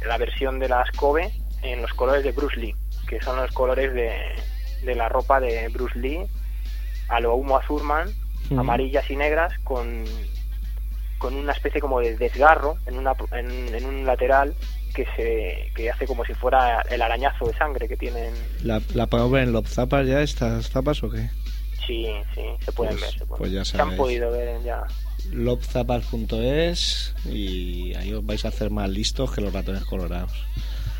la 0.06 0.18
versión 0.18 0.58
de 0.58 0.68
las 0.68 0.90
Kobe 0.92 1.30
en 1.62 1.82
los 1.82 1.92
colores 1.94 2.24
de 2.24 2.32
Bruce 2.32 2.56
Lee, 2.58 2.74
que 3.08 3.20
son 3.20 3.36
los 3.36 3.50
colores 3.52 3.92
de, 3.92 4.12
de 4.84 4.94
la 4.94 5.08
ropa 5.08 5.38
de 5.40 5.68
Bruce 5.68 5.98
Lee, 5.98 6.26
a 7.08 7.20
lo 7.20 7.34
Humo 7.36 7.56
Azurman, 7.56 8.08
amarillas 8.56 9.08
y 9.10 9.16
negras, 9.16 9.52
con, 9.64 10.04
con 11.18 11.34
una 11.34 11.52
especie 11.52 11.80
como 11.80 12.00
de 12.00 12.16
desgarro 12.16 12.76
en, 12.86 12.98
una, 12.98 13.14
en, 13.32 13.74
en 13.74 13.84
un 13.84 14.06
lateral 14.06 14.54
que 14.94 15.06
se 15.16 15.70
que 15.74 15.90
hace 15.90 16.06
como 16.06 16.24
si 16.24 16.34
fuera 16.34 16.80
el 16.90 17.02
arañazo 17.02 17.46
de 17.46 17.54
sangre 17.56 17.88
que 17.88 17.96
tienen. 17.96 18.32
¿La, 18.62 18.80
¿La 18.94 19.06
ver 19.06 19.42
en 19.44 19.52
los 19.52 19.68
zapas 19.68 20.06
ya, 20.06 20.22
estas 20.22 20.70
zapas 20.70 21.02
o 21.02 21.10
qué? 21.10 21.28
Sí, 21.86 22.06
sí, 22.34 22.42
se 22.64 22.72
pueden 22.72 22.96
Pues- 22.98 23.00
ver. 23.02 23.18
Se, 23.20 23.26
pueden 23.26 23.38
pues 23.38 23.52
ya 23.52 23.58
ver. 23.58 23.66
Se 23.66 23.76
han 23.76 23.78
sabéis. 23.80 23.98
podido 23.98 24.30
ver 24.32 24.62
ya. 24.62 24.82
lobzapas.es 25.32 27.14
y 27.26 27.94
ahí 27.94 28.12
os 28.12 28.24
vais 28.24 28.44
a 28.44 28.48
hacer 28.48 28.70
más 28.70 28.88
listos 28.90 29.32
que 29.32 29.40
los 29.40 29.52
ratones 29.52 29.84
colorados. 29.84 30.32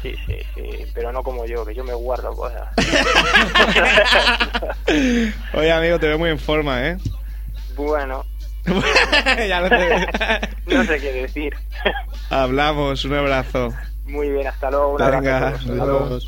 Sí, 0.02 0.14
sí, 0.26 0.36
sí, 0.54 0.86
pero 0.94 1.12
no 1.12 1.22
como 1.22 1.44
yo, 1.44 1.66
que 1.66 1.74
yo 1.74 1.82
me 1.82 1.94
guardo 1.94 2.32
cosas. 2.32 2.68
Oye, 5.54 5.72
amigo, 5.72 5.98
te 5.98 6.06
veo 6.06 6.18
muy 6.18 6.30
en 6.30 6.38
forma, 6.38 6.86
¿eh? 6.86 6.96
bueno, 7.76 8.24
ya 9.48 9.60
lo 9.60 9.68
sé. 9.68 10.08
no 10.66 10.84
sé 10.84 11.00
qué 11.00 11.12
decir. 11.12 11.56
Hablamos, 12.30 13.04
un 13.04 13.14
abrazo. 13.14 13.74
Muy 14.04 14.30
bien, 14.30 14.46
hasta 14.46 14.70
luego. 14.70 14.94
Un 14.94 15.02
abrazo 15.02 15.22
Venga, 15.22 15.40
todos. 15.40 15.60
Hasta 15.60 15.84
luego. 15.84 16.18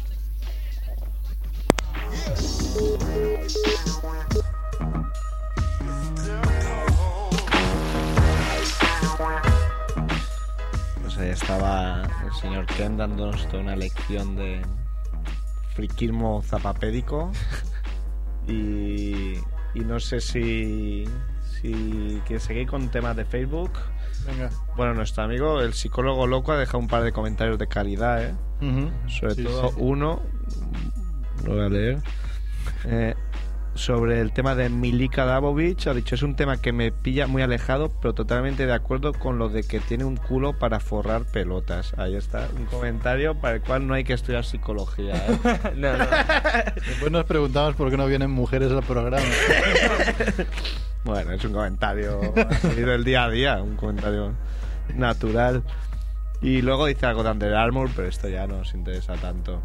Estaba 11.23 12.03
el 12.25 12.33
señor 12.41 12.67
Ken 12.67 12.97
dándonos 12.97 13.47
toda 13.49 13.63
una 13.63 13.77
lección 13.77 14.37
de 14.37 14.63
friquismo 15.75 16.43
zapapédico. 16.43 17.31
Y, 18.49 19.35
y 19.75 19.81
no 19.85 20.01
sé 20.01 20.21
si, 20.21 21.05
si 21.61 22.21
quieres 22.27 22.43
seguir 22.43 22.67
con 22.67 22.89
temas 22.89 23.15
de 23.15 23.25
Facebook. 23.25 23.71
Venga. 24.27 24.51
Bueno, 24.77 24.95
nuestro 24.95 25.23
amigo, 25.23 25.61
el 25.61 25.73
psicólogo 25.75 26.27
loco, 26.27 26.51
ha 26.53 26.57
dejado 26.59 26.79
un 26.79 26.89
par 26.89 27.05
de 27.05 27.13
comentarios 27.13 27.59
de 27.59 27.69
calidad, 27.69 28.25
¿eh? 28.25 28.35
Sobre 29.07 29.35
Sí, 29.37 29.45
todo 29.45 29.69
sí. 29.69 29.75
uno, 29.79 30.21
lo 31.45 31.53
voy 31.55 31.65
a 31.65 31.69
leer, 31.69 31.99
eh, 32.87 33.15
sobre 33.75 34.21
el 34.21 34.33
tema 34.33 34.55
de 34.55 34.69
Milika 34.69 35.25
Dabovich. 35.25 35.87
Ha 35.87 35.95
dicho, 35.95 36.15
es 36.15 36.23
un 36.23 36.37
tema 36.37 36.61
que 36.61 36.73
me 36.73 36.93
pilla 36.93 37.27
muy 37.27 37.43
alejado, 37.43 37.91
pero 38.01 38.15
totalmente 38.15 38.67
de 38.67 38.73
acuerdo 38.73 39.13
con 39.13 39.39
lo 39.39 39.49
de 39.49 39.63
que 39.63 39.81
tiene 39.81 40.05
un 40.05 40.17
culo 40.17 40.59
para 40.59 40.81
forrar 40.81 41.25
pelotas. 41.25 41.95
Ahí 41.99 42.17
está, 42.17 42.49
un 42.57 42.67
comentario 42.67 43.35
para 43.35 43.57
el 43.57 43.63
cual 43.63 43.87
no 43.87 43.95
hay 43.95 44.05
que 44.05 44.13
estudiar 44.13 44.45
psicología. 44.45 45.15
¿eh? 45.17 45.39
No, 45.77 45.97
no. 45.97 46.07
Después 46.75 47.13
nos 47.13 47.25
preguntamos 47.25 47.75
por 47.75 47.91
qué 47.91 47.97
no 47.97 48.07
vienen 48.07 48.31
mujeres 48.31 48.71
al 48.73 48.83
programa. 48.83 49.27
Bueno, 51.03 51.33
es 51.33 51.43
un 51.47 51.55
comentario 51.55 52.21
del 52.77 53.05
día 53.05 53.25
a 53.25 53.31
día, 53.31 53.63
un 53.63 53.75
comentario 53.77 54.35
natural. 54.95 55.63
Y 56.43 56.61
luego 56.61 56.87
dice 56.87 57.07
algo 57.07 57.23
de 57.23 57.31
Under 57.31 57.55
Armour, 57.55 57.91
pero 57.97 58.07
esto 58.07 58.29
ya 58.29 58.47
no 58.47 58.59
nos 58.59 58.75
interesa 58.75 59.15
tanto. 59.15 59.63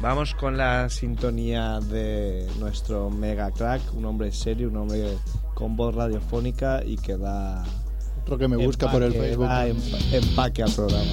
Vamos 0.00 0.34
con 0.34 0.56
la 0.56 0.88
sintonía 0.90 1.80
de 1.80 2.46
nuestro 2.58 3.08
mega 3.10 3.50
crack, 3.50 3.80
un 3.94 4.04
hombre 4.04 4.30
serio, 4.30 4.68
un 4.68 4.76
hombre 4.76 5.16
con 5.54 5.74
voz 5.74 5.94
radiofónica 5.94 6.82
y 6.84 6.96
que 6.96 7.16
da 7.16 7.64
Otro 8.20 8.36
que 8.36 8.46
me 8.46 8.56
busca 8.56 8.90
por 8.90 9.02
el 9.02 9.14
empaque, 9.14 9.26
Facebook. 9.28 9.48
da 9.48 9.66
empa- 9.68 10.14
empaque 10.14 10.62
al 10.62 10.72
programa. 10.72 11.12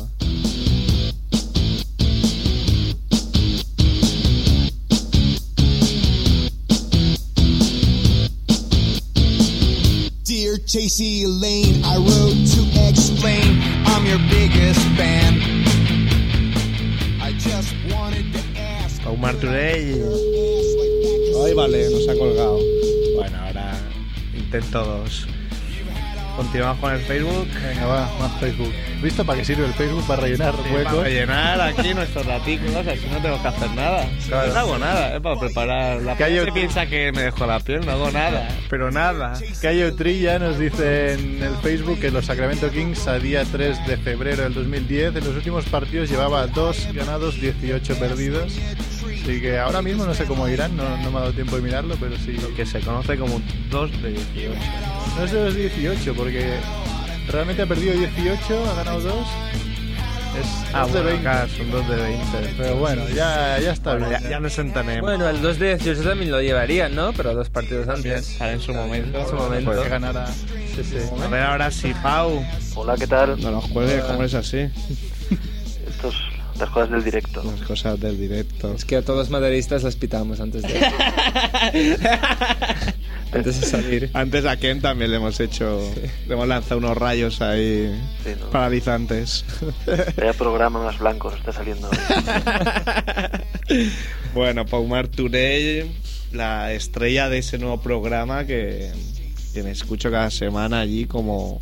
Dear 10.26 10.58
Chasey 10.66 11.26
Lane, 11.28 11.84
I 11.84 11.98
wrote 11.98 12.40
to 12.56 12.62
explain 12.90 13.60
I'm 13.86 14.06
your 14.06 14.20
biggest 14.30 14.80
fan. 14.98 15.34
I 17.22 17.34
just 17.38 17.74
wanted 17.94 18.23
Pau 19.14 19.22
Marturell. 19.22 20.02
Ay, 21.46 21.54
vale, 21.54 21.90
nos 21.92 22.10
ha 22.10 22.16
colgado. 22.18 22.58
Bueno, 23.16 23.38
ahora 23.46 23.74
intento 24.36 24.84
dos. 24.84 25.28
Continuamos 26.36 26.80
con 26.80 26.94
el 26.94 27.00
Facebook. 27.02 27.48
Venga, 27.62 27.86
va, 27.86 28.12
más 28.20 28.40
Facebook. 28.40 28.74
¿Visto 29.04 29.26
para 29.26 29.40
qué 29.40 29.46
sirve 29.46 29.66
el 29.66 29.74
Facebook? 29.74 30.08
Para 30.08 30.22
rellenar 30.22 30.54
Sí, 30.56 30.74
huecos. 30.74 30.94
para 30.94 31.04
rellenar 31.04 31.62
aquí 31.62 31.94
nuestros 31.94 32.26
artículos, 32.26 32.88
así 32.88 33.06
no 33.12 33.18
tengo 33.22 33.42
que 33.42 33.48
hacer 33.50 33.70
nada. 33.72 34.08
Claro. 34.28 34.54
No 34.54 34.60
hago 34.60 34.78
nada, 34.78 35.16
es 35.16 35.22
para 35.22 35.40
preparar. 35.40 36.02
La 36.02 36.16
gente 36.16 36.42
otro- 36.42 36.54
piensa 36.54 36.86
que 36.86 37.12
me 37.12 37.24
dejo 37.24 37.46
la 37.46 37.60
piel, 37.60 37.86
no 37.86 37.92
hago 37.92 38.12
nada, 38.12 38.48
pero 38.70 38.92
nada. 38.92 39.34
Cayo 39.62 39.94
Trilla 39.96 40.40
nos 40.40 40.58
dice 40.58 41.14
en 41.14 41.44
el 41.44 41.56
Facebook 41.58 42.00
que 42.00 42.12
los 42.12 42.26
Sacramento 42.26 42.72
Kings 42.72 43.06
a 43.08 43.20
día 43.20 43.44
3 43.52 43.86
de 43.88 43.98
febrero 43.98 44.44
del 44.44 44.54
2010 44.54 45.16
en 45.16 45.26
los 45.26 45.36
últimos 45.36 45.66
partidos 45.66 46.10
llevaba 46.10 46.48
2 46.48 46.88
ganados, 46.94 47.40
18 47.42 47.96
perdidos. 48.00 48.54
Así 49.24 49.40
que 49.42 49.58
ahora 49.60 49.82
mismo 49.82 50.06
no 50.06 50.14
sé 50.14 50.26
cómo 50.26 50.48
irán, 50.50 50.76
no, 50.76 50.84
no 50.98 51.12
me 51.12 51.18
ha 51.18 51.22
dado 51.22 51.34
tiempo 51.34 51.56
de 51.58 51.62
mirarlo, 51.62 51.96
pero 52.00 52.16
sí. 52.18 52.34
Lo 52.42 52.54
que 52.56 52.66
se 52.66 52.80
conoce 52.82 53.18
como 53.18 53.42
2 53.70 54.02
de 54.02 54.10
18. 54.12 54.54
No 55.18 55.26
es 55.26 55.32
de 55.32 55.44
los 55.46 55.56
18, 55.56 56.14
porque 56.14 56.54
realmente 57.30 57.62
ha 57.62 57.66
perdido 57.66 57.94
18, 57.94 58.72
ha 58.72 58.76
ganado 58.76 59.00
2. 59.02 59.14
Es 60.40 60.48
Ah, 60.74 60.82
2 60.88 60.94
de 60.94 61.02
bueno, 61.04 61.10
20. 61.22 61.28
acá 61.30 61.48
son 61.56 61.72
2 61.72 61.90
de 61.90 61.96
20. 61.96 62.26
Pero 62.58 62.76
bueno, 62.78 63.08
ya, 63.10 63.60
ya 63.60 63.72
está 63.74 63.96
bien. 63.96 64.10
ya, 64.10 64.20
ya 64.30 64.40
nos 64.40 64.58
entendemos. 64.58 65.02
Bueno, 65.04 65.30
el 65.30 65.42
2 65.44 65.60
de 65.60 65.78
18 65.78 66.02
también 66.10 66.32
lo 66.32 66.42
llevarían, 66.42 66.96
¿no? 66.96 67.14
Pero 67.14 67.36
dos 67.36 67.50
partidos 67.50 67.88
antes. 67.88 68.26
Sale 68.38 68.54
en 68.54 68.60
su 68.60 68.74
momento. 68.74 69.20
En 69.20 69.28
su 69.28 69.36
momento. 69.36 69.72
Pues 69.72 69.84
que 69.84 69.90
ganara. 69.90 70.26
Sí, 70.28 70.84
sí. 70.84 70.98
A 71.24 71.28
ver 71.28 71.44
ahora 71.44 71.70
sí, 71.70 71.94
Pau. 72.02 72.44
Hola, 72.76 72.96
¿qué 72.98 73.06
tal? 73.06 73.40
No 73.42 73.52
nos 73.52 73.68
cuelgues, 73.68 74.04
¿cómo 74.06 74.24
es 74.24 74.34
así? 74.34 74.58
Estos, 75.88 76.16
las 76.60 76.70
cosas 76.72 76.90
del 76.90 77.04
directo. 77.04 77.44
Las 77.44 77.62
cosas 77.68 78.00
del 78.00 78.18
directo. 78.20 78.74
Es 78.74 78.86
que 78.86 78.96
a 78.96 79.04
todos 79.04 79.20
los 79.20 79.30
maderistas 79.30 79.84
las 79.84 79.96
pitamos 79.96 80.40
antes 80.40 80.64
de... 80.64 80.70
Antes 83.34 83.62
de 83.62 83.68
salir. 83.68 84.10
Antes 84.14 84.46
a 84.46 84.58
Ken 84.58 84.82
también 84.82 85.12
le 85.12 85.18
hemos 85.18 85.40
hecho. 85.40 85.80
Le 86.28 86.34
hemos 86.34 86.48
lanzado 86.48 86.78
unos 86.78 86.98
rayos 86.98 87.42
ahí 87.42 87.94
Sí, 88.24 88.32
¿no? 88.40 88.50
paralizantes. 88.50 89.46
Vaya 90.18 90.34
programa 90.34 90.84
más 90.84 91.00
blanco 91.00 91.30
nos 91.30 91.40
está 91.40 91.54
saliendo 91.54 91.90
bueno, 94.34 94.66
Pau 94.66 94.86
Marturell, 94.86 95.90
la 96.32 96.74
estrella 96.74 97.30
de 97.30 97.40
ese 97.40 97.58
nuevo 97.58 97.82
programa 97.82 98.46
que, 98.46 98.92
que 99.54 99.64
me 99.64 99.72
escucho 99.72 100.12
cada 100.12 100.30
semana 100.30 100.82
allí 100.82 101.06
como. 101.06 101.60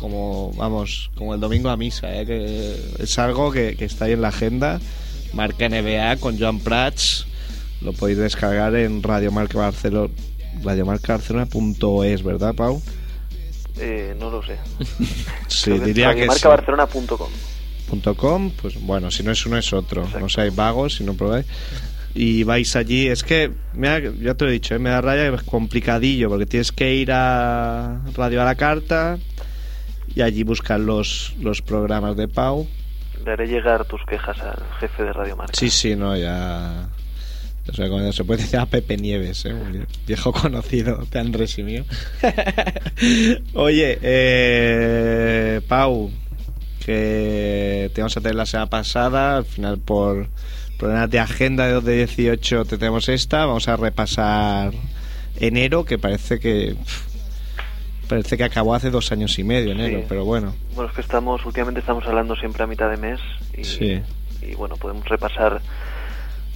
Como, 0.00 0.52
vamos, 0.54 1.10
como 1.14 1.34
el 1.34 1.40
domingo 1.40 1.70
a 1.70 1.78
misa, 1.78 2.14
¿eh? 2.14 2.26
que 2.26 2.76
es 2.98 3.18
algo 3.18 3.50
que, 3.50 3.74
que 3.74 3.86
está 3.86 4.04
ahí 4.04 4.12
en 4.12 4.20
la 4.20 4.28
agenda. 4.28 4.78
Marca 5.32 5.66
NBA 5.66 6.16
con 6.16 6.38
Joan 6.38 6.60
Prats. 6.60 7.26
Lo 7.80 7.94
podéis 7.94 8.18
descargar 8.18 8.74
en 8.74 9.02
Radiomarca 9.02 9.56
Barcelona. 9.56 10.12
Radiomarcabarcelona.es, 10.62 12.22
¿verdad, 12.22 12.54
Pau? 12.54 12.80
Eh, 13.78 14.14
no 14.18 14.30
lo 14.30 14.42
sé. 14.42 14.58
Sí, 15.48 15.72
diría 15.78 16.14
que 16.14 16.28
sí. 16.30 16.40
.com, 18.16 18.50
pues 18.60 18.80
bueno, 18.80 19.10
si 19.10 19.22
no 19.22 19.30
es 19.30 19.46
uno 19.46 19.56
es 19.58 19.72
otro. 19.72 20.06
No 20.18 20.28
seáis 20.28 20.54
vagos 20.54 20.96
si 20.96 21.04
no 21.04 21.14
probáis. 21.14 21.46
Y 22.14 22.44
vais 22.44 22.74
allí, 22.76 23.08
es 23.08 23.22
que, 23.24 23.50
me 23.72 23.88
da- 23.88 23.98
ya 24.00 24.34
te 24.34 24.44
lo 24.44 24.50
he 24.50 24.54
dicho, 24.54 24.74
¿eh? 24.74 24.78
me 24.78 24.90
da 24.90 25.00
raya 25.00 25.30
que 25.30 25.36
es 25.36 25.42
complicadillo, 25.42 26.28
porque 26.28 26.46
tienes 26.46 26.70
que 26.72 26.94
ir 26.94 27.10
a 27.12 28.00
Radio 28.16 28.40
a 28.42 28.44
la 28.44 28.54
Carta 28.54 29.18
y 30.14 30.22
allí 30.22 30.44
buscar 30.44 30.78
los, 30.80 31.34
los 31.40 31.60
programas 31.62 32.16
de 32.16 32.28
Pau. 32.28 32.68
Le 33.24 33.32
haré 33.32 33.46
llegar 33.48 33.84
tus 33.86 34.00
quejas 34.06 34.38
al 34.40 34.62
jefe 34.80 35.02
de 35.02 35.12
Radio 35.12 35.36
Marca. 35.36 35.54
Sí, 35.54 35.70
sí, 35.70 35.96
no, 35.96 36.16
ya... 36.16 36.88
Se 37.72 38.24
puede 38.24 38.42
decir 38.42 38.58
a 38.60 38.66
Pepe 38.66 38.96
Nieves, 38.98 39.46
¿eh? 39.46 39.54
viejo 40.06 40.32
conocido 40.32 40.98
de 41.10 41.18
Andrés 41.18 41.58
y 41.58 41.62
mío. 41.62 41.84
Oye, 43.54 43.98
eh, 44.02 45.60
Pau, 45.66 46.10
que 46.84 47.90
te 47.94 48.00
vamos 48.02 48.16
a 48.16 48.20
tener 48.20 48.34
la 48.36 48.46
semana 48.46 48.68
pasada, 48.68 49.38
al 49.38 49.44
final 49.46 49.78
por 49.78 50.28
problemas 50.78 51.10
de 51.10 51.18
agenda 51.20 51.66
de 51.66 51.72
2 51.72 51.84
de 51.84 51.96
18 52.06 52.64
te 52.66 52.76
tenemos 52.78 53.08
esta, 53.08 53.46
vamos 53.46 53.66
a 53.68 53.76
repasar 53.76 54.72
enero, 55.40 55.84
que 55.84 55.98
parece 55.98 56.38
que 56.40 56.76
pff, 56.78 57.06
parece 58.08 58.36
que 58.36 58.44
acabó 58.44 58.74
hace 58.74 58.90
dos 58.90 59.10
años 59.10 59.38
y 59.38 59.44
medio 59.44 59.72
enero, 59.72 60.00
Sí. 60.00 60.04
pero 60.08 60.24
bueno, 60.26 60.54
Bueno, 60.74 60.90
es 60.90 60.94
que 60.96 61.00
estamos, 61.00 61.44
últimamente 61.46 61.80
estamos 61.80 62.04
hablando 62.06 62.36
siempre 62.36 62.62
a 62.62 62.66
mitad 62.66 62.90
de 62.90 62.98
mes 62.98 63.20
y, 63.56 63.64
Sí. 63.64 64.02
y 64.42 64.54
bueno, 64.54 64.76
podemos 64.76 65.08
repasar 65.08 65.62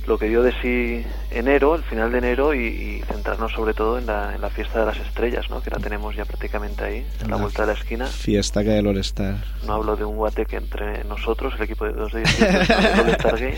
lo 0.08 0.18
que 0.18 0.26
dio 0.28 0.42
de 0.42 0.52
sí 0.60 1.06
enero, 1.30 1.74
el 1.74 1.82
final 1.84 2.10
de 2.10 2.18
enero 2.18 2.54
y, 2.54 2.66
y 2.66 3.02
centrarnos 3.06 3.52
sobre 3.52 3.74
todo 3.74 3.98
en 3.98 4.06
la, 4.06 4.34
en 4.34 4.40
la 4.40 4.48
fiesta 4.50 4.80
de 4.80 4.86
las 4.86 4.96
estrellas, 4.98 5.48
¿no? 5.50 5.60
Que 5.62 5.70
la 5.70 5.78
tenemos 5.78 6.16
ya 6.16 6.24
prácticamente 6.24 6.82
ahí, 6.82 7.06
en 7.20 7.30
la 7.30 7.36
La 7.36 7.42
vuelta 7.42 7.62
de 7.62 7.74
la 7.74 7.78
esquina. 7.78 8.06
fiesta 8.06 8.64
que 8.64 8.70
hay 8.70 8.76
del 8.76 8.86
All-Star. 8.88 9.36
No 9.66 9.74
hablo 9.74 9.94
de 9.96 10.04
un 10.04 10.16
guate 10.16 10.46
que 10.46 10.56
entre 10.56 11.04
nosotros, 11.04 11.54
el 11.56 11.62
equipo 11.62 11.84
de 11.84 11.92
2 11.92 12.12
de 12.12 12.18
18, 12.20 12.74
el 12.94 13.00
All-Star 13.00 13.38
Game. 13.38 13.56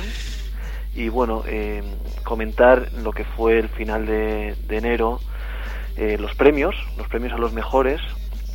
Y 0.95 1.09
bueno, 1.09 1.45
eh, 1.47 1.83
comentar 2.25 2.91
lo 3.05 3.13
que 3.13 3.25
fue 3.25 3.59
el 3.61 3.69
final 3.69 4.07
de, 4.07 4.57
de 4.67 4.77
enero, 4.77 5.21
eh, 5.97 6.19
los 6.19 6.35
premios, 6.35 6.75
los 6.99 7.07
premios 7.07 7.33
a 7.33 7.39
los 7.39 7.53
mejores, 7.53 8.01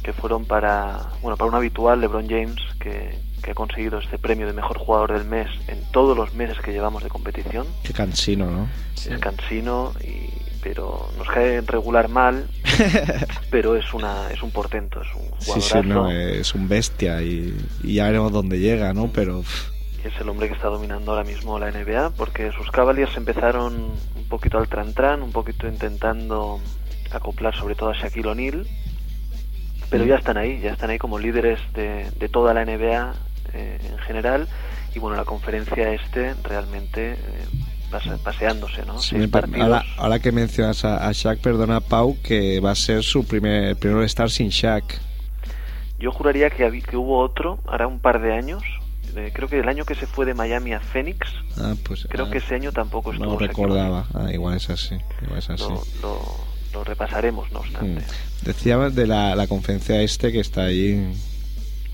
que 0.03 0.11
fueron 0.11 0.43
para, 0.45 0.99
bueno, 1.21 1.37
para 1.37 1.47
un 1.49 1.55
habitual, 1.55 2.01
LeBron 2.01 2.27
James, 2.27 2.57
que, 2.79 3.17
que 3.45 3.51
ha 3.51 3.53
conseguido 3.53 3.99
este 3.99 4.17
premio 4.17 4.47
de 4.47 4.53
mejor 4.53 4.79
jugador 4.79 5.13
del 5.13 5.23
mes 5.25 5.47
en 5.67 5.79
todos 5.91 6.17
los 6.17 6.33
meses 6.33 6.57
que 6.59 6.71
llevamos 6.71 7.03
de 7.03 7.09
competición. 7.09 7.67
Qué 7.83 7.93
cansino, 7.93 8.49
¿no? 8.49 8.67
Es 8.95 9.19
cansino, 9.19 9.93
y, 10.03 10.29
pero 10.63 11.07
nos 11.15 11.27
cae 11.27 11.61
regular 11.61 12.09
mal, 12.09 12.47
pero 13.51 13.75
es 13.75 13.93
una 13.93 14.31
es 14.31 14.41
un 14.41 14.49
portento, 14.49 14.99
es 14.99 15.07
un 15.15 15.21
Sí, 15.39 15.51
jugadorazo. 15.61 15.81
sí, 15.83 15.87
no, 15.87 16.09
es 16.11 16.55
un 16.55 16.67
bestia 16.67 17.21
y, 17.21 17.55
y 17.83 17.93
ya 17.93 18.05
veremos 18.05 18.31
dónde 18.31 18.59
llega, 18.59 18.93
¿no? 18.93 19.11
Pero 19.13 19.43
y 20.03 20.07
es 20.07 20.19
el 20.19 20.27
hombre 20.27 20.47
que 20.47 20.55
está 20.55 20.67
dominando 20.69 21.11
ahora 21.11 21.23
mismo 21.23 21.59
la 21.59 21.69
NBA, 21.71 22.11
porque 22.17 22.51
sus 22.51 22.71
Cavaliers 22.71 23.15
empezaron 23.15 23.75
un 24.15 24.27
poquito 24.27 24.57
al 24.57 24.67
tran-tran, 24.67 25.21
un 25.21 25.31
poquito 25.31 25.67
intentando 25.67 26.59
acoplar 27.11 27.55
sobre 27.55 27.75
todo 27.75 27.89
a 27.89 27.93
Shaquille 27.93 28.27
O'Neal, 28.27 28.67
pero 29.91 30.03
ya 30.03 30.15
están 30.15 30.37
ahí, 30.37 30.59
ya 30.61 30.71
están 30.71 30.89
ahí 30.89 30.97
como 30.97 31.19
líderes 31.19 31.59
de, 31.75 32.09
de 32.17 32.27
toda 32.27 32.55
la 32.55 32.65
NBA 32.65 33.13
eh, 33.55 33.79
en 33.89 33.97
general, 33.99 34.47
y 34.93 34.99
bueno, 34.99 35.17
la 35.17 35.25
conferencia 35.25 35.91
este 35.93 36.33
realmente 36.43 37.13
eh, 37.13 37.17
pase- 37.89 38.17
paseándose, 38.23 38.85
¿no? 38.85 38.99
sí, 38.99 39.15
Seis 39.17 39.27
partidos. 39.29 39.61
ahora, 39.61 39.83
ahora 39.97 40.19
que 40.19 40.31
mencionas 40.31 40.83
a, 40.85 41.07
a 41.07 41.11
Shaq, 41.11 41.39
perdona 41.39 41.79
Pau, 41.81 42.17
que 42.21 42.59
va 42.59 42.71
a 42.71 42.75
ser 42.75 43.03
su 43.03 43.25
primer, 43.25 43.75
primer 43.77 44.03
estar 44.03 44.29
sin 44.29 44.49
Shaq. 44.49 44.83
Yo 45.99 46.11
juraría 46.11 46.49
que, 46.49 46.81
que 46.81 46.97
hubo 46.97 47.19
otro, 47.19 47.59
hará 47.67 47.87
un 47.87 47.99
par 47.99 48.21
de 48.21 48.33
años, 48.33 48.61
creo 49.33 49.47
que 49.47 49.59
el 49.59 49.69
año 49.69 49.85
que 49.85 49.95
se 49.95 50.05
fue 50.07 50.25
de 50.25 50.33
Miami 50.33 50.73
a 50.73 50.79
Phoenix, 50.81 51.19
Ah, 51.57 51.73
pues 51.85 52.05
creo 52.09 52.25
ah, 52.25 52.31
que 52.31 52.39
ese 52.39 52.55
año 52.55 52.73
tampoco 52.73 53.13
estuvo 53.13 53.31
no 53.31 53.39
recordaba. 53.39 54.05
Ah, 54.13 54.29
igual 54.33 54.57
es 54.57 54.69
así, 54.69 54.95
igual 55.21 55.39
es 55.39 55.49
así. 55.49 55.63
Lo, 55.63 55.81
lo, 56.01 56.21
lo 56.73 56.83
repasaremos, 56.83 57.49
no 57.53 57.59
obstante. 57.59 58.01
Mm. 58.01 58.45
Decíamos 58.45 58.93
de 58.93 59.07
la, 59.07 59.35
la 59.35 59.47
conferencia 59.47 60.01
este 60.01 60.33
que 60.33 60.41
está 60.41 60.65
ahí. 60.65 61.15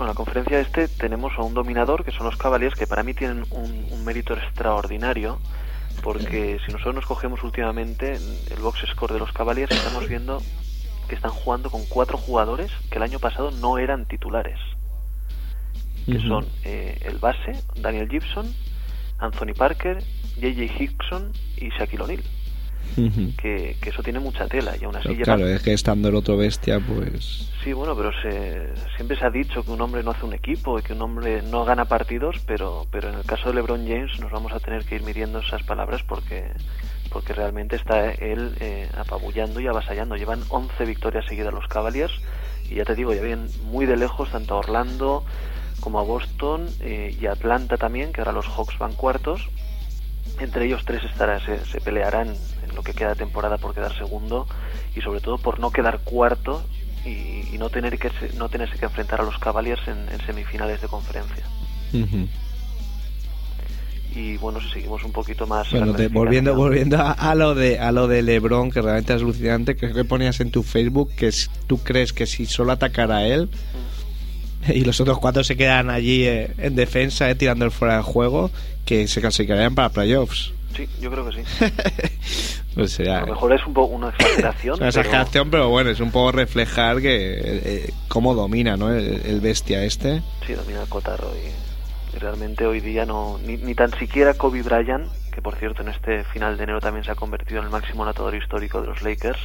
Bueno, 0.02 0.14
la 0.14 0.18
conferencia 0.18 0.60
este 0.60 0.88
tenemos 0.88 1.32
a 1.38 1.43
un 1.43 1.54
dominador, 1.54 2.04
que 2.04 2.10
son 2.12 2.26
los 2.26 2.36
Cavaliers, 2.36 2.74
que 2.74 2.88
para 2.88 3.04
mí 3.04 3.14
tienen 3.14 3.45
un, 3.52 3.86
un 3.91 4.04
mérito 4.04 4.34
extraordinario, 4.34 5.38
porque 6.02 6.58
si 6.66 6.72
nosotros 6.72 6.95
nos 6.95 7.06
cogemos 7.06 7.43
últimamente 7.43 8.14
el 8.14 8.60
box 8.64 8.80
score 8.89 9.14
de 9.14 9.20
los 9.20 9.32
Cavaliers, 9.32 9.70
estamos 9.70 10.10
viendo 10.10 10.41
que 11.08 11.14
están 11.14 11.30
jugando 11.30 11.70
con 11.70 11.86
cuatro 11.86 12.18
jugadores 12.18 12.72
que 12.89 12.97
el 12.97 13.04
año 13.04 13.20
pasado 13.20 13.52
no 13.52 13.78
eran 13.78 14.08
titulares, 14.08 14.58
que 16.08 16.20
son 16.20 16.47
eh, 16.64 16.97
el 17.06 17.20
base, 17.20 17.64
Daniel 17.76 18.10
Gibson, 18.10 18.52
Anthony 19.20 19.54
Parker, 19.56 20.04
J.J. 20.34 20.84
Hickson 20.84 21.32
y 21.58 21.70
Shaquille 21.70 22.02
O'Neal, 22.02 22.24
Que, 22.95 23.77
que 23.81 23.89
eso 23.89 24.03
tiene 24.03 24.19
mucha 24.19 24.47
tela, 24.47 24.73
y 24.79 24.83
aún 24.83 24.95
así 24.95 25.09
Pero 25.09 25.23
claro, 25.23 25.47
es 25.47 25.61
que 25.61 25.73
estando 25.73 26.09
el 26.09 26.15
otro 26.15 26.37
bestia, 26.37 26.79
pues. 26.79 27.49
Sí, 27.63 27.73
bueno, 27.73 27.95
pero 27.95 28.11
se, 28.21 28.73
siempre 28.95 29.17
se 29.17 29.25
ha 29.25 29.29
dicho 29.29 29.63
que 29.63 29.71
un 29.71 29.81
hombre 29.81 30.03
no 30.03 30.11
hace 30.11 30.25
un 30.25 30.33
equipo 30.33 30.79
y 30.79 30.81
que 30.81 30.93
un 30.93 31.01
hombre 31.01 31.41
no 31.43 31.63
gana 31.63 31.85
partidos, 31.85 32.37
pero, 32.45 32.87
pero 32.91 33.09
en 33.09 33.15
el 33.15 33.23
caso 33.23 33.49
de 33.49 33.55
LeBron 33.55 33.87
James 33.87 34.19
nos 34.19 34.31
vamos 34.31 34.51
a 34.51 34.59
tener 34.59 34.83
que 34.83 34.95
ir 34.95 35.03
midiendo 35.03 35.39
esas 35.39 35.63
palabras 35.63 36.01
porque, 36.03 36.45
porque 37.11 37.33
realmente 37.33 37.75
está 37.75 38.11
él 38.11 38.55
eh, 38.59 38.89
apabullando 38.97 39.59
y 39.59 39.67
avasallando. 39.67 40.15
Llevan 40.15 40.41
11 40.49 40.85
victorias 40.85 41.25
seguidas 41.27 41.53
los 41.53 41.67
Cavaliers 41.67 42.13
y 42.69 42.75
ya 42.75 42.85
te 42.85 42.95
digo, 42.95 43.13
ya 43.13 43.21
vienen 43.21 43.47
muy 43.65 43.85
de 43.85 43.97
lejos 43.97 44.31
tanto 44.31 44.55
a 44.55 44.59
Orlando 44.59 45.23
como 45.81 45.99
a 45.99 46.03
Boston 46.03 46.67
eh, 46.79 47.15
y 47.19 47.25
a 47.25 47.33
Atlanta 47.33 47.77
también, 47.77 48.13
que 48.13 48.21
ahora 48.21 48.31
los 48.31 48.47
Hawks 48.47 48.77
van 48.79 48.93
cuartos. 48.93 49.49
Entre 50.39 50.65
ellos 50.65 50.82
tres 50.86 51.03
estará, 51.03 51.39
se, 51.39 51.63
se 51.65 51.80
pelearán 51.82 52.30
en 52.30 52.76
lo 52.76 52.82
que 52.84 52.93
queda 52.93 53.09
de 53.09 53.15
temporada 53.15 53.57
por 53.57 53.74
quedar 53.76 53.95
segundo 53.95 54.47
y 54.95 55.01
sobre 55.01 55.19
todo 55.22 55.38
por 55.38 55.59
no 55.59 55.72
quedar 55.72 55.99
cuarto 55.99 56.63
y, 57.05 57.47
y 57.53 57.55
no 57.59 57.69
tener 57.69 57.97
que 57.99 58.11
no 58.38 58.49
tenerse 58.49 58.78
que 58.78 58.86
enfrentar 58.86 59.22
a 59.22 59.24
los 59.24 59.38
Cavaliers 59.39 59.88
en, 59.88 59.97
en 60.09 60.26
semifinales 60.26 60.82
de 60.82 60.88
conferencia. 60.88 61.43
Y 64.13 64.36
bueno, 64.38 64.59
si 64.59 64.69
seguimos 64.69 65.03
un 65.05 65.13
poquito 65.13 65.47
más. 65.47 65.72
Bueno, 65.72 65.86
la 65.88 65.97
te- 65.97 66.07
volviendo, 66.09 66.53
volviendo 66.53 66.97
a, 66.97 67.11
a 67.13 67.34
lo 67.34 67.55
de 67.55 67.80
a 67.80 67.91
lo 67.93 68.07
de 68.07 68.22
LeBron, 68.22 68.69
que 68.69 68.82
realmente 68.82 69.13
es 69.13 69.22
alucinante, 69.22 69.78
creo 69.78 69.93
que 69.93 70.03
ponías 70.03 70.39
en 70.41 70.51
tu 70.51 70.63
Facebook 70.63 71.11
que 71.15 71.32
tú 71.67 71.78
crees 71.78 72.11
que 72.11 72.26
si 72.26 72.45
solo 72.45 72.74
atacara 72.74 73.17
a 73.17 73.26
él 73.26 73.49
y 74.74 74.84
los 74.84 74.99
otros 75.01 75.20
cuatro 75.20 75.43
se 75.43 75.57
quedan 75.57 75.89
allí 75.89 76.26
eh, 76.26 76.51
en 76.57 76.76
defensa, 76.76 77.30
eh, 77.30 77.36
tirando 77.36 77.66
el 77.66 77.72
fuera 77.72 77.97
de 77.97 78.03
juego, 78.03 78.51
que 78.86 79.07
se 79.07 79.22
clasificarían 79.22 79.76
para 79.76 79.89
playoffs. 79.89 80.53
Sí, 80.76 80.88
yo 81.01 81.12
creo 81.12 81.30
que 81.30 81.43
sí. 81.43 81.64
Pues 82.74 82.99
A 83.01 83.22
lo 83.22 83.28
mejor 83.28 83.53
es 83.53 83.66
un 83.66 83.74
poco 83.74 83.95
una 83.95 84.09
exageración. 84.09 84.76
una 84.80 84.88
exageración, 84.88 85.51
pero 85.51 85.70
bueno, 85.70 85.89
es 85.89 85.99
un 85.99 86.12
poco 86.12 86.32
reflejar 86.32 87.01
que 87.01 87.34
eh, 87.34 87.41
eh, 87.43 87.93
cómo 88.07 88.34
domina 88.34 88.78
¿no? 88.78 88.93
el, 88.93 89.22
el 89.26 89.41
bestia 89.41 89.84
este. 89.84 90.22
Sí, 90.47 90.53
domina 90.53 90.82
el 90.82 90.88
cotarro 90.88 91.32
y, 91.36 92.16
y 92.16 92.20
realmente 92.20 92.66
hoy 92.66 92.80
día 92.80 93.05
no 93.05 93.39
ni, 93.45 93.57
ni 93.57 93.76
tan 93.76 93.91
siquiera 93.99 94.34
Kobe 94.36 94.62
Bryant, 94.62 95.07
que 95.34 95.41
por 95.41 95.55
cierto 95.55 95.82
en 95.82 95.89
este 95.89 96.24
final 96.26 96.57
de 96.57 96.64
enero 96.64 96.80
también 96.80 97.03
se 97.03 97.12
ha 97.12 97.16
convertido 97.16 97.59
en 97.59 97.66
el 97.66 97.72
máximo 97.72 98.03
anotador 98.03 98.36
histórico 98.36 98.82
de 98.82 98.88
los 98.88 99.01
Lakers, 99.01 99.39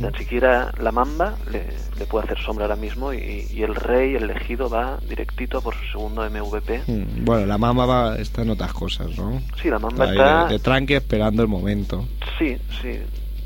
ni 0.00 0.10
tan 0.10 0.18
siquiera 0.18 0.72
la 0.80 0.92
Mamba 0.92 1.34
le, 1.50 1.66
le 1.98 2.06
puede 2.06 2.24
hacer 2.24 2.38
sombra 2.44 2.64
ahora 2.66 2.76
mismo 2.76 3.12
y, 3.12 3.46
y 3.52 3.62
el 3.62 3.74
Rey, 3.74 4.14
el 4.14 4.24
elegido, 4.24 4.68
va 4.70 4.98
directito 5.08 5.60
por 5.62 5.74
su 5.74 5.84
segundo 5.92 6.22
MVP. 6.28 6.82
Mm, 6.86 7.24
Bueno, 7.24 7.46
la 7.46 7.58
mamá 7.58 7.86
va, 7.86 8.16
está 8.16 8.42
en 8.42 8.50
otras 8.50 8.72
cosas, 8.72 9.16
¿no? 9.16 9.40
Sí, 9.62 9.68
la 9.68 9.78
Mamba 9.78 10.04
Ahí 10.04 10.10
está... 10.12 10.44
de, 10.46 10.52
de 10.54 10.58
tranqui 10.60 10.94
esperando 10.94 11.42
el 11.42 11.48
momento. 11.48 12.06
Sí, 12.38 12.56
sí. 12.82 12.98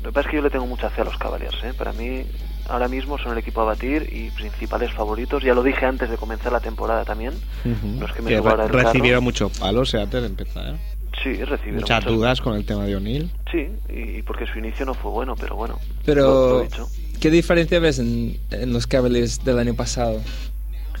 Lo 0.03 0.09
que 0.09 0.13
pasa 0.15 0.27
es 0.27 0.31
que 0.31 0.35
yo 0.37 0.43
le 0.43 0.49
tengo 0.49 0.67
mucha 0.67 0.89
fe 0.89 1.01
a 1.01 1.05
los 1.05 1.17
Cavaliers. 1.17 1.55
¿eh? 1.63 1.73
Para 1.77 1.93
mí, 1.93 2.23
ahora 2.67 2.89
mismo 2.89 3.17
son 3.17 3.31
el 3.31 3.37
equipo 3.37 3.61
a 3.61 3.63
batir 3.65 4.09
y 4.11 4.29
principales 4.31 4.91
favoritos. 4.91 5.41
Ya 5.43 5.53
lo 5.53 5.63
dije 5.63 5.85
antes 5.85 6.09
de 6.09 6.17
comenzar 6.17 6.51
la 6.51 6.59
temporada 6.59 7.05
también. 7.05 7.33
Ujú. 7.63 7.87
No 7.99 8.05
es 8.05 8.11
que 8.11 8.21
me 8.21 8.29
Que 8.31 8.41
re- 8.41 8.67
recibieron 8.67 9.23
muchos 9.23 9.57
palos 9.57 9.93
eh, 9.93 10.01
antes 10.01 10.19
de 10.21 10.27
empezar. 10.27 10.75
Sí, 11.21 11.35
recibieron 11.43 11.81
Muchas 11.81 12.03
muchas- 12.03 12.13
dudas 12.17 12.41
con 12.41 12.55
el 12.55 12.65
tema 12.65 12.85
de 12.85 12.95
O'Neill. 12.95 13.31
Sí, 13.51 13.67
y 13.89 14.21
porque 14.23 14.45
su 14.47 14.57
inicio 14.59 14.85
no 14.85 14.93
fue 14.93 15.11
bueno, 15.11 15.35
pero 15.39 15.55
bueno. 15.55 15.79
Pero, 16.05 16.49
lo 16.57 16.61
dicho. 16.63 16.87
¿qué 17.21 17.29
diferencia 17.29 17.79
ves 17.79 17.99
en, 17.99 18.37
en 18.51 18.73
los 18.73 18.87
Cavaliers 18.87 19.43
del 19.43 19.59
año 19.59 19.73
pasado? 19.75 20.19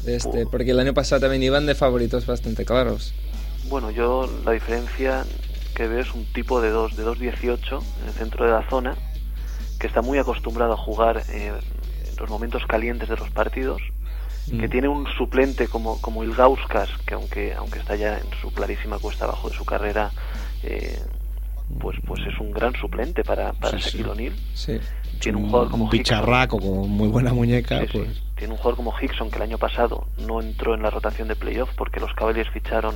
De 0.03 0.15
este, 0.15 0.45
porque 0.45 0.71
el 0.71 0.79
año 0.79 0.93
pasado 0.93 1.21
también 1.21 1.43
iban 1.43 1.65
de 1.65 1.75
favoritos 1.75 2.25
bastante 2.25 2.65
claros. 2.65 3.13
Bueno, 3.69 3.89
yo 3.91 4.29
la 4.45 4.51
diferencia 4.51 5.25
que 5.75 5.87
veo 5.87 6.01
es 6.01 6.13
un 6.13 6.25
tipo 6.25 6.61
de 6.61 6.69
2, 6.69 6.95
de 6.97 7.03
2.18 7.05 7.81
en 8.01 8.07
el 8.07 8.13
centro 8.13 8.45
de 8.45 8.51
la 8.51 8.69
zona, 8.69 8.95
que 9.79 9.87
está 9.87 10.01
muy 10.01 10.17
acostumbrado 10.19 10.73
a 10.73 10.77
jugar 10.77 11.23
eh, 11.29 11.47
en 12.09 12.15
los 12.17 12.29
momentos 12.29 12.63
calientes 12.67 13.09
de 13.09 13.15
los 13.17 13.29
partidos, 13.31 13.81
que 14.49 14.67
Mm. 14.67 14.69
tiene 14.69 14.87
un 14.87 15.05
suplente 15.17 15.67
como, 15.67 15.99
como 16.01 16.23
Ilgauskas, 16.23 16.89
que 17.05 17.13
aunque, 17.13 17.53
aunque 17.53 17.79
está 17.79 17.95
ya 17.95 18.17
en 18.17 18.25
su 18.41 18.51
clarísima 18.53 18.99
cuesta 18.99 19.25
abajo 19.25 19.49
de 19.49 19.55
su 19.55 19.65
carrera, 19.65 20.11
eh, 20.63 20.99
pues, 21.79 21.97
pues 22.05 22.21
es 22.27 22.39
un 22.39 22.51
gran 22.51 22.75
suplente 22.75 23.23
para, 23.23 23.53
para 23.53 23.77
Sí, 23.79 23.83
sí. 23.83 23.97
Shaquille 23.97 24.09
O'Neal. 24.11 24.33
Sí. 24.53 24.79
Tiene 25.19 25.37
un 25.37 25.45
jugador 25.49 25.69
como 25.71 25.85
un 25.85 25.89
Hickson. 25.95 26.17
bicharraco 26.19 26.59
con 26.59 26.89
muy 26.89 27.07
buena 27.07 27.33
muñeca, 27.33 27.79
Sí, 27.81 27.85
sí. 27.91 27.97
pues 27.99 28.21
Tiene 28.35 28.53
un 28.53 28.57
jugador 28.57 28.75
como 28.77 28.93
Hickson 28.99 29.29
que 29.29 29.37
el 29.37 29.43
año 29.43 29.57
pasado 29.57 30.05
no 30.27 30.41
entró 30.41 30.75
en 30.75 30.81
la 30.81 30.89
rotación 30.89 31.27
de 31.29 31.35
playoff 31.35 31.69
porque 31.77 31.99
los 32.01 32.13
Cavaliers 32.13 32.49
ficharon 32.51 32.95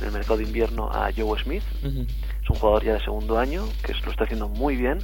en 0.00 0.06
el 0.06 0.12
mercado 0.12 0.36
de 0.36 0.44
invierno 0.44 0.90
a 0.92 1.08
Joe 1.16 1.40
Smith. 1.42 1.62
Es 1.82 2.50
un 2.50 2.56
jugador 2.56 2.84
ya 2.84 2.92
de 2.94 3.00
segundo 3.00 3.38
año 3.38 3.64
que 3.82 3.94
lo 3.94 4.10
está 4.10 4.24
haciendo 4.24 4.48
muy 4.48 4.76
bien. 4.76 4.98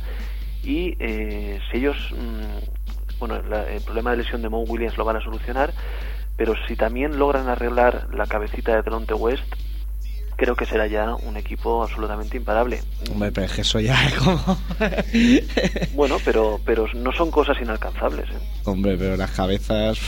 Y 0.63 0.97
eh, 0.99 1.61
si 1.71 1.79
ellos, 1.79 1.97
mm, 2.13 2.78
bueno, 3.19 3.41
la- 3.43 3.69
el 3.69 3.81
problema 3.83 4.11
de 4.13 4.19
lesión 4.19 4.43
de 4.43 4.49
Mo 4.49 4.61
Williams 4.63 4.97
lo 4.97 5.05
van 5.05 5.17
a 5.17 5.21
solucionar, 5.21 5.73
pero 6.37 6.55
si 6.67 6.77
también 6.77 7.19
logran 7.19 7.49
arreglar 7.49 8.09
la 8.13 8.27
cabecita 8.27 8.77
de 8.77 8.83
Delonte 8.83 9.15
West, 9.15 9.43
creo 10.37 10.55
que 10.55 10.67
será 10.67 10.87
ya 10.87 11.15
un 11.17 11.37
equipo 11.37 11.83
absolutamente 11.83 12.37
imparable. 12.37 12.81
hombre, 13.11 13.33
pero 13.33 13.47
es 13.47 13.53
que 13.53 13.61
eso 13.63 13.81
ya 13.81 14.07
es 14.07 14.15
como 14.15 14.59
Bueno, 15.95 16.19
pero 16.25 16.61
pero 16.65 16.87
no 16.95 17.13
son 17.13 17.31
cosas 17.31 17.57
inalcanzables. 17.61 18.29
¿eh? 18.31 18.39
hombre, 18.65 18.97
pero 18.97 19.17
las 19.17 19.31
cabezas 19.33 19.99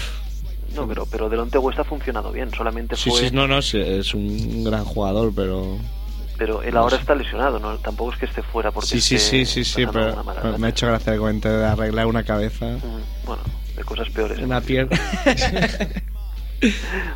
No, 0.74 0.86
pero 0.86 1.04
pero 1.06 1.28
Delonte 1.28 1.58
West 1.58 1.80
ha 1.80 1.84
funcionado 1.84 2.30
bien. 2.30 2.50
Solamente 2.54 2.94
Sí, 2.96 3.10
fue 3.10 3.18
sí, 3.28 3.30
no, 3.32 3.48
no, 3.48 3.60
sí, 3.60 3.78
es 3.80 4.14
un 4.14 4.62
gran 4.64 4.84
jugador, 4.84 5.32
pero 5.34 5.78
pero 6.40 6.62
él 6.62 6.74
ahora 6.74 6.96
está 6.96 7.14
lesionado, 7.14 7.58
no 7.58 7.76
tampoco 7.80 8.14
es 8.14 8.18
que 8.18 8.24
esté 8.24 8.40
fuera 8.42 8.70
porque 8.70 8.88
sí, 8.88 9.00
sí, 9.02 9.44
sí, 9.44 9.62
sí, 9.62 9.84
pero 9.92 10.24
me 10.58 10.66
ha 10.68 10.70
hecho 10.70 10.86
gracia 10.86 11.12
el 11.12 11.18
comentario 11.18 11.58
de 11.58 11.66
arreglar 11.66 12.06
una 12.06 12.22
cabeza, 12.24 12.64
Mm, 12.64 13.26
bueno, 13.26 13.42
de 13.76 13.84
cosas 13.84 14.08
peores. 14.08 14.38
¿eh? 14.38 14.44
una 14.44 14.62
pierna. 14.62 14.98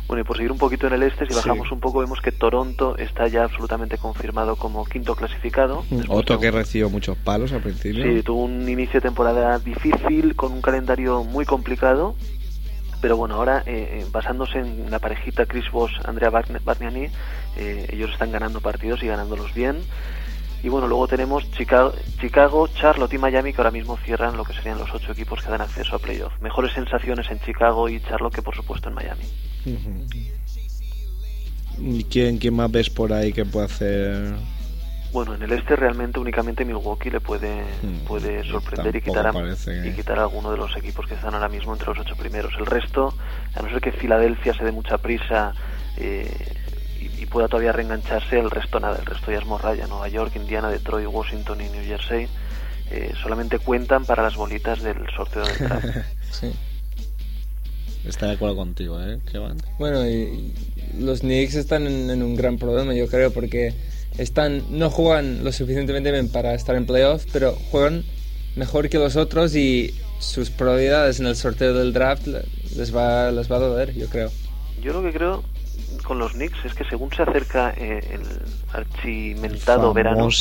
Bueno, 0.07 0.21
y 0.21 0.23
por 0.23 0.37
seguir 0.37 0.51
un 0.51 0.57
poquito 0.57 0.87
en 0.87 0.93
el 0.93 1.03
este, 1.03 1.25
si 1.27 1.31
Sí. 1.33 1.37
bajamos 1.37 1.71
un 1.71 1.79
poco, 1.79 1.99
vemos 1.99 2.19
que 2.19 2.31
Toronto 2.31 2.97
está 2.97 3.27
ya 3.27 3.43
absolutamente 3.43 3.97
confirmado 3.99 4.55
como 4.55 4.83
quinto 4.85 5.15
clasificado. 5.15 5.83
Después 5.91 6.19
Otro 6.19 6.39
que 6.39 6.47
un- 6.49 6.53
recibió 6.55 6.89
muchos 6.89 7.15
palos 7.17 7.51
al 7.51 7.61
principio. 7.61 8.03
Sí, 8.03 8.23
tuvo 8.23 8.43
un 8.45 8.67
inicio 8.67 8.93
de 8.95 9.01
temporada 9.01 9.59
difícil, 9.59 10.35
con 10.35 10.51
un 10.51 10.61
calendario 10.61 11.23
muy 11.23 11.45
complicado. 11.45 12.15
Pero 13.01 13.17
bueno, 13.17 13.35
ahora 13.35 13.61
eh, 13.67 13.99
eh, 14.01 14.05
basándose 14.11 14.57
en 14.57 14.89
la 14.89 14.97
parejita 14.97 15.45
Chris 15.45 15.69
Bosh, 15.71 15.93
Andrea 16.05 16.31
Bargnani, 16.31 17.09
eh, 17.57 17.87
ellos 17.91 18.11
están 18.11 18.31
ganando 18.31 18.59
partidos 18.61 19.01
y 19.03 19.07
ganándolos 19.07 19.53
bien. 19.53 19.77
Y 20.63 20.69
bueno, 20.69 20.87
luego 20.87 21.07
tenemos 21.07 21.49
Chicago, 21.51 21.93
Chicago, 22.19 22.67
Charlotte 22.69 23.13
y 23.13 23.17
Miami 23.19 23.53
que 23.53 23.57
ahora 23.61 23.69
mismo 23.71 23.97
cierran 23.97 24.35
lo 24.35 24.43
que 24.43 24.53
serían 24.53 24.79
los 24.79 24.91
ocho 24.93 25.11
equipos 25.11 25.41
que 25.43 25.51
dan 25.51 25.61
acceso 25.61 25.95
a 25.95 25.99
playoff. 25.99 26.33
Mejores 26.41 26.73
sensaciones 26.73 27.29
en 27.29 27.39
Chicago 27.41 27.87
y 27.87 27.99
Charlotte 28.01 28.33
que 28.33 28.41
por 28.41 28.55
supuesto 28.55 28.89
en 28.89 28.95
Miami. 28.95 29.25
¿Y 31.77 32.03
quién, 32.05 32.37
quién 32.37 32.55
más 32.55 32.71
ves 32.71 32.89
por 32.89 33.11
ahí 33.13 33.31
que 33.33 33.45
puede 33.45 33.65
hacer? 33.65 34.35
Bueno, 35.13 35.33
en 35.35 35.43
el 35.43 35.51
este 35.53 35.75
realmente 35.75 36.19
únicamente 36.19 36.65
Milwaukee 36.65 37.09
le 37.09 37.19
puede, 37.21 37.61
Hmm, 37.81 38.05
puede 38.07 38.43
sorprender 38.51 38.95
y 38.95 39.01
quitar, 39.01 39.27
a, 39.27 39.31
que- 39.31 39.37
y 39.87 39.93
quitar 39.95 40.19
a 40.19 40.23
alguno 40.23 40.51
de 40.51 40.57
los 40.57 40.75
equipos 40.75 41.05
que 41.07 41.13
están 41.13 41.33
ahora 41.35 41.47
mismo 41.47 41.73
entre 41.73 41.87
los 41.87 41.99
ocho 41.99 42.15
primeros. 42.15 42.53
El 42.57 42.65
resto, 42.65 43.13
a 43.53 43.61
no 43.61 43.69
ser 43.69 43.79
que 43.81 43.91
Filadelfia 43.91 44.53
se 44.53 44.63
dé 44.65 44.71
mucha 44.71 44.97
prisa 44.97 45.53
eh, 45.97 46.29
y, 46.99 47.23
y 47.23 47.25
pueda 47.25 47.47
todavía 47.47 47.71
reengancharse, 47.71 48.39
el 48.39 48.49
resto 48.51 48.79
nada, 48.79 48.97
el 48.99 49.05
resto 49.05 49.31
ya 49.31 49.39
es 49.39 49.45
morralla. 49.45 49.87
Nueva 49.87 50.07
York, 50.07 50.33
Indiana, 50.35 50.69
Detroit, 50.69 51.07
Washington 51.07 51.61
y 51.61 51.69
New 51.69 51.83
Jersey 51.85 52.27
eh, 52.91 53.13
solamente 53.21 53.59
cuentan 53.59 54.05
para 54.05 54.23
las 54.23 54.35
bolitas 54.35 54.81
del 54.81 54.97
sorteo 55.15 55.43
del 55.45 55.57
draft. 55.57 55.85
Sí. 56.31 56.51
Está 58.07 58.27
de 58.27 58.33
acuerdo 58.33 58.55
contigo, 58.55 59.01
¿eh? 59.01 59.19
Que 59.31 59.37
van. 59.39 59.57
Bueno, 59.79 60.07
y 60.07 60.53
y 60.97 61.01
los 61.01 61.21
Knicks 61.21 61.55
están 61.55 61.87
en, 61.87 62.09
en 62.09 62.21
un 62.21 62.35
gran 62.35 62.57
problema, 62.57 62.93
yo 62.93 63.07
creo, 63.07 63.31
porque 63.31 63.73
están 64.17 64.63
no 64.69 64.89
juegan 64.89 65.43
lo 65.43 65.51
suficientemente 65.51 66.11
bien 66.11 66.29
para 66.29 66.53
estar 66.53 66.75
en 66.75 66.85
playoff, 66.85 67.25
pero 67.33 67.53
juegan 67.71 68.03
mejor 68.55 68.89
que 68.89 68.97
los 68.99 69.15
otros 69.15 69.55
y 69.55 69.93
sus 70.19 70.49
probabilidades 70.51 71.19
en 71.19 71.25
el 71.27 71.35
sorteo 71.35 71.73
del 71.73 71.91
draft 71.93 72.27
le- 72.27 72.43
les 72.75 72.95
va, 72.95 73.31
les 73.31 73.51
va 73.51 73.55
a 73.57 73.59
doler, 73.59 73.93
yo 73.95 74.07
creo. 74.07 74.31
Yo 74.81 74.93
lo 74.93 75.01
que 75.01 75.11
creo 75.11 75.43
con 76.05 76.19
los 76.19 76.31
Knicks 76.33 76.63
es 76.63 76.73
que 76.73 76.85
según 76.85 77.11
se 77.11 77.23
acerca 77.23 77.73
eh, 77.75 77.99
el 78.11 78.21
archimentado 78.71 79.93
verano, 79.93 80.31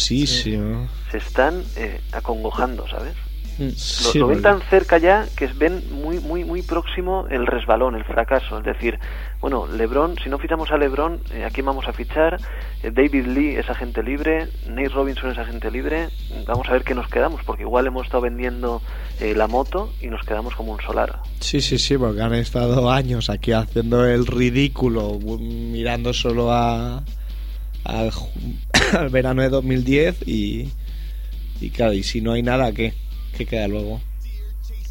se 1.10 1.18
están 1.18 1.64
eh, 1.76 2.00
acongojando, 2.12 2.86
¿sabes? 2.86 3.14
Mm. 3.58 3.64
Lo, 3.64 3.70
Sí, 3.74 4.18
lo 4.18 4.26
ven 4.28 4.42
tan 4.42 4.60
cerca 4.62 4.98
ya 4.98 5.26
que 5.36 5.46
ven 5.46 5.82
muy 5.92 6.18
muy 6.20 6.44
muy 6.44 6.62
próximo 6.62 7.26
el 7.30 7.46
resbalón, 7.46 7.94
el 7.94 8.04
fracaso. 8.04 8.58
Es 8.58 8.64
decir, 8.64 8.98
bueno, 9.40 9.66
LeBron, 9.66 10.16
si 10.22 10.28
no 10.30 10.38
fichamos 10.38 10.70
a 10.70 10.78
LeBron, 10.78 11.20
eh, 11.32 11.44
¿a 11.44 11.50
quién 11.50 11.66
vamos 11.66 11.86
a 11.86 11.92
fichar? 11.92 12.40
Eh, 12.82 12.90
David 12.90 13.26
Lee 13.26 13.56
es 13.56 13.68
agente 13.68 14.02
libre, 14.02 14.48
Nate 14.68 14.88
Robinson 14.88 15.30
es 15.30 15.38
agente 15.38 15.70
libre. 15.70 16.08
Vamos 16.46 16.68
a 16.68 16.72
ver 16.72 16.82
qué 16.82 16.94
nos 16.94 17.08
quedamos, 17.08 17.42
porque 17.44 17.62
igual 17.62 17.86
hemos 17.86 18.06
estado 18.06 18.22
vendiendo 18.22 18.80
eh, 19.20 19.34
la 19.34 19.46
moto 19.46 19.92
y 20.00 20.06
nos 20.08 20.24
quedamos 20.24 20.54
como 20.54 20.72
un 20.72 20.80
solar. 20.80 21.20
Sí, 21.40 21.60
sí, 21.60 21.78
sí, 21.78 21.98
porque 21.98 22.22
han 22.22 22.34
estado 22.34 22.90
años 22.90 23.30
aquí 23.30 23.52
haciendo 23.52 24.06
el 24.06 24.26
ridículo, 24.26 25.18
mirando 25.18 26.12
solo 26.12 26.50
a, 26.50 27.04
al, 27.84 28.10
al 28.98 29.08
verano 29.10 29.42
de 29.42 29.48
2010 29.50 30.26
y, 30.26 30.68
y 31.60 31.70
claro, 31.70 31.92
y 31.92 32.02
si 32.02 32.20
no 32.20 32.32
hay 32.32 32.42
nada, 32.42 32.72
¿qué? 32.72 32.94
¿Qué 33.36 33.46
queda 33.46 33.68
luego? 33.68 34.00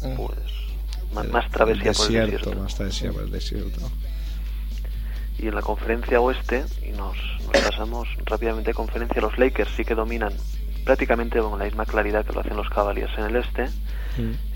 Ah. 0.02 0.14
Pues 0.16 1.30
más, 1.30 1.50
travesía 1.50 1.90
el 1.90 1.96
por 1.96 2.06
el 2.06 2.30
desierto. 2.30 2.54
Más 2.60 2.74
travesía 2.74 3.12
por 3.12 3.22
el 3.22 3.30
desierto. 3.30 3.80
Y 5.38 5.48
en 5.48 5.54
la 5.54 5.62
conferencia 5.62 6.20
oeste, 6.20 6.64
y 6.86 6.90
nos, 6.90 7.16
nos 7.44 7.62
pasamos 7.62 8.08
rápidamente 8.24 8.70
a 8.70 8.74
conferencia, 8.74 9.20
los 9.20 9.36
Lakers 9.38 9.70
sí 9.76 9.84
que 9.84 9.94
dominan 9.94 10.32
prácticamente 10.84 11.38
con 11.38 11.58
la 11.58 11.64
misma 11.64 11.86
claridad 11.86 12.24
que 12.24 12.32
lo 12.32 12.40
hacen 12.40 12.56
los 12.56 12.68
Cavaliers 12.68 13.16
en 13.18 13.24
el 13.24 13.36
este, 13.36 13.68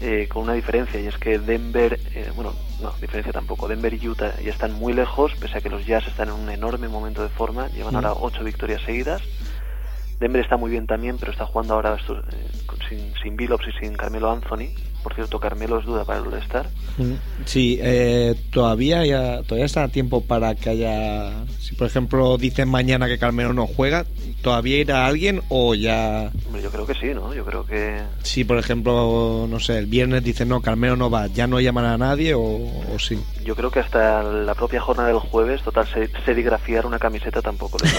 eh, 0.01 0.28
con 0.28 0.45
una 0.45 0.53
diferencia, 0.53 1.01
y 1.01 1.07
es 1.07 1.16
que 1.16 1.39
Denver, 1.39 1.99
eh, 2.14 2.30
bueno, 2.36 2.55
no, 2.80 2.93
diferencia 3.01 3.32
tampoco, 3.32 3.66
Denver 3.66 3.93
y 3.93 4.09
Utah 4.09 4.39
ya 4.41 4.51
están 4.51 4.72
muy 4.72 4.93
lejos, 4.93 5.32
pese 5.41 5.59
a 5.59 5.61
que 5.61 5.70
los 5.70 5.84
Jazz 5.86 6.07
están 6.07 6.28
en 6.28 6.34
un 6.34 6.51
enorme 6.51 6.89
momento 6.89 7.22
de 7.22 7.28
forma, 7.28 7.68
llevan 7.70 7.95
Mm. 7.95 7.97
ahora 7.97 8.12
ocho 8.12 8.45
victorias 8.45 8.82
seguidas. 8.82 9.22
Denver 10.21 10.43
está 10.43 10.57
muy 10.57 10.71
bien 10.71 10.87
también, 10.87 11.16
pero 11.19 11.33
está 11.33 11.47
jugando 11.47 11.75
ahora 11.75 11.97
eh, 11.97 12.49
sin, 12.89 13.14
sin 13.23 13.37
Billups 13.37 13.69
y 13.69 13.73
sin 13.73 13.97
Carmelo 13.97 14.31
Anthony. 14.31 14.75
Por 15.09 15.14
cierto, 15.14 15.40
Carmelo 15.40 15.78
es 15.78 15.86
duda 15.86 16.04
para 16.04 16.18
el 16.20 16.26
All-Star. 16.26 16.66
Sí, 17.46 17.78
eh, 17.80 18.34
todavía 18.50 19.06
ya, 19.06 19.42
todavía 19.42 19.64
está 19.64 19.84
a 19.84 19.88
tiempo 19.88 20.22
para 20.22 20.54
que 20.54 20.68
haya. 20.68 21.32
Si 21.59 21.74
por 21.76 21.86
ejemplo 21.86 22.36
dicen 22.36 22.68
mañana 22.68 23.06
que 23.09 23.18
Carmelo 23.18 23.54
no 23.54 23.66
juega, 23.66 24.04
¿todavía 24.42 24.78
irá 24.80 25.06
alguien 25.06 25.40
o 25.48 25.74
ya.? 25.74 26.30
Hombre, 26.46 26.61
yo 26.62 26.70
creo 26.70 26.86
que 26.86 26.92
sí, 26.94 27.06
¿no? 27.14 27.32
Yo 27.32 27.42
creo 27.46 27.64
que 27.64 28.02
Si 28.22 28.44
por 28.44 28.59
ejemplo, 28.59 29.46
no 29.48 29.61
sé, 29.61 29.78
el 29.78 29.86
viernes 29.86 30.22
dicen 30.22 30.48
no, 30.48 30.61
Carmelo 30.61 30.96
no 30.96 31.09
va, 31.09 31.26
¿ya 31.28 31.46
no 31.46 31.59
llaman 31.59 31.86
a 31.86 31.96
nadie 31.96 32.34
o, 32.34 32.42
o 32.42 32.98
sí? 32.98 33.18
Yo 33.44 33.56
creo 33.56 33.70
que 33.70 33.80
hasta 33.80 34.22
la 34.22 34.54
propia 34.54 34.80
jornada 34.80 35.09
del 35.09 35.18
jueves, 35.20 35.62
total, 35.62 35.86
se- 35.86 36.11
serigrafiar 36.26 36.84
una 36.84 36.98
camiseta 36.98 37.40
tampoco 37.40 37.78
les 37.82 37.94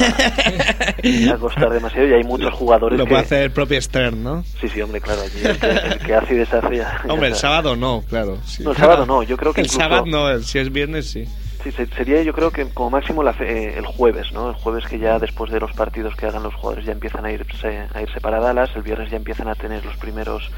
va 1.31 1.33
a 1.35 1.37
costar 1.39 1.71
demasiado 1.71 2.07
y 2.07 2.13
hay 2.13 2.23
muchos 2.23 2.53
jugadores 2.53 2.99
Lo 2.99 3.05
que... 3.05 3.09
puede 3.09 3.23
hacer 3.23 3.43
el 3.43 3.51
propio 3.51 3.81
Stern, 3.81 4.23
¿no? 4.23 4.43
Sí, 4.61 4.67
sí, 4.67 4.79
hombre, 4.81 5.01
claro, 5.01 5.21
allí 5.21 5.39
el 5.43 5.57
que, 5.57 5.67
el 5.69 5.99
que 5.99 6.13
hace 6.13 6.33
y 6.35 6.37
deshace 6.37 6.75
ya... 6.77 6.98
Hombre, 7.07 7.29
el 7.29 7.35
sábado 7.35 7.75
no, 7.75 8.03
claro. 8.09 8.37
sí. 8.45 8.63
No, 8.63 8.71
el 8.71 8.77
sábado 8.77 9.05
no, 9.05 9.23
yo 9.23 9.37
creo 9.37 9.53
que 9.53 9.61
El 9.61 9.67
incluso- 9.67 9.81
sábado 9.87 10.05
no, 10.05 10.39
si 10.41 10.59
es 10.59 10.71
viernes 10.71 11.09
sí. 11.09 11.25
Sí, 11.63 11.71
se- 11.71 11.87
sería 11.87 12.21
yo 12.23 12.33
creo 12.33 12.51
que 12.51 12.65
como 12.69 12.89
máximo 12.89 13.21
la 13.21 13.33
fe- 13.33 13.51
eh, 13.73 13.77
el 13.77 13.85
jueves, 13.85 14.31
¿no? 14.31 14.49
El 14.49 14.55
jueves 14.55 14.85
que 14.85 14.97
ya 14.97 15.19
después 15.19 15.51
de 15.51 15.59
los 15.59 15.73
partidos 15.73 16.15
que 16.15 16.25
hagan 16.25 16.43
los 16.43 16.53
jugadores 16.55 16.85
ya 16.85 16.93
empiezan 16.93 17.25
a 17.25 17.31
irse, 17.31 17.85
a 17.93 18.01
irse 18.01 18.21
para 18.21 18.39
Dallas, 18.39 18.69
el 18.75 18.81
viernes 18.81 19.11
ya 19.11 19.17
empiezan 19.17 19.47
a 19.49 19.55
tener 19.55 19.83
los 19.85 19.97
primeros 19.97 20.49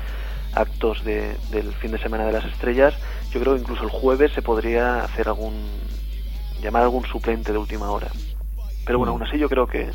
actos 0.54 1.04
de- 1.04 1.36
del 1.50 1.74
fin 1.74 1.92
de 1.92 1.98
semana 1.98 2.26
de 2.26 2.34
las 2.34 2.46
estrellas. 2.46 2.94
Yo 3.32 3.40
creo 3.40 3.56
que 3.56 3.62
incluso 3.62 3.84
el 3.84 3.90
jueves 3.90 4.32
se 4.34 4.42
podría 4.44 5.04
hacer 5.04 5.28
algún, 5.28 5.54
llamar 6.62 6.82
a 6.84 6.86
algún 6.86 7.06
suplente 7.06 7.52
de 7.52 7.58
última 7.58 7.90
hora. 7.90 8.10
Pero 8.86 9.00
bueno, 9.00 9.14
aún 9.14 9.24
así 9.24 9.40
yo 9.40 9.50
creo 9.50 9.66
que, 9.66 9.90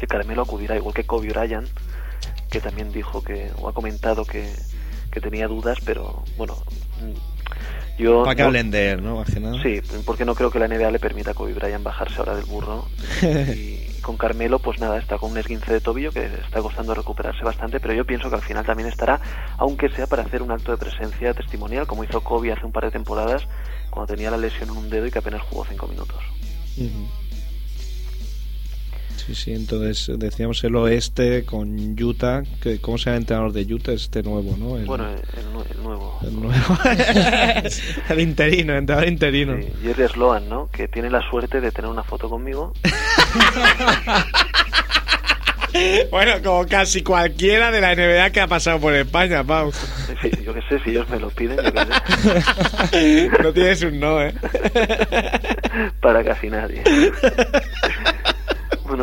que 0.00 0.06
Carmelo 0.08 0.42
acudirá, 0.42 0.74
igual 0.76 0.94
que 0.94 1.04
Kobe 1.04 1.28
Bryant, 1.28 1.68
que 2.50 2.60
también 2.60 2.90
dijo 2.92 3.22
que, 3.22 3.50
o 3.60 3.68
ha 3.68 3.72
comentado 3.74 4.24
que, 4.24 4.50
que 5.10 5.20
tenía 5.20 5.48
dudas, 5.48 5.78
pero 5.84 6.22
bueno, 6.36 6.54
mm, 7.00 8.02
yo... 8.02 8.22
Para 8.24 8.34
que 8.36 8.42
no- 8.42 8.48
hablen 8.48 8.70
de 8.70 8.92
él, 8.92 9.02
¿no? 9.02 9.24
Sí, 9.62 9.80
porque 10.04 10.24
no 10.24 10.34
creo 10.34 10.50
que 10.50 10.58
la 10.58 10.68
NBA 10.68 10.90
le 10.90 10.98
permita 10.98 11.30
a 11.32 11.34
Kobe 11.34 11.54
Bryant 11.54 11.82
bajarse 11.84 12.16
ahora 12.18 12.34
del 12.36 12.44
burro 12.44 12.86
y, 13.22 13.26
y 13.98 14.00
con 14.02 14.16
Carmelo, 14.16 14.58
pues 14.60 14.78
nada, 14.78 14.98
está 14.98 15.18
con 15.18 15.32
un 15.32 15.38
esguince 15.38 15.72
de 15.72 15.80
tobillo 15.80 16.12
que 16.12 16.24
está 16.44 16.62
costando 16.62 16.94
recuperarse 16.94 17.44
bastante, 17.44 17.80
pero 17.80 17.94
yo 17.94 18.04
pienso 18.04 18.28
que 18.30 18.36
al 18.36 18.42
final 18.42 18.64
también 18.64 18.88
estará, 18.88 19.20
aunque 19.58 19.88
sea 19.90 20.06
para 20.06 20.22
hacer 20.22 20.42
un 20.42 20.50
acto 20.50 20.70
de 20.72 20.78
presencia 20.78 21.34
testimonial, 21.34 21.86
como 21.86 22.04
hizo 22.04 22.20
Kobe 22.22 22.52
hace 22.52 22.64
un 22.64 22.72
par 22.72 22.84
de 22.84 22.90
temporadas, 22.90 23.42
cuando 23.90 24.14
tenía 24.14 24.30
la 24.30 24.36
lesión 24.36 24.70
en 24.70 24.76
un 24.76 24.88
dedo 24.90 25.06
y 25.06 25.10
que 25.10 25.18
apenas 25.18 25.42
jugó 25.42 25.64
cinco 25.68 25.86
minutos. 25.88 26.22
Sí, 29.28 29.34
sí, 29.34 29.52
entonces 29.52 30.10
decíamos 30.18 30.64
el 30.64 30.74
oeste 30.76 31.44
con 31.44 31.94
Utah, 32.02 32.42
que 32.62 32.80
¿cómo 32.80 32.96
se 32.96 33.04
llama 33.10 33.16
el 33.16 33.22
entrenador 33.22 33.52
de 33.52 33.74
Utah? 33.74 33.92
Este 33.92 34.22
nuevo, 34.22 34.56
¿no? 34.58 34.78
El, 34.78 34.86
Bueno, 34.86 35.06
el, 35.10 35.52
nue- 35.52 35.70
el 35.70 35.82
nuevo. 35.82 36.18
el 36.22 36.34
nuevo. 36.40 36.78
el 38.08 38.20
interino, 38.20 38.72
el 38.72 38.78
entrenador 38.78 39.06
interino. 39.08 39.56
Sí, 39.58 39.68
Jerry 39.82 40.08
Sloan, 40.08 40.48
¿no? 40.48 40.70
Que 40.72 40.88
tiene 40.88 41.10
la 41.10 41.20
suerte 41.28 41.60
de 41.60 41.70
tener 41.70 41.90
una 41.90 42.02
foto 42.04 42.28
conmigo. 42.30 42.72
Bueno, 46.10 46.32
como 46.42 46.66
casi 46.66 47.02
cualquiera 47.02 47.70
de 47.70 47.80
la 47.80 47.94
NBA 47.94 48.30
que 48.30 48.40
ha 48.40 48.48
pasado 48.48 48.80
por 48.80 48.94
España, 48.94 49.44
Pau. 49.44 49.70
Sí, 50.22 50.30
yo 50.44 50.52
qué 50.54 50.62
sé, 50.62 50.80
si 50.82 50.90
ellos 50.90 51.08
me 51.10 51.20
lo 51.20 51.28
piden, 51.30 51.58
yo 51.62 51.72
qué 51.72 51.80
sé. 52.90 53.30
No 53.42 53.52
tienes 53.52 53.82
un 53.82 54.00
no, 54.00 54.20
¿eh? 54.20 54.34
para 56.00 56.24
casi 56.24 56.48
nadie. 56.48 56.82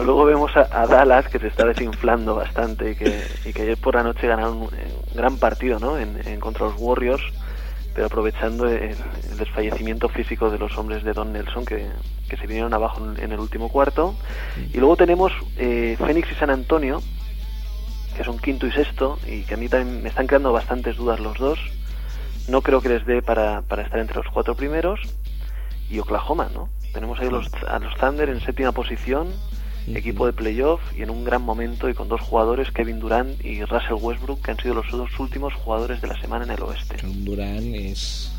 Luego 0.04 0.26
vemos 0.26 0.52
a, 0.56 0.86
Dallas 0.88 1.28
que 1.30 1.39
se 1.39 1.48
está 1.48 1.66
desinflando 1.66 2.36
bastante 2.36 2.91
y 2.91 2.96
que, 2.96 3.62
ayer 3.62 3.78
por 3.78 3.96
la 3.96 4.04
noche 4.04 4.28
ganaron 4.28 4.58
un, 4.58 4.74
eh, 4.74 4.93
gran 5.14 5.38
partido 5.38 5.80
¿no? 5.80 5.98
en, 5.98 6.39
contra 6.39 6.66
los 6.66 6.76
Warriors, 6.78 7.24
pero 7.93 8.08
aprovechando 8.08 8.68
el, 8.68 8.96
desfallecimiento 9.38 10.10
físico 10.10 10.50
de 10.50 10.58
los 10.58 10.78
hombres 10.78 11.04
de 11.04 11.14
Don 11.14 11.34
Nelson 11.34 11.66
que, 11.66 11.88
se 12.30 12.48
vinieron 12.48 12.74
abajo 12.74 13.02
en, 13.06 13.24
en 13.24 13.32
el 13.32 13.39
último 13.39 13.70
cuarto. 13.70 14.16
Y 14.74 14.78
luego 14.78 14.98
tenemos 14.98 15.32
eh, 15.58 15.96
Phoenix 15.98 16.30
y 16.32 16.36
San 16.36 16.50
Antonio, 16.50 17.02
que 18.18 18.24
son 18.26 18.39
quinto 18.39 18.68
y 18.68 18.72
sexto, 18.72 19.18
y 19.26 19.43
que 19.43 19.54
a 19.54 19.58
mí 19.58 19.70
también 19.70 20.04
me 20.04 20.10
están 20.10 20.28
creando 20.28 20.52
bastantes 20.52 20.98
dudas 20.98 21.20
los 21.22 21.38
dos. 21.38 21.60
No 22.50 22.62
creo 22.62 22.82
que 22.82 22.89
les 22.89 23.06
dé 23.06 23.22
para, 23.22 23.62
para 23.62 23.84
estar 23.84 24.00
entre 24.00 24.18
los 24.18 24.28
cuatro 24.28 24.56
primeros. 24.56 25.00
Y 25.89 26.00
Oklahoma, 26.00 26.50
¿no? 26.54 26.70
Tenemos 26.93 27.20
ahí 27.20 27.30
los, 27.30 27.48
a 27.68 27.78
los 27.80 27.96
Thunder 27.96 28.30
en 28.30 28.39
séptima 28.41 28.72
posición, 28.72 29.28
equipo 29.94 30.26
de 30.26 30.34
playoff 30.34 30.82
y 30.98 31.04
en 31.04 31.10
un 31.10 31.24
gran 31.24 31.42
momento 31.42 31.90
y 31.90 31.94
con 31.94 32.08
dos 32.08 32.22
jugadores, 32.22 32.72
Kevin 32.72 33.00
Durant 33.00 33.44
y 33.44 33.64
Russell 33.66 33.98
Westbrook, 34.00 34.42
que 34.42 34.52
han 34.52 34.60
sido 34.60 34.76
los 34.76 34.90
dos 34.90 35.10
últimos 35.20 35.54
jugadores 35.54 36.02
de 36.02 36.08
la 36.08 36.20
semana 36.20 36.46
en 36.46 36.52
el 36.52 36.64
oeste. 36.64 36.98
Durán 37.04 37.76
es. 37.76 38.32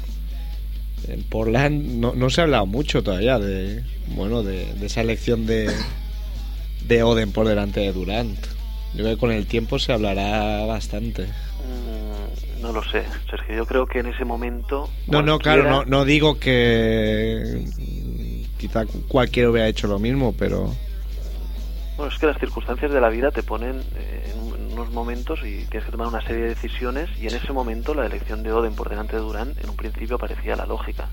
En 1.08 1.22
Portland 1.24 2.00
no, 2.00 2.14
no 2.14 2.30
se 2.30 2.40
ha 2.40 2.44
hablado 2.44 2.66
mucho 2.66 3.02
todavía 3.02 3.38
de. 3.38 3.84
Bueno, 4.08 4.42
de, 4.42 4.72
de 4.74 4.86
esa 4.86 5.00
elección 5.02 5.46
de. 5.46 5.72
De 6.86 7.02
Oden 7.02 7.32
por 7.32 7.46
delante 7.46 7.80
de 7.80 7.92
Durant. 7.92 8.38
Yo 8.94 9.02
creo 9.02 9.14
que 9.14 9.20
con 9.20 9.32
el 9.32 9.46
tiempo 9.46 9.78
se 9.78 9.92
hablará 9.92 10.64
bastante. 10.66 11.24
Mm, 11.24 12.62
no 12.62 12.72
lo 12.72 12.82
sé, 12.82 13.04
Sergio. 13.28 13.56
Yo 13.56 13.66
creo 13.66 13.86
que 13.86 13.98
en 13.98 14.06
ese 14.06 14.24
momento. 14.24 14.88
No, 15.06 15.22
no, 15.22 15.38
claro, 15.38 15.68
no, 15.68 15.84
no 15.84 16.04
digo 16.04 16.38
que. 16.38 17.64
Quizá 18.58 18.86
cualquiera 19.08 19.50
hubiera 19.50 19.68
hecho 19.68 19.86
lo 19.86 19.98
mismo, 19.98 20.34
pero. 20.36 20.74
Bueno, 21.96 22.12
es 22.12 22.18
que 22.18 22.26
las 22.26 22.38
circunstancias 22.38 22.92
de 22.92 23.00
la 23.00 23.08
vida 23.08 23.30
te 23.30 23.42
ponen 23.42 23.80
eh, 23.96 24.32
en, 24.34 24.40
un- 24.40 24.54
en 24.54 24.72
unos 24.72 24.90
momentos 24.92 25.40
y 25.42 25.64
tienes 25.64 25.84
que 25.86 25.92
tomar 25.92 26.08
una 26.08 26.20
serie 26.22 26.42
de 26.42 26.48
decisiones 26.50 27.08
y 27.18 27.26
en 27.26 27.34
ese 27.34 27.52
momento 27.52 27.94
la 27.94 28.04
elección 28.06 28.42
de 28.42 28.52
Oden 28.52 28.74
por 28.74 28.90
delante 28.90 29.16
de 29.16 29.22
Durán 29.22 29.54
en 29.62 29.70
un 29.70 29.76
principio 29.76 30.18
parecía 30.18 30.56
la 30.56 30.66
lógica. 30.66 31.08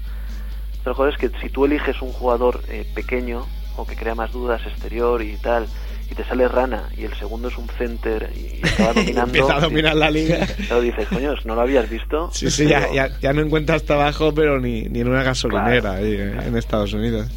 Pero 0.84 0.94
joder, 0.96 1.14
es 1.14 1.20
que 1.20 1.30
si 1.40 1.50
tú 1.50 1.64
eliges 1.66 2.02
un 2.02 2.12
jugador 2.12 2.62
eh, 2.68 2.86
pequeño 2.94 3.46
o 3.78 3.86
que 3.88 3.96
crea 3.96 4.14
más 4.14 4.32
dudas 4.34 4.62
exterior 4.68 5.22
y 5.22 5.38
tal 5.38 5.68
y 6.12 6.16
te 6.16 6.26
sale 6.26 6.48
Rana 6.50 6.90
y 6.98 7.06
el 7.06 7.16
segundo 7.16 7.48
es 7.48 7.58
un 7.58 7.70
center 7.70 8.30
y, 8.36 8.40
y 8.40 8.62
dominando 8.94 9.24
Empieza 9.24 9.56
a 9.56 9.62
dominar 9.62 9.96
la 9.96 10.12
liga. 10.12 10.46
Claro, 10.68 10.82
dices, 10.82 11.08
coño, 11.08 11.34
¿no 11.46 11.56
lo 11.56 11.62
habías 11.62 11.90
visto? 11.90 12.30
Sí, 12.34 12.52
sí, 12.52 12.68
ya, 12.68 12.82
Pero- 12.82 12.94
ya, 12.94 13.20
ya 13.22 13.32
no 13.32 13.40
encuentras 13.42 13.84
trabajo, 13.86 14.34
pero 14.34 14.60
ni, 14.60 14.84
ni 14.84 15.00
en 15.00 15.08
una 15.08 15.24
gasolinera 15.24 15.80
Claro. 15.80 15.98
ahí, 16.06 16.12
eh, 16.14 16.36
en 16.46 16.58
Estados 16.58 16.92
Unidos. 16.94 17.30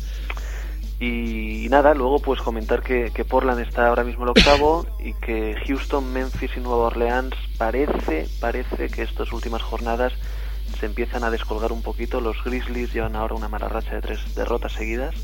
Y 0.98 1.68
nada, 1.68 1.92
luego 1.92 2.20
pues 2.20 2.40
comentar 2.40 2.82
que, 2.82 3.10
que 3.12 3.24
Portland 3.24 3.60
está 3.60 3.88
ahora 3.88 4.02
mismo 4.02 4.24
el 4.24 4.30
octavo 4.30 4.86
y 4.98 5.12
que 5.12 5.54
Houston, 5.66 6.10
Memphis 6.12 6.52
y 6.56 6.60
Nueva 6.60 6.86
Orleans 6.86 7.34
parece, 7.58 8.28
parece 8.40 8.88
que 8.88 9.02
estas 9.02 9.30
últimas 9.32 9.62
jornadas 9.62 10.14
se 10.80 10.86
empiezan 10.86 11.22
a 11.22 11.30
descolgar 11.30 11.70
un 11.72 11.82
poquito. 11.82 12.20
Los 12.22 12.42
Grizzlies 12.42 12.94
llevan 12.94 13.14
ahora 13.14 13.34
una 13.34 13.48
mala 13.48 13.68
racha 13.68 13.94
de 13.94 14.00
tres 14.00 14.34
derrotas 14.34 14.72
seguidas 14.72 15.14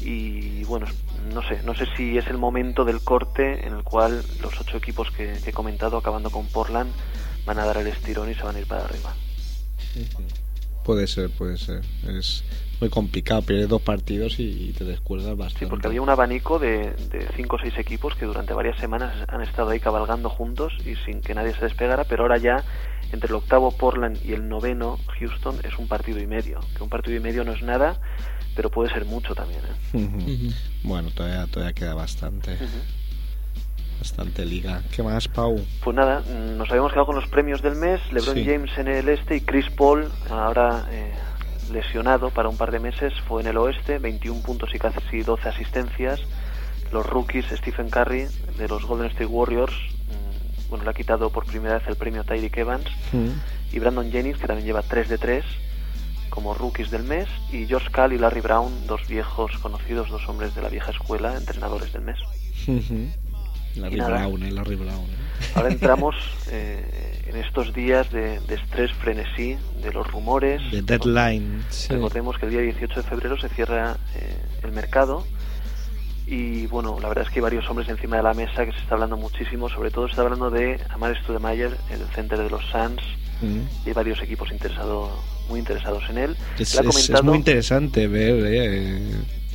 y 0.00 0.64
bueno, 0.64 0.86
no 1.34 1.42
sé, 1.42 1.62
no 1.64 1.74
sé 1.74 1.84
si 1.96 2.16
es 2.16 2.26
el 2.28 2.38
momento 2.38 2.84
del 2.84 3.02
corte 3.02 3.66
en 3.66 3.74
el 3.74 3.82
cual 3.82 4.24
los 4.40 4.58
ocho 4.58 4.78
equipos 4.78 5.10
que, 5.10 5.38
que 5.44 5.50
he 5.50 5.52
comentado, 5.52 5.98
acabando 5.98 6.30
con 6.30 6.46
Portland, 6.46 6.90
van 7.44 7.58
a 7.58 7.66
dar 7.66 7.76
el 7.76 7.88
estirón 7.88 8.30
y 8.30 8.34
se 8.34 8.42
van 8.42 8.56
a 8.56 8.60
ir 8.60 8.66
para 8.66 8.84
arriba. 8.84 9.14
Puede 10.84 11.06
ser, 11.06 11.28
puede 11.30 11.58
ser. 11.58 11.82
Es 12.06 12.42
muy 12.80 12.90
complicado, 12.90 13.42
pierdes 13.42 13.68
dos 13.68 13.82
partidos 13.82 14.38
y, 14.38 14.68
y 14.68 14.72
te 14.72 14.84
descuelgas 14.84 15.36
bastante. 15.36 15.64
Sí, 15.64 15.70
porque 15.70 15.86
había 15.88 16.02
un 16.02 16.10
abanico 16.10 16.58
de, 16.58 16.92
de 17.10 17.26
cinco 17.36 17.56
o 17.56 17.58
seis 17.58 17.76
equipos 17.78 18.14
que 18.14 18.24
durante 18.26 18.52
varias 18.54 18.78
semanas 18.78 19.14
han 19.28 19.42
estado 19.42 19.70
ahí 19.70 19.80
cabalgando 19.80 20.28
juntos 20.30 20.72
y 20.86 20.94
sin 21.04 21.20
que 21.20 21.34
nadie 21.34 21.54
se 21.54 21.64
despegara, 21.64 22.04
pero 22.04 22.22
ahora 22.22 22.38
ya 22.38 22.62
entre 23.12 23.28
el 23.28 23.34
octavo 23.36 23.70
Portland 23.72 24.18
y 24.24 24.32
el 24.32 24.48
noveno 24.48 24.98
Houston 25.18 25.56
es 25.64 25.78
un 25.78 25.88
partido 25.88 26.20
y 26.20 26.26
medio, 26.26 26.60
que 26.76 26.82
un 26.82 26.88
partido 26.88 27.16
y 27.16 27.20
medio 27.20 27.42
no 27.44 27.52
es 27.52 27.62
nada, 27.62 28.00
pero 28.54 28.70
puede 28.70 28.92
ser 28.92 29.04
mucho 29.06 29.34
también. 29.34 29.60
¿eh? 29.94 29.96
Ujú. 29.96 30.52
Bueno, 30.84 31.10
todavía, 31.10 31.46
todavía 31.46 31.72
queda 31.72 31.94
bastante. 31.94 32.56
Bastante 33.98 34.44
liga. 34.44 34.82
¿Qué 34.94 35.02
más, 35.02 35.26
Pau? 35.26 35.60
Pues 35.82 35.96
nada, 35.96 36.20
mm, 36.20 36.56
nos 36.56 36.68
habíamos 36.70 36.92
quedado 36.92 37.06
con 37.06 37.16
los 37.16 37.26
premios 37.28 37.62
del 37.62 37.74
mes, 37.74 38.00
LeBron 38.12 38.36
Sí. 38.36 38.44
James 38.44 38.70
en 38.78 38.86
el 38.86 39.08
este 39.08 39.36
y 39.36 39.40
Chris 39.40 39.68
Paul, 39.70 40.08
ahora 40.30 40.86
eh, 40.92 41.12
lesionado 41.72 42.30
para 42.30 42.48
un 42.48 42.56
par 42.56 42.70
de 42.70 42.80
meses, 42.80 43.12
fue 43.26 43.42
en 43.42 43.48
el 43.48 43.56
oeste, 43.58 43.98
21 43.98 44.42
puntos 44.42 44.74
y 44.74 44.78
casi 44.78 45.22
12 45.22 45.48
asistencias. 45.48 46.20
Los 46.92 47.06
rookies, 47.06 47.46
Stephen 47.52 47.90
Curry, 47.90 48.26
de 48.56 48.68
los 48.68 48.84
Golden 48.86 49.08
State 49.08 49.26
Warriors, 49.26 49.72
mm, 49.74 50.70
bueno, 50.70 50.84
le 50.84 50.90
ha 50.90 50.94
quitado 50.94 51.30
por 51.30 51.44
primera 51.46 51.78
vez 51.78 51.86
el 51.88 51.96
premio 51.96 52.24
Tyreek 52.24 52.56
Evans, 52.56 52.86
y 53.72 53.78
Brandon 53.78 54.10
Jennings, 54.10 54.38
que 54.38 54.46
también 54.46 54.66
lleva 54.66 54.82
3 54.82 55.08
de 55.08 55.18
3 55.18 55.44
como 56.30 56.54
rookies 56.54 56.90
del 56.90 57.02
mes, 57.02 57.26
y 57.52 57.66
George 57.66 57.90
Cal 57.90 58.12
y 58.12 58.18
Larry 58.18 58.40
Brown, 58.40 58.86
dos 58.86 59.06
viejos 59.08 59.58
conocidos, 59.58 60.08
dos 60.08 60.26
hombres 60.28 60.54
de 60.54 60.62
la 60.62 60.68
vieja 60.68 60.90
escuela, 60.92 61.36
entrenadores 61.36 61.92
del 61.92 62.02
mes. 62.02 62.18
Larry 63.76 63.94
Y 63.94 63.98
nada. 63.98 64.10
Brown, 64.26 64.42
eh, 64.42 64.50
Larry 64.50 64.76
Brown. 64.76 65.04
eh. 65.04 65.27
Ahora 65.54 65.70
entramos 65.70 66.14
eh, 66.50 67.22
en 67.26 67.36
estos 67.36 67.72
días 67.74 68.10
de, 68.10 68.40
de 68.40 68.54
estrés, 68.54 68.92
frenesí, 68.92 69.56
de 69.82 69.92
los 69.92 70.10
rumores. 70.10 70.62
The 70.70 70.82
Deadline. 70.82 71.64
Sí. 71.70 71.92
Recordemos 71.92 72.38
que 72.38 72.46
el 72.46 72.52
día 72.52 72.60
18 72.60 73.02
de 73.02 73.08
febrero 73.08 73.38
se 73.38 73.48
cierra 73.48 73.96
eh, 74.16 74.36
el 74.62 74.72
mercado 74.72 75.24
y 76.26 76.66
bueno, 76.66 76.98
la 77.00 77.08
verdad 77.08 77.24
es 77.24 77.30
que 77.30 77.38
hay 77.38 77.42
varios 77.42 77.68
hombres 77.70 77.88
encima 77.88 78.16
de 78.16 78.22
la 78.22 78.34
mesa 78.34 78.66
que 78.66 78.72
se 78.72 78.78
está 78.78 78.94
hablando 78.94 79.16
muchísimo, 79.16 79.68
sobre 79.70 79.90
todo 79.90 80.06
se 80.06 80.12
está 80.12 80.22
hablando 80.22 80.50
de 80.50 80.78
Amar 80.90 81.16
Stoudemire, 81.22 81.70
el 81.90 82.06
center 82.14 82.38
de 82.38 82.50
los 82.50 82.62
Suns, 82.66 83.02
Mm. 83.40 83.60
y 83.84 83.88
hay 83.88 83.92
varios 83.92 84.20
equipos 84.22 84.50
interesados, 84.50 85.10
muy 85.48 85.60
interesados 85.60 86.02
en 86.10 86.18
él. 86.18 86.36
Es, 86.58 87.22
muy 87.22 87.36
interesante 87.36 88.08
ver, 88.08 88.42
eh, 88.46 89.00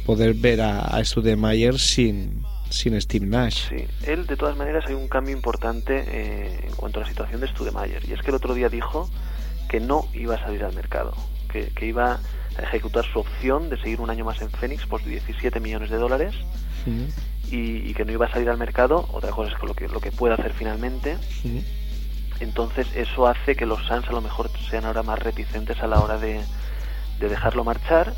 poder 0.06 0.34
ver 0.34 0.62
a, 0.62 0.82
a 0.82 1.04
Studemeyer 1.04 1.78
sin, 1.78 2.44
sin 2.74 3.00
Steve 3.00 3.26
Nash. 3.26 3.70
Sí, 3.70 3.86
él 4.06 4.26
de 4.26 4.36
todas 4.36 4.58
maneras 4.58 4.86
hay 4.88 4.96
un 4.96 5.08
cambio 5.08 5.36
importante 5.36 6.04
eh, 6.08 6.60
en 6.64 6.76
cuanto 6.76 7.00
a 7.00 7.04
la 7.04 7.10
situación 7.10 7.40
de 7.42 7.48
Studemayer 7.48 8.04
y 8.10 8.14
es 8.14 8.22
que 8.22 8.30
el 8.32 8.36
otro 8.36 8.54
día 8.54 8.68
dijo 8.68 9.10
que 9.70 9.80
no 9.80 10.08
iba 10.14 10.36
a 10.36 10.40
salir 10.40 10.64
al 10.64 10.74
mercado, 10.74 11.14
que, 11.52 11.68
que 11.68 11.86
iba 11.86 12.20
a 12.58 12.62
ejecutar 12.62 13.06
su 13.06 13.20
opción 13.20 13.70
de 13.70 13.78
seguir 13.78 14.02
un 14.02 14.10
año 14.10 14.26
más 14.26 14.42
en 14.42 14.50
Phoenix 14.50 14.86
por 14.86 15.04
17 15.04 15.60
millones 15.60 15.92
de 15.92 15.98
dólares 15.98 16.36
y, 17.50 17.90
y 17.90 17.94
que 17.94 18.06
no 18.06 18.12
iba 18.12 18.26
a 18.26 18.32
salir 18.32 18.50
al 18.50 18.58
mercado, 18.58 19.08
otra 19.14 19.32
cosa 19.32 19.52
es 19.52 19.60
que 19.60 19.68
lo 19.68 19.74
que, 19.76 19.88
lo 19.88 20.00
que 20.00 20.12
puede 20.12 20.34
hacer 20.34 20.54
finalmente, 20.54 21.18
entonces 22.40 22.88
eso 22.96 23.28
hace 23.28 23.56
que 23.56 23.66
los 23.66 23.86
Suns 23.86 24.08
a 24.08 24.12
lo 24.12 24.22
mejor 24.22 24.50
sean 24.70 24.86
ahora 24.86 25.04
más 25.04 25.20
reticentes 25.20 25.80
a 25.82 25.88
la 25.88 26.00
hora 26.00 26.18
de, 26.18 26.42
de 27.20 27.30
dejarlo 27.30 27.64
marchar, 27.64 28.14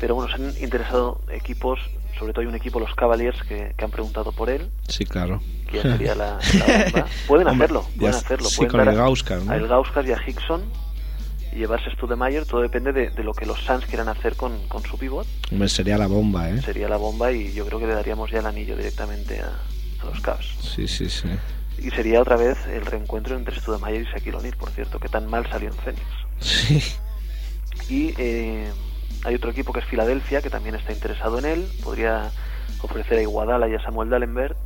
pero 0.00 0.14
bueno, 0.14 0.30
se 0.30 0.42
han 0.42 0.62
interesado 0.62 1.20
equipos, 1.30 1.78
sobre 2.18 2.32
todo 2.32 2.42
hay 2.42 2.46
un 2.48 2.54
equipo, 2.54 2.80
los 2.80 2.94
Cavaliers, 2.94 3.42
que, 3.44 3.74
que 3.76 3.84
han 3.84 3.90
preguntado 3.90 4.32
por 4.32 4.50
él, 4.50 4.70
Sí, 4.88 5.04
claro. 5.04 5.40
que 5.70 5.80
sería 5.82 6.14
la, 6.14 6.38
la 6.58 6.84
bomba. 6.84 7.06
Pueden 7.26 7.48
hacerlo, 7.48 7.86
pueden 7.98 8.14
hacerlo. 8.14 8.48
sí, 8.48 8.56
pueden 8.56 8.70
con 8.70 8.80
el 8.88 8.94
Gauskar, 8.96 9.42
¿no? 9.42 9.52
A 9.52 9.56
el 9.56 9.66
Gauskar 9.68 10.06
y 10.06 10.12
a 10.12 10.18
Hickson 10.26 10.62
y 11.52 11.56
llevarse 11.56 11.90
Studemayer, 11.90 12.44
todo 12.46 12.60
depende 12.60 12.92
de, 12.92 13.10
de 13.10 13.24
lo 13.24 13.32
que 13.34 13.44
los 13.46 13.58
Suns 13.60 13.84
quieran 13.86 14.08
hacer 14.08 14.36
con, 14.36 14.68
con 14.68 14.82
su 14.84 14.96
pivot. 14.98 15.26
Hombre, 15.50 15.68
sería 15.68 15.98
la 15.98 16.06
bomba, 16.06 16.48
¿eh? 16.50 16.60
Sería 16.62 16.88
la 16.88 16.96
bomba 16.96 17.32
y 17.32 17.52
yo 17.52 17.66
creo 17.66 17.78
que 17.80 17.86
le 17.86 17.94
daríamos 17.94 18.30
ya 18.30 18.38
el 18.38 18.46
anillo 18.46 18.76
directamente 18.76 19.40
a, 19.40 19.46
a 20.02 20.04
los 20.06 20.20
Cavs. 20.20 20.46
Sí, 20.62 20.86
sí, 20.86 21.08
sí. 21.10 21.28
Y 21.78 21.90
sería 21.90 22.20
otra 22.20 22.36
vez 22.36 22.58
el 22.66 22.84
reencuentro 22.86 23.36
entre 23.36 23.58
Studemayer 23.58 24.02
y 24.02 24.04
Shaquille 24.04 24.36
O'Neal, 24.36 24.56
por 24.56 24.70
cierto, 24.70 25.00
que 25.00 25.08
tan 25.08 25.26
mal 25.28 25.48
salió 25.50 25.70
en 25.70 25.74
Phoenix. 25.74 26.02
Sí. 26.40 26.82
Y 27.88 28.14
eh, 28.18 28.70
hay 29.24 29.34
otro 29.34 29.50
equipo 29.50 29.72
que 29.72 29.80
es 29.80 29.86
Filadelfia, 29.86 30.42
que 30.42 30.50
también 30.50 30.74
está 30.74 30.92
interesado 30.92 31.38
en 31.38 31.44
él. 31.44 31.66
Podría 31.82 32.30
ofrecer 32.82 33.18
a 33.18 33.22
Iguadala 33.22 33.68
y 33.68 33.74
a 33.74 33.82
Samuel 33.82 34.10
Dallenberg. 34.10 34.56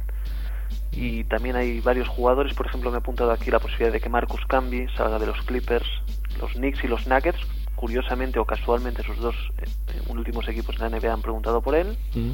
Y 0.92 1.24
también 1.24 1.56
hay 1.56 1.80
varios 1.80 2.08
jugadores, 2.08 2.54
por 2.54 2.66
ejemplo, 2.66 2.90
me 2.90 2.98
he 2.98 3.00
apuntado 3.00 3.32
aquí 3.32 3.50
la 3.50 3.58
posibilidad 3.58 3.92
de 3.92 4.00
que 4.00 4.08
Marcus 4.08 4.46
Camby 4.46 4.86
salga 4.96 5.18
de 5.18 5.26
los 5.26 5.40
Clippers, 5.42 5.86
los 6.40 6.52
Knicks 6.52 6.84
y 6.84 6.88
los 6.88 7.06
Nuggets. 7.06 7.40
Curiosamente 7.74 8.38
o 8.38 8.44
casualmente, 8.44 9.02
esos 9.02 9.18
dos 9.18 9.34
eh, 9.58 9.66
últimos 10.08 10.48
equipos 10.48 10.76
en 10.76 10.82
la 10.82 10.98
NBA 10.98 11.12
han 11.12 11.22
preguntado 11.22 11.60
por 11.60 11.74
él. 11.74 11.98
Mm. 12.14 12.30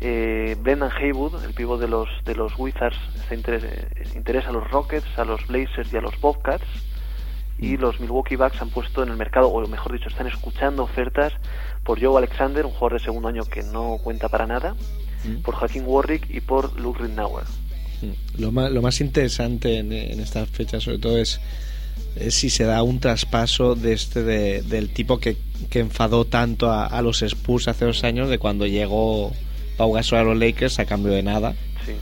Eh, 0.00 0.56
Brendan 0.60 0.90
Haywood, 0.90 1.44
el 1.44 1.54
pívot 1.54 1.80
de 1.80 1.88
los 1.88 2.08
de 2.24 2.34
los 2.34 2.56
Wizards, 2.58 2.98
eh, 3.30 4.08
interesa 4.14 4.50
a 4.50 4.52
los 4.52 4.68
Rockets, 4.70 5.06
a 5.16 5.24
los 5.24 5.46
Blazers 5.46 5.92
y 5.92 5.96
a 5.96 6.00
los 6.00 6.20
Bobcats. 6.20 6.66
Y 7.58 7.76
los 7.76 7.98
Milwaukee 8.00 8.36
Bucks 8.36 8.62
han 8.62 8.70
puesto 8.70 9.02
en 9.02 9.08
el 9.08 9.16
mercado, 9.16 9.48
o 9.48 9.66
mejor 9.66 9.92
dicho, 9.92 10.08
están 10.08 10.26
escuchando 10.28 10.84
ofertas 10.84 11.32
por 11.84 12.00
Joe 12.00 12.16
Alexander, 12.18 12.64
un 12.66 12.72
jugador 12.72 13.00
de 13.00 13.04
segundo 13.04 13.28
año 13.28 13.44
que 13.44 13.62
no 13.62 13.98
cuenta 14.02 14.28
para 14.28 14.46
nada, 14.46 14.76
por 15.42 15.54
Joaquín 15.56 15.82
Warwick 15.86 16.30
y 16.30 16.40
por 16.40 16.78
Luke 16.78 17.02
Rittenauer. 17.02 17.44
Mm. 18.02 18.40
Lo 18.40 18.52
más, 18.52 18.70
lo 18.70 18.80
más 18.80 19.00
interesante 19.00 19.78
en, 19.78 19.92
en 19.92 20.20
estas 20.20 20.48
fechas, 20.48 20.84
sobre 20.84 20.98
todo, 20.98 21.18
es, 21.18 21.40
es 22.14 22.34
si 22.34 22.48
se 22.50 22.62
da 22.64 22.82
un 22.84 23.00
traspaso 23.00 23.74
de 23.74 23.92
este 23.94 24.22
de- 24.22 24.62
del 24.62 24.90
tipo 24.90 25.18
que, 25.18 25.36
que 25.68 25.80
enfadó 25.80 26.24
tanto 26.24 26.70
a, 26.70 26.86
a 26.86 27.02
los 27.02 27.22
Spurs 27.22 27.66
hace 27.66 27.84
dos 27.86 28.04
años, 28.04 28.28
de 28.28 28.38
cuando 28.38 28.66
llegó 28.66 29.32
Pau 29.76 29.92
Gasol 29.92 30.18
a 30.20 30.22
los 30.22 30.38
Lakers 30.38 30.78
a 30.78 30.84
cambio 30.86 31.12
de 31.12 31.24
nada. 31.24 31.54
Sí. 31.84 31.92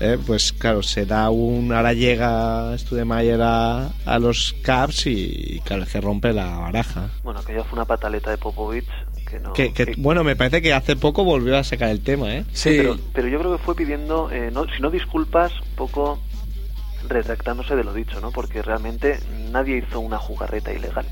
Eh, 0.00 0.16
pues 0.26 0.52
claro, 0.52 0.82
se 0.82 1.06
da 1.06 1.28
un. 1.30 1.72
Ahora 1.72 1.92
llega 1.92 2.76
Studemayer 2.78 3.40
a, 3.42 3.90
a 4.06 4.18
los 4.18 4.54
Caps 4.62 5.06
y, 5.06 5.60
claro, 5.64 5.84
se 5.86 6.00
rompe 6.00 6.32
la 6.32 6.58
baraja. 6.58 7.08
Bueno, 7.24 7.42
que 7.44 7.54
ya 7.54 7.64
fue 7.64 7.76
una 7.78 7.84
pataleta 7.84 8.30
de 8.30 8.38
Popovich 8.38 8.86
que 9.28 9.40
no... 9.40 9.52
Que, 9.52 9.72
que, 9.72 9.86
que- 9.86 9.94
bueno, 9.98 10.22
me 10.24 10.36
parece 10.36 10.62
que 10.62 10.72
hace 10.72 10.94
poco 10.96 11.24
volvió 11.24 11.58
a 11.58 11.64
sacar 11.64 11.90
el 11.90 12.00
tema, 12.00 12.32
¿eh? 12.34 12.44
Sí, 12.52 12.74
pero, 12.78 12.96
pero 13.12 13.28
yo 13.28 13.38
creo 13.40 13.56
que 13.58 13.62
fue 13.64 13.74
pidiendo, 13.74 14.30
eh, 14.30 14.50
no, 14.52 14.64
si 14.74 14.80
no 14.80 14.90
disculpas, 14.90 15.52
un 15.60 15.76
poco 15.76 16.18
retractándose 17.08 17.76
de 17.76 17.84
lo 17.84 17.92
dicho, 17.92 18.20
¿no? 18.20 18.30
Porque 18.32 18.62
realmente 18.62 19.18
nadie 19.50 19.78
hizo 19.78 20.00
una 20.00 20.18
jugarreta 20.18 20.72
ilegal. 20.72 21.06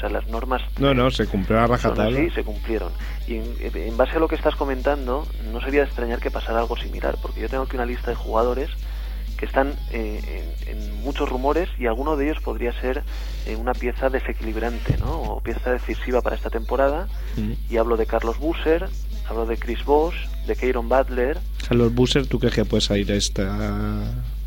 O 0.00 0.08
sea, 0.08 0.08
las 0.08 0.26
normas 0.28 0.62
No, 0.78 0.94
no, 0.94 1.10
se 1.10 1.26
cumplió 1.26 1.58
la 1.58 1.66
son 1.66 1.76
rajatabla. 1.76 2.18
así, 2.18 2.30
se 2.30 2.42
cumplieron. 2.42 2.90
Y 3.28 3.34
en, 3.34 3.44
en 3.74 3.96
base 3.98 4.16
a 4.16 4.18
lo 4.18 4.28
que 4.28 4.34
estás 4.34 4.56
comentando, 4.56 5.26
no 5.52 5.60
sería 5.60 5.80
de 5.80 5.86
extrañar 5.88 6.20
que 6.20 6.30
pasara 6.30 6.58
algo 6.60 6.74
similar, 6.78 7.16
porque 7.20 7.40
yo 7.42 7.48
tengo 7.50 7.64
aquí 7.64 7.76
una 7.76 7.84
lista 7.84 8.08
de 8.08 8.16
jugadores 8.16 8.70
que 9.36 9.44
están 9.44 9.74
eh, 9.92 10.54
en, 10.66 10.78
en 10.78 11.02
muchos 11.02 11.28
rumores 11.28 11.68
y 11.78 11.86
alguno 11.86 12.16
de 12.16 12.26
ellos 12.30 12.42
podría 12.42 12.72
ser 12.80 13.02
eh, 13.46 13.56
una 13.56 13.72
pieza 13.74 14.08
desequilibrante, 14.08 14.96
¿no? 14.98 15.20
O 15.20 15.40
pieza 15.42 15.70
decisiva 15.72 16.22
para 16.22 16.36
esta 16.36 16.48
temporada. 16.50 17.06
Mm. 17.36 17.52
Y 17.72 17.76
hablo 17.76 17.96
de 17.98 18.06
Carlos 18.06 18.38
Busser, 18.38 18.86
hablo 19.28 19.44
de 19.44 19.58
Chris 19.58 19.84
Bosh, 19.84 20.14
de 20.46 20.56
Kieron 20.56 20.88
Butler. 20.88 21.38
Carlos 21.68 21.94
Busser, 21.94 22.26
¿tú 22.26 22.38
crees 22.38 22.54
que 22.54 22.64
puede 22.64 22.80
salir 22.80 23.10
esta 23.10 24.02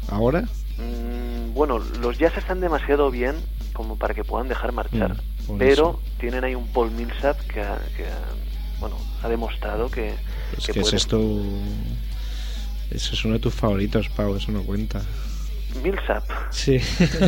ahora? 0.09 0.45
Mm, 0.83 1.53
bueno, 1.53 1.79
los 2.01 2.17
Jazz 2.17 2.37
están 2.37 2.59
demasiado 2.59 3.09
bien 3.11 3.35
como 3.73 3.97
para 3.97 4.13
que 4.13 4.23
puedan 4.23 4.47
dejar 4.47 4.71
marchar. 4.71 5.15
Mm, 5.47 5.57
pero 5.57 5.99
tienen 6.19 6.43
ahí 6.43 6.55
un 6.55 6.67
Paul 6.67 6.91
Millsap 6.91 7.39
que, 7.47 7.61
ha, 7.61 7.77
que 7.95 8.05
ha- 8.05 8.79
bueno, 8.79 8.97
ha 9.23 9.29
demostrado 9.29 9.89
que, 9.89 10.13
Pues 10.53 10.67
que 10.67 10.73
que 10.73 10.79
es 10.81 10.93
esto. 10.93 11.19
Eso 12.91 13.13
es 13.13 13.25
uno 13.25 13.35
de 13.35 13.39
tus 13.39 13.53
favoritos, 13.53 14.09
Pau, 14.09 14.35
eso 14.35 14.51
no 14.51 14.61
cuenta. 14.63 15.01
Millsap, 15.83 16.23
Sí. 16.51 16.79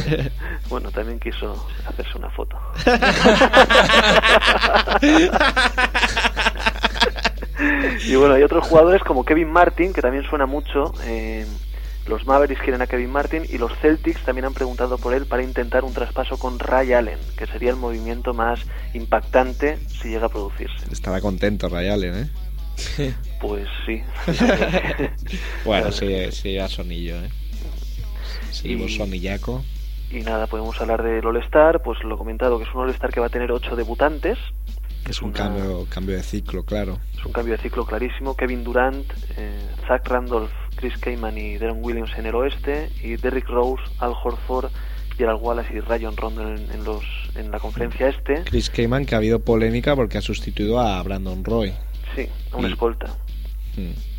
bueno, 0.70 0.92
también 0.92 1.20
quiso 1.20 1.68
hacerse 1.88 2.18
una 2.18 2.30
foto. 2.30 2.58
y 8.08 8.16
bueno, 8.16 8.36
hay 8.36 8.44
otros 8.44 8.68
jugadores 8.68 9.02
como 9.04 9.24
Kevin 9.26 9.52
Martin, 9.52 9.94
que 9.94 10.02
también 10.02 10.24
suena 10.30 10.46
mucho. 10.46 10.94
eh, 11.06 11.46
los 12.08 12.26
Mavericks 12.26 12.62
quieren 12.62 12.82
a 12.82 12.88
Kevin 12.88 13.10
Martin 13.12 13.44
y 13.50 13.58
los 13.58 13.72
Celtics 13.80 14.24
también 14.24 14.46
han 14.46 14.54
preguntado 14.54 14.98
por 14.98 15.14
él 15.14 15.26
para 15.26 15.42
intentar 15.44 15.84
un 15.84 15.94
traspaso 15.94 16.38
con 16.38 16.60
Ray 16.60 16.94
Allen, 16.94 17.18
que 17.38 17.48
sería 17.48 17.72
el 17.72 17.76
movimiento 17.78 18.34
más 18.34 18.60
impactante 18.94 19.78
si 19.88 20.10
llega 20.10 20.28
a 20.28 20.30
producirse. 20.30 20.86
Estará 20.92 21.20
contento 21.22 21.68
Ray 21.70 21.88
Allen, 21.90 22.16
¿eh? 22.98 23.14
Pues 23.42 23.68
sí. 23.86 24.02
Bueno, 25.66 25.92
sí, 25.92 26.08
sí, 26.32 26.58
a 26.58 26.68
sonillo, 26.68 27.16
¿eh? 27.24 27.30
Seguimos 28.52 28.92
Y- 28.92 28.98
sonillaco. 28.98 29.64
Y 30.12 30.20
nada, 30.22 30.46
podemos 30.48 30.80
hablar 30.80 31.02
del 31.04 31.26
All-Star, 31.26 31.82
pues 31.82 31.98
lo 32.04 32.16
he 32.16 32.18
comentado, 32.18 32.58
que 32.60 32.66
es 32.66 32.74
un 32.76 32.82
All-Star 32.82 33.12
que 33.12 33.20
va 33.20 33.26
a 33.26 33.30
tener 33.30 33.52
ocho 33.52 33.76
debutantes. 33.76 34.38
Es 35.10 35.22
un 35.22 35.30
una- 35.30 35.38
cambio, 35.38 35.88
cambio 35.90 36.16
de 36.16 36.24
ciclo, 36.24 36.64
claro. 36.64 37.00
Es 37.18 37.26
un 37.26 37.32
cambio 37.32 37.56
de 37.58 37.62
ciclo 37.64 37.86
clarísimo. 37.86 38.36
Kevin 38.36 38.64
Durant, 38.64 39.06
eh, 39.38 39.60
Zach 39.88 40.08
Randolph, 40.08 40.52
Chris 40.76 40.98
Kaman 40.98 41.38
y 41.38 41.58
Deron 41.58 41.80
Williams 41.84 42.12
en 42.18 42.26
el 42.26 42.36
oeste, 42.36 42.90
y 43.02 43.16
Derrick 43.16 43.48
Rose, 43.48 43.84
Al 44.00 44.14
Horford, 44.24 44.72
Gerald 45.18 45.40
Wallace 45.42 45.74
y 45.74 45.80
Rayon 45.80 46.18
Rondo 46.18 46.42
en, 46.42 46.70
en 46.72 46.84
los, 46.84 47.04
en 47.36 47.50
la 47.52 47.60
conferencia 47.60 48.10
este. 48.10 48.44
Chris 48.44 48.70
Kaman, 48.70 49.06
que 49.06 49.16
ha 49.16 49.20
habido 49.20 49.40
polémica 49.40 49.96
porque 49.96 50.18
ha 50.18 50.22
sustituido 50.22 50.80
a 50.80 51.02
Brandon 51.04 51.44
Roy. 51.44 51.74
Sí, 52.16 52.28
a 52.52 52.58
una 52.58 52.68
Y- 52.68 52.72
escolta. 52.72 53.08
Mm. 53.78 54.15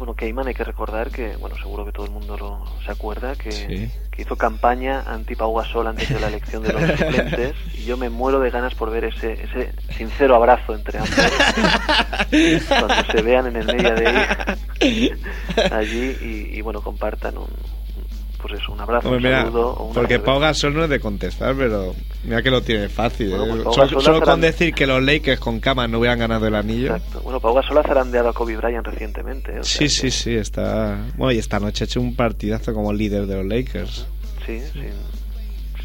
Bueno, 0.00 0.14
Kaman 0.14 0.48
hay 0.48 0.54
que 0.54 0.64
recordar 0.64 1.10
que, 1.10 1.36
bueno, 1.36 1.56
seguro 1.56 1.84
que 1.84 1.92
todo 1.92 2.06
el 2.06 2.10
mundo 2.10 2.34
lo, 2.38 2.64
se 2.86 2.90
acuerda, 2.90 3.36
que, 3.36 3.52
Sí. 3.52 3.90
que 4.10 4.22
hizo 4.22 4.34
campaña 4.34 5.02
anti 5.06 5.34
Pau 5.34 5.54
Gasol 5.54 5.88
antes 5.88 6.08
de 6.08 6.18
la 6.18 6.28
elección 6.28 6.62
de 6.62 6.72
los 6.72 6.80
suplentes 6.98 7.54
y 7.74 7.84
yo 7.84 7.98
me 7.98 8.08
muero 8.08 8.40
de 8.40 8.48
ganas 8.48 8.74
por 8.74 8.90
ver 8.90 9.04
ese, 9.04 9.34
ese 9.34 9.74
sincero 9.98 10.36
abrazo 10.36 10.74
entre 10.74 11.00
ambos 11.00 11.14
cuando 12.66 13.12
se 13.12 13.20
vean 13.20 13.48
en 13.48 13.56
el 13.56 13.66
media 13.66 13.92
de 13.94 14.06
allí 15.70 16.16
y, 16.22 16.56
y, 16.56 16.60
bueno, 16.62 16.80
compartan 16.80 17.36
un, 17.36 17.48
pues 18.42 18.60
eso, 18.60 18.72
un 18.72 18.80
abrazo, 18.80 19.08
Hombre, 19.08 19.16
un 19.18 19.22
mira, 19.24 19.42
saludo 19.42 19.90
porque 19.94 20.14
cerveza. 20.14 20.24
Pau 20.24 20.40
Gasol 20.40 20.74
no 20.74 20.84
es 20.84 20.90
de 20.90 21.00
contestar, 21.00 21.54
pero 21.56 21.94
mira 22.24 22.42
que 22.42 22.50
lo 22.50 22.62
tiene 22.62 22.88
fácil. 22.88 23.30
Bueno, 23.30 23.44
¿eh? 23.44 23.48
pues 23.50 23.62
Pau 23.64 23.74
Solo- 23.74 24.00
solo 24.00 24.20
con 24.22 24.40
decir 24.40 24.74
que 24.74 24.86
los 24.86 25.02
Lakers 25.02 25.40
con 25.40 25.60
Kaman 25.60 25.90
no 25.90 25.98
hubieran 25.98 26.18
ganado 26.18 26.46
el 26.46 26.54
anillo. 26.54 26.96
Exacto. 26.96 27.20
Bueno, 27.22 27.40
Pau 27.40 27.54
Gasol 27.54 27.78
ha 27.78 27.82
zarandeado 27.82 28.28
a 28.28 28.32
Kobe 28.32 28.56
Bryant 28.56 28.86
recientemente. 28.86 29.60
o 29.60 29.64
sea 29.64 29.64
Sí, 29.64 29.88
sí, 29.88 30.02
que- 30.02 30.10
sí, 30.10 30.34
está. 30.34 30.98
Bueno, 31.16 31.32
y 31.32 31.38
esta 31.38 31.60
noche 31.60 31.84
ha 31.84 31.86
hecho 31.86 32.00
un 32.00 32.14
partidazo 32.16 32.72
como 32.74 32.92
líder 32.92 33.26
de 33.26 33.36
los 33.36 33.46
Lakers. 33.46 34.06
Sí, 34.46 34.60
sin, 34.72 34.90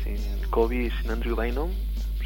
sin 0.03 0.49
Kobe 0.49 0.85
y 0.85 0.89
sin 1.01 1.11
Andrew 1.11 1.35
Bynum 1.35 1.69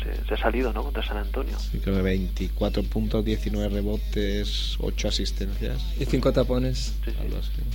se, 0.02 0.26
se 0.28 0.34
ha 0.34 0.38
salido, 0.38 0.72
¿no? 0.72 0.84
Contra 0.84 1.06
San 1.06 1.18
Antonio. 1.18 1.58
Sí, 1.60 1.80
creo 1.80 1.96
que 1.96 2.02
24 2.02 2.84
puntos, 2.84 3.26
19 3.26 3.68
rebotes, 3.70 4.78
8 4.80 5.08
asistencias. 5.10 5.78
y 6.00 6.06
cinco 6.06 6.32
tapones 6.32 6.94
Sí, 7.04 7.12
sí. 7.12 7.18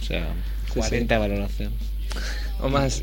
O 0.00 0.04
sea, 0.04 0.32
Sí, 0.72 0.80
40 0.80 1.14
de 1.14 1.20
valoración. 1.20 1.72
O 2.60 2.68
más. 2.68 3.02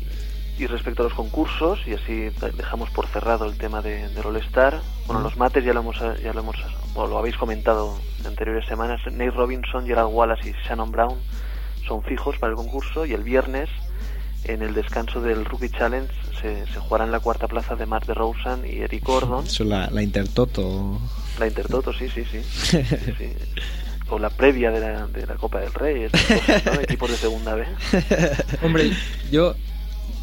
Y 0.58 0.66
respecto 0.66 1.02
a 1.02 1.04
los 1.04 1.14
concursos, 1.14 1.80
y 1.86 1.94
así 1.94 2.30
dejamos 2.56 2.90
por 2.90 3.06
cerrado 3.08 3.46
el 3.46 3.56
tema 3.56 3.80
de, 3.80 4.08
del 4.10 4.26
All-Star, 4.26 4.80
bueno, 5.06 5.22
los 5.22 5.36
mates 5.36 5.64
ya 5.64 5.72
lo 5.72 5.80
hemos, 5.80 5.98
ya 5.98 6.32
lo 6.32 6.40
hemos, 6.40 6.56
bueno, 6.94 7.08
lo 7.10 7.18
habéis 7.18 7.36
comentado 7.36 7.98
en 8.20 8.26
anteriores 8.26 8.66
semanas, 8.66 9.00
Nate 9.10 9.30
Robinson, 9.30 9.86
Gerald 9.86 10.10
Wallace 10.12 10.50
y 10.50 10.52
Shannon 10.68 10.92
Brown 10.92 11.18
son 11.88 12.02
fijos 12.04 12.36
para 12.38 12.50
el 12.50 12.56
concurso, 12.56 13.06
y 13.06 13.12
el 13.12 13.22
viernes, 13.24 13.70
en 14.44 14.62
el 14.62 14.74
descanso 14.74 15.20
del 15.20 15.44
Rookie 15.46 15.70
Challenge, 15.70 16.12
se, 16.40 16.66
se 16.66 16.78
jugarán 16.80 17.10
la 17.10 17.20
cuarta 17.20 17.48
plaza 17.48 17.74
de 17.74 17.86
Mark 17.86 18.06
DeRozan 18.06 18.64
y 18.66 18.80
Eric 18.82 19.04
Gordon, 19.04 19.46
Eso 19.46 19.62
es 19.64 19.68
la, 19.68 19.88
la 19.90 20.02
Intertoto. 20.02 21.00
la 21.40 21.46
Intertoto, 21.46 21.92
sí, 21.92 22.08
sí, 22.08 22.24
sí, 22.30 22.42
sí, 22.44 22.84
sí. 23.18 23.32
O 24.12 24.18
la 24.18 24.30
previa 24.30 24.70
de 24.70 24.80
la, 24.80 25.06
de 25.06 25.26
la 25.26 25.34
Copa 25.34 25.60
del 25.60 25.72
Rey, 25.72 26.08
cosas, 26.10 26.64
¿no? 26.66 26.72
equipos 26.82 27.10
de 27.10 27.16
segunda 27.16 27.54
B. 27.54 27.64
Hombre, 28.62 28.90
yo 29.30 29.54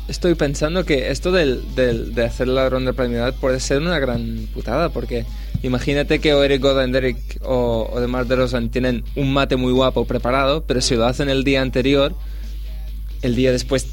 estoy 0.07 0.35
pensando 0.35 0.85
que 0.85 1.09
esto 1.11 1.31
del, 1.31 1.75
del- 1.75 2.13
de 2.15 2.25
hacer 2.25 2.47
la 2.47 2.69
ronda 2.69 2.93
preliminar 2.93 3.33
puede 3.33 3.59
ser 3.59 3.79
una 3.81 3.99
gran 3.99 4.47
putada, 4.53 4.89
porque 4.89 5.25
imagínate 5.63 6.19
que 6.19 6.33
o 6.33 6.43
Eric 6.43 6.61
Derek 6.63 7.17
o, 7.43 7.89
o 7.91 7.99
DeMar 7.99 8.25
DeRozan 8.27 8.69
tienen 8.69 9.03
un 9.15 9.33
mate 9.33 9.55
muy 9.55 9.71
guapo 9.73 10.05
preparado, 10.05 10.63
pero 10.65 10.81
si 10.81 10.95
lo 10.95 11.05
hacen 11.05 11.29
el 11.29 11.43
día 11.43 11.61
anterior, 11.61 12.15
el 13.21 13.35
día 13.35 13.51
después 13.51 13.87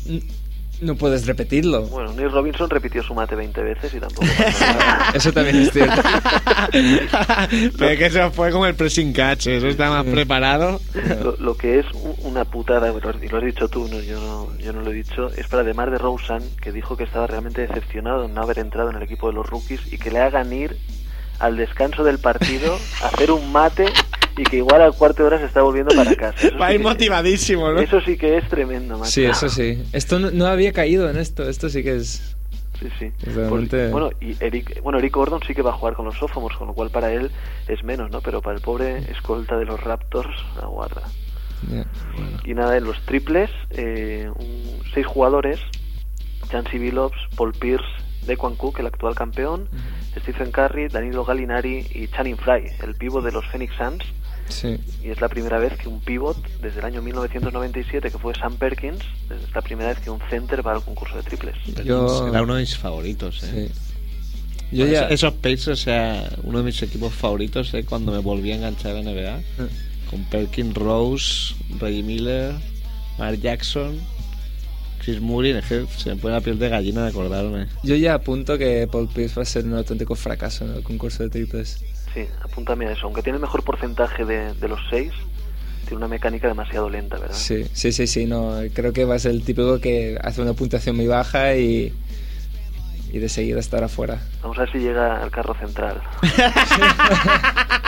no 0.81 0.95
puedes 0.95 1.27
repetirlo. 1.27 1.83
Bueno, 1.87 2.13
Neil 2.13 2.31
Robinson 2.31 2.69
repitió 2.69 3.03
su 3.03 3.15
mate 3.15 3.35
20 3.35 3.63
veces 3.63 3.95
y 3.95 4.01
tampoco. 4.01 4.27
Eso 5.15 5.33
también 5.33 5.57
es 5.57 5.73
cierto. 5.73 6.03
Pero 7.79 7.91
es 7.91 7.99
que 7.99 8.07
eso 8.07 8.31
fue 8.31 8.51
como 8.51 8.67
el 8.67 8.75
pressing 8.75 9.13
catch, 9.13 9.47
eso 9.47 9.69
está 9.69 9.89
más 9.89 10.05
preparado. 10.05 10.81
Lo, 11.23 11.37
lo 11.39 11.57
que 11.57 11.79
es 11.79 11.87
una 12.23 12.45
putada, 12.45 12.89
lo 12.89 13.09
has, 13.09 13.23
y 13.23 13.29
lo 13.29 13.39
has 13.39 13.45
dicho 13.45 13.69
tú, 13.69 13.89
no, 13.89 14.01
yo, 14.01 14.21
no, 14.21 14.57
yo 14.59 14.73
no 14.73 14.83
lo 14.83 14.91
he 14.91 14.95
dicho, 14.95 15.29
es 15.29 15.47
para 15.49 15.63
Demar 15.63 15.91
de 15.91 15.99
Rosen, 15.99 16.43
que 16.61 16.73
dijo 16.73 16.97
que 16.97 17.05
estaba 17.05 17.27
realmente 17.27 17.63
decepcionado 17.63 18.25
en 18.25 18.35
no 18.35 18.43
haber 18.43 18.59
entrado 18.59 18.91
en 18.91 18.97
el 18.97 19.03
equipo 19.03 19.29
de 19.29 19.35
los 19.35 19.49
rookies 19.49 19.93
y 19.93 19.99
que 19.99 20.11
le 20.11 20.21
hagan 20.21 20.53
ir 20.53 20.77
al 21.39 21.57
descanso 21.57 22.05
del 22.05 22.19
partido 22.19 22.75
hacer 23.03 23.31
un 23.31 23.53
mate 23.53 23.87
y 24.37 24.45
que 24.45 24.57
igual 24.59 24.83
al 24.83 24.93
cuarto 24.95 25.23
de 25.23 25.27
hora 25.29 25.39
se 25.39 25.47
está 25.47 25.63
volviendo 25.63 25.95
para 25.95 26.15
casa. 26.17 26.49
Eso 26.49 26.59
Va 26.59 26.67
a 26.67 26.69
sí 26.71 26.75
ir 26.75 26.81
que- 26.81 26.87
motivadísimo, 26.89 27.71
¿no? 27.73 27.81
Eso 27.81 28.01
sí 28.03 28.17
que 28.19 28.37
es 28.37 28.49
tremendo, 28.49 28.99
macho. 28.99 29.11
Sí, 29.11 29.25
eso 29.25 29.49
sí. 29.49 29.83
Esto 29.93 30.19
no, 30.19 30.31
no 30.31 30.47
había 30.47 30.73
caído 30.73 31.09
en 31.09 31.17
esto. 31.17 31.49
Esto 31.49 31.69
sí 31.71 31.83
que 31.83 31.97
es 31.97 32.33
Sí, 32.79 32.89
sí. 32.99 33.11
Realmente- 33.35 33.89
Pues, 33.89 33.91
bueno, 33.93 34.11
y 34.21 34.37
Eric, 34.45 34.83
bueno, 34.83 34.99
Eric 34.99 35.15
Gordon 35.15 35.41
sí 35.47 35.55
que 35.55 35.63
va 35.63 35.71
a 35.71 35.73
jugar 35.73 35.95
con 35.95 36.05
los 36.05 36.19
sophomores, 36.19 36.59
con 36.59 36.67
lo 36.67 36.75
cual 36.75 36.91
para 36.91 37.11
él 37.11 37.31
es 37.69 37.83
menos, 37.83 38.11
¿no? 38.11 38.21
Pero 38.21 38.43
para 38.43 38.55
el 38.55 38.61
pobre 38.63 38.99
escolta 39.11 39.57
de 39.57 39.65
los 39.65 39.81
Raptors, 39.83 40.37
aguarda. 40.63 41.01
Ya. 41.73 41.87
Y 42.45 42.53
nada, 42.53 42.77
en 42.77 42.85
los 42.85 43.01
triples, 43.07 43.49
eh, 43.71 44.31
un- 44.37 44.79
seis 44.93 45.07
jugadores, 45.07 45.59
Chansey 46.51 46.79
Billups, 46.79 47.17
Paul 47.35 47.53
Pierce, 47.53 47.87
Dequan 48.27 48.57
Cook, 48.57 48.81
el 48.81 48.87
actual 48.87 49.15
campeón, 49.15 49.69
Stephen 50.21 50.51
Curry, 50.51 50.89
Danilo 50.89 51.25
Gallinari 51.25 51.87
y 51.95 52.09
Channing 52.09 52.37
Frye, 52.37 52.73
el 52.83 52.95
pívot 52.95 53.25
de 53.25 53.33
los 53.33 53.45
Phoenix 53.47 53.73
Suns. 53.77 54.05
Sí. 54.49 54.77
Y 55.03 55.11
es 55.11 55.21
la 55.21 55.29
primera 55.29 55.59
vez 55.59 55.77
que 55.77 55.89
un 55.89 56.01
pivot, 56.01 56.37
desde 56.61 56.79
el 56.79 56.85
año 56.85 57.03
1997, 57.03 58.11
que 58.13 58.19
fue 58.19 58.33
Sam 58.35 58.57
Perkins, 58.57 59.01
es 59.31 59.53
la 59.55 59.61
primera 59.61 59.89
vez 59.89 59.99
que 59.99 60.11
un 60.11 60.21
center 60.31 60.65
va 60.65 60.73
al 60.75 60.83
concurso 60.85 61.17
de 61.17 61.23
triples. 61.25 61.57
Yo- 61.85 62.29
Era 62.29 62.43
uno 62.43 62.55
de 62.55 62.61
mis 62.61 62.77
favoritos, 62.77 63.43
¿eh? 63.43 63.71
Sí. 63.71 64.77
Yo 64.77 64.87
ya... 64.87 65.09
Esos 65.09 65.33
Pacers, 65.35 65.69
o 65.69 65.77
sea, 65.77 66.29
uno 66.45 66.59
de 66.59 66.65
mis 66.65 66.81
equipos 66.83 67.13
favoritos, 67.13 67.73
¿eh? 67.75 67.85
Cuando 67.85 68.13
me 68.13 68.19
volví 68.19 68.53
a 68.53 68.57
enganchar 68.57 68.97
a 68.97 69.03
NBA. 69.03 69.39
Eh. 69.39 69.43
Con 70.11 70.25
Perkins 70.25 70.75
Rose, 70.75 71.55
Reggie 71.81 72.03
Miller, 72.05 72.55
Mark 73.19 73.41
Jackson, 73.41 73.99
Chris 75.07 75.21
Mullin. 75.21 75.57
Es 75.57 75.67
que 75.67 75.87
se 75.97 76.11
me 76.11 76.17
pone 76.17 76.35
la 76.35 76.41
piel 76.41 76.59
de 76.59 76.69
gallina 76.69 77.05
de 77.05 77.11
acordarme. 77.11 77.69
Yo 77.85 77.95
ya 77.95 78.15
apunto 78.15 78.59
que 78.59 78.89
Paul 78.91 79.09
Pierce 79.09 79.37
va 79.37 79.43
a 79.43 79.47
ser 79.47 79.65
un 79.65 79.75
auténtico 79.75 80.17
fracaso 80.17 80.65
en 80.65 80.73
el 80.75 80.83
concurso 80.83 81.23
de 81.23 81.31
triples. 81.31 81.85
Sí, 82.13 82.27
apúntame 82.43 82.87
a 82.87 82.93
eso. 82.93 83.07
Aunque 83.07 83.23
tiene 83.23 83.37
el 83.37 83.43
mejor 83.43 83.63
porcentaje 83.63 84.25
de, 84.25 84.53
de 84.55 84.69
los 84.69 84.81
seis, 84.91 85.13
tiene 85.85 85.99
una 85.99 86.09
mecánica 86.09 86.49
demasiado 86.49 86.91
lenta, 86.91 87.19
¿verdad? 87.19 87.37
Sí, 87.37 87.69
sí, 87.73 87.93
sí, 87.93 88.09
sí, 88.09 88.27
no. 88.27 88.59
Creo 88.75 88.93
que 88.93 89.05
va 89.05 89.15
a 89.15 89.19
ser 89.21 89.31
el 89.31 89.45
típico 89.45 89.81
que 89.81 90.19
hace 90.21 90.43
una 90.43 90.55
puntuación 90.55 90.97
muy 90.97 91.07
baja 91.07 91.55
y, 91.55 91.95
y 93.13 93.19
de 93.19 93.29
seguida 93.29 93.61
estar 93.61 93.85
afuera. 93.85 94.21
Vamos 94.43 94.59
a 94.59 94.63
ver 94.63 94.73
si 94.73 94.79
llega 94.79 95.23
al 95.23 95.31
carro 95.31 95.55
central. 95.55 96.03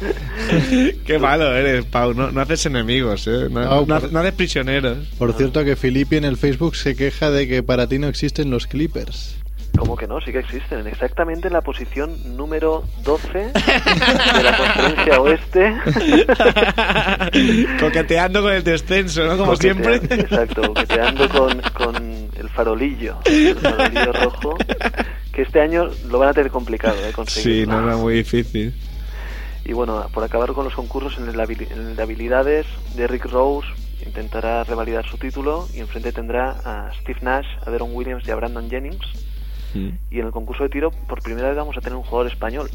Qué 1.06 1.18
malo 1.18 1.54
eres, 1.54 1.84
Pau. 1.84 2.14
No, 2.14 2.30
no 2.30 2.40
haces 2.40 2.66
enemigos, 2.66 3.26
¿eh? 3.26 3.48
No, 3.50 3.68
Pau, 3.68 3.86
no- 3.86 4.00
por- 4.00 4.12
no 4.12 4.18
haces 4.20 4.32
prisioneros. 4.32 4.98
Por 5.18 5.32
cierto, 5.34 5.64
que 5.64 5.76
Filippi 5.76 6.16
en 6.16 6.24
el 6.24 6.36
Facebook 6.36 6.76
se 6.76 6.94
queja 6.96 7.30
de 7.30 7.46
que 7.48 7.62
para 7.62 7.86
ti 7.86 7.98
no 7.98 8.08
existen 8.08 8.50
los 8.50 8.66
Clippers. 8.66 9.36
¿Cómo 9.76 9.96
que 9.96 10.06
no? 10.06 10.20
Sí 10.20 10.30
que 10.30 10.38
existen. 10.38 10.86
Exactamente 10.86 11.48
en 11.48 11.52
la 11.54 11.60
posición 11.60 12.36
número 12.36 12.84
12 13.02 13.26
de 13.38 14.42
la 14.44 14.56
conferencia 14.56 15.20
oeste. 15.20 15.74
Coqueteando 17.80 18.42
con 18.42 18.52
el 18.52 18.62
descenso, 18.62 19.24
¿no? 19.26 19.36
Como 19.36 19.54
Coquetea- 19.54 19.58
siempre. 19.58 19.96
Exacto, 20.20 20.62
coqueteando 20.62 21.28
con, 21.28 21.60
con 21.72 21.96
el 22.36 22.48
farolillo, 22.50 23.16
el 23.24 23.56
farolillo 23.56 24.12
rojo, 24.12 24.56
que 25.32 25.42
este 25.42 25.60
año 25.60 25.90
lo 26.08 26.18
van 26.20 26.28
a 26.28 26.32
tener 26.34 26.50
complicado 26.52 27.00
de 27.02 27.10
conseguir. 27.12 27.64
Sí, 27.64 27.66
no 27.68 27.82
era 27.84 27.96
muy 27.96 28.14
difícil. 28.14 28.72
Y 29.64 29.72
bueno, 29.72 30.06
por 30.12 30.22
acabar 30.24 30.52
con 30.52 30.64
los 30.64 30.74
concursos 30.74 31.16
en 31.18 31.28
el, 31.28 31.36
habili- 31.36 31.70
en 31.70 31.78
el 31.88 31.96
de 31.96 32.02
habilidades, 32.02 32.66
Derrick 32.96 33.24
Rose 33.26 33.66
intentará 34.04 34.62
revalidar 34.64 35.06
su 35.08 35.16
título 35.16 35.66
y 35.74 35.80
enfrente 35.80 36.12
tendrá 36.12 36.50
a 36.64 36.92
Steve 37.00 37.20
Nash, 37.22 37.46
a 37.64 37.70
Deron 37.70 37.90
Williams 37.94 38.24
y 38.28 38.30
a 38.30 38.34
Brandon 38.36 38.68
Jennings. 38.68 39.06
Y 40.10 40.20
en 40.20 40.26
el 40.26 40.30
concurso 40.30 40.62
de 40.62 40.68
tiro, 40.68 40.90
por 40.92 41.20
primera 41.20 41.48
vez 41.48 41.56
vamos 41.56 41.76
a 41.76 41.80
tener 41.80 41.96
un 41.96 42.04
jugador 42.04 42.30
español. 42.30 42.70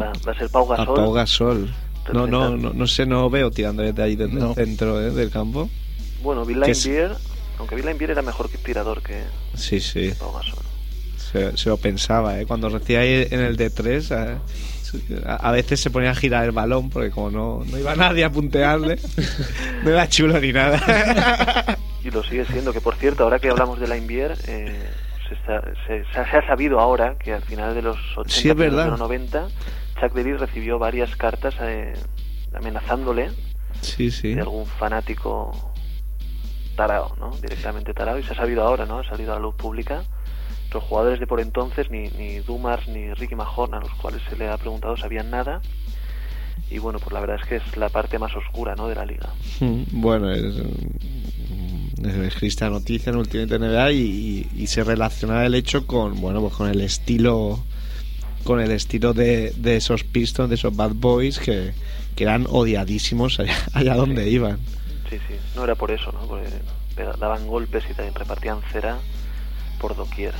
Va, 0.00 0.12
va 0.26 0.32
a 0.32 0.38
ser 0.38 0.48
Pau 0.48 0.72
A 0.72 0.76
Gasol. 0.78 0.94
Pau 0.96 1.12
Gasol. 1.12 1.74
No, 2.12 2.26
no, 2.26 2.56
no, 2.56 2.72
no 2.72 2.86
sé, 2.86 3.04
no 3.04 3.28
veo 3.28 3.50
tirando 3.50 3.82
desde 3.82 4.02
ahí, 4.02 4.16
desde 4.16 4.32
No. 4.34 4.50
el 4.50 4.54
centro 4.54 4.98
¿eh? 5.00 5.10
del 5.10 5.30
campo. 5.30 5.68
Bueno, 6.22 6.44
Bill 6.46 6.60
Laimbeer, 6.60 7.12
aunque 7.58 7.74
Bill 7.74 7.84
Laimbeer 7.84 8.12
era 8.12 8.22
mejor 8.22 8.48
que 8.48 8.56
tirador 8.58 9.02
que 9.02 9.24
Sí, 9.54 9.78
sí. 9.80 10.12
Pau 10.18 10.32
Gasol. 10.32 10.64
Se, 11.18 11.56
se 11.56 11.68
lo 11.68 11.76
pensaba, 11.76 12.40
¿eh? 12.40 12.46
Cuando 12.46 12.70
ahí 12.96 13.26
en 13.30 13.40
el 13.40 13.56
D3, 13.58 14.10
a, 14.12 14.38
a 15.26 15.50
veces 15.52 15.80
se 15.80 15.90
ponía 15.90 16.10
a 16.10 16.14
girar 16.14 16.44
el 16.44 16.52
balón 16.52 16.90
porque 16.90 17.10
como 17.10 17.30
no, 17.30 17.62
no 17.70 17.78
iba 17.78 17.94
nadie 17.96 18.24
a 18.24 18.30
puntearle, 18.30 18.98
no 19.82 19.90
era 19.90 20.08
chulo 20.08 20.38
ni 20.40 20.52
nada. 20.52 21.76
Y 22.04 22.10
lo 22.10 22.22
sigue 22.22 22.44
siendo, 22.46 22.72
que 22.72 22.80
por 22.80 22.94
cierto, 22.96 23.24
ahora 23.24 23.38
que 23.38 23.48
hablamos 23.48 23.80
de 23.80 23.86
Laimbeer, 23.88 24.36
eh, 24.46 24.90
se, 25.28 25.34
está- 25.34 25.62
se- 25.86 26.18
ha- 26.18 26.30
se 26.30 26.36
ha 26.36 26.46
sabido 26.46 26.78
ahora 26.80 27.16
que 27.18 27.32
al 27.32 27.42
final 27.42 27.74
de 27.74 27.82
los 27.82 27.96
80 28.16 28.30
Sí, 28.30 28.48
es 28.50 28.56
verdad. 28.56 28.84
de 28.84 28.90
los 28.90 28.98
90, 29.00 29.48
Chuck 30.00 30.12
Davis 30.14 30.38
recibió 30.40 30.78
varias 30.78 31.16
cartas 31.16 31.54
eh, 31.62 31.94
amenazándole 32.54 33.30
Sí, 33.80 34.10
sí. 34.10 34.34
de 34.34 34.40
algún 34.42 34.66
fanático 34.66 35.72
tarao, 36.76 37.14
¿no? 37.18 37.30
Directamente 37.40 37.94
tarao, 37.94 38.18
y 38.18 38.22
se 38.22 38.32
ha 38.32 38.36
sabido 38.36 38.62
ahora, 38.64 38.84
¿no? 38.84 38.98
Ha 38.98 39.04
salido 39.04 39.32
a 39.32 39.36
la 39.36 39.40
luz 39.42 39.54
pública. 39.54 40.02
Los 40.74 40.82
jugadores 40.84 41.20
de 41.20 41.26
por 41.26 41.40
entonces, 41.40 41.90
ni, 41.90 42.08
ni 42.18 42.40
Dumars 42.40 42.86
ni 42.88 43.12
Ricky 43.14 43.34
Mahorn, 43.36 43.74
a 43.74 43.80
los 43.80 43.90
cuales 43.94 44.20
se 44.28 44.36
le 44.36 44.48
ha 44.48 44.56
preguntado, 44.58 44.96
sabían 44.96 45.30
nada. 45.30 45.62
Y 46.70 46.78
bueno, 46.78 46.98
pues 46.98 47.12
la 47.12 47.20
verdad 47.20 47.38
es 47.40 47.46
que 47.48 47.56
es 47.56 47.76
la 47.76 47.88
parte 47.88 48.18
más 48.18 48.34
oscura, 48.36 48.74
¿no? 48.74 48.88
De 48.88 48.94
la 48.96 49.06
liga. 49.06 49.28
Bueno, 49.92 50.30
es, 50.32 50.42
mm, 50.56 52.06
es 52.06 52.42
esta 52.42 52.68
noticia 52.70 53.10
en 53.10 53.16
Ultimate 53.16 53.58
NBA 53.58 53.92
y, 53.92 53.96
y- 54.00 54.62
y 54.62 54.66
se 54.66 54.82
relaciona 54.84 55.44
el 55.46 55.54
hecho 55.54 55.86
con, 55.86 56.20
bueno, 56.20 56.40
pues 56.40 56.54
con 56.54 56.68
el 56.68 56.80
estilo 56.80 57.62
con 58.44 58.60
el 58.60 58.72
estilo 58.72 59.14
de, 59.14 59.52
de 59.56 59.76
esos 59.76 60.04
Pistons, 60.04 60.50
de 60.50 60.56
esos 60.56 60.76
Bad 60.76 60.92
Boys 60.94 61.38
que, 61.38 61.72
que 62.14 62.24
eran 62.24 62.46
odiadísimos 62.50 63.40
allá, 63.40 63.54
allá 63.72 63.94
donde 63.94 64.28
iban. 64.28 64.58
Sí, 65.08 65.16
sí, 65.28 65.34
no 65.56 65.64
era 65.64 65.74
por 65.76 65.90
eso, 65.90 66.12
¿no? 66.12 66.26
Porque 66.26 66.48
daban 67.18 67.46
golpes 67.46 67.84
y 67.90 67.94
también 67.94 68.14
repartían 68.14 68.58
cera 68.70 68.98
por 69.84 69.96
doquier. 69.96 70.32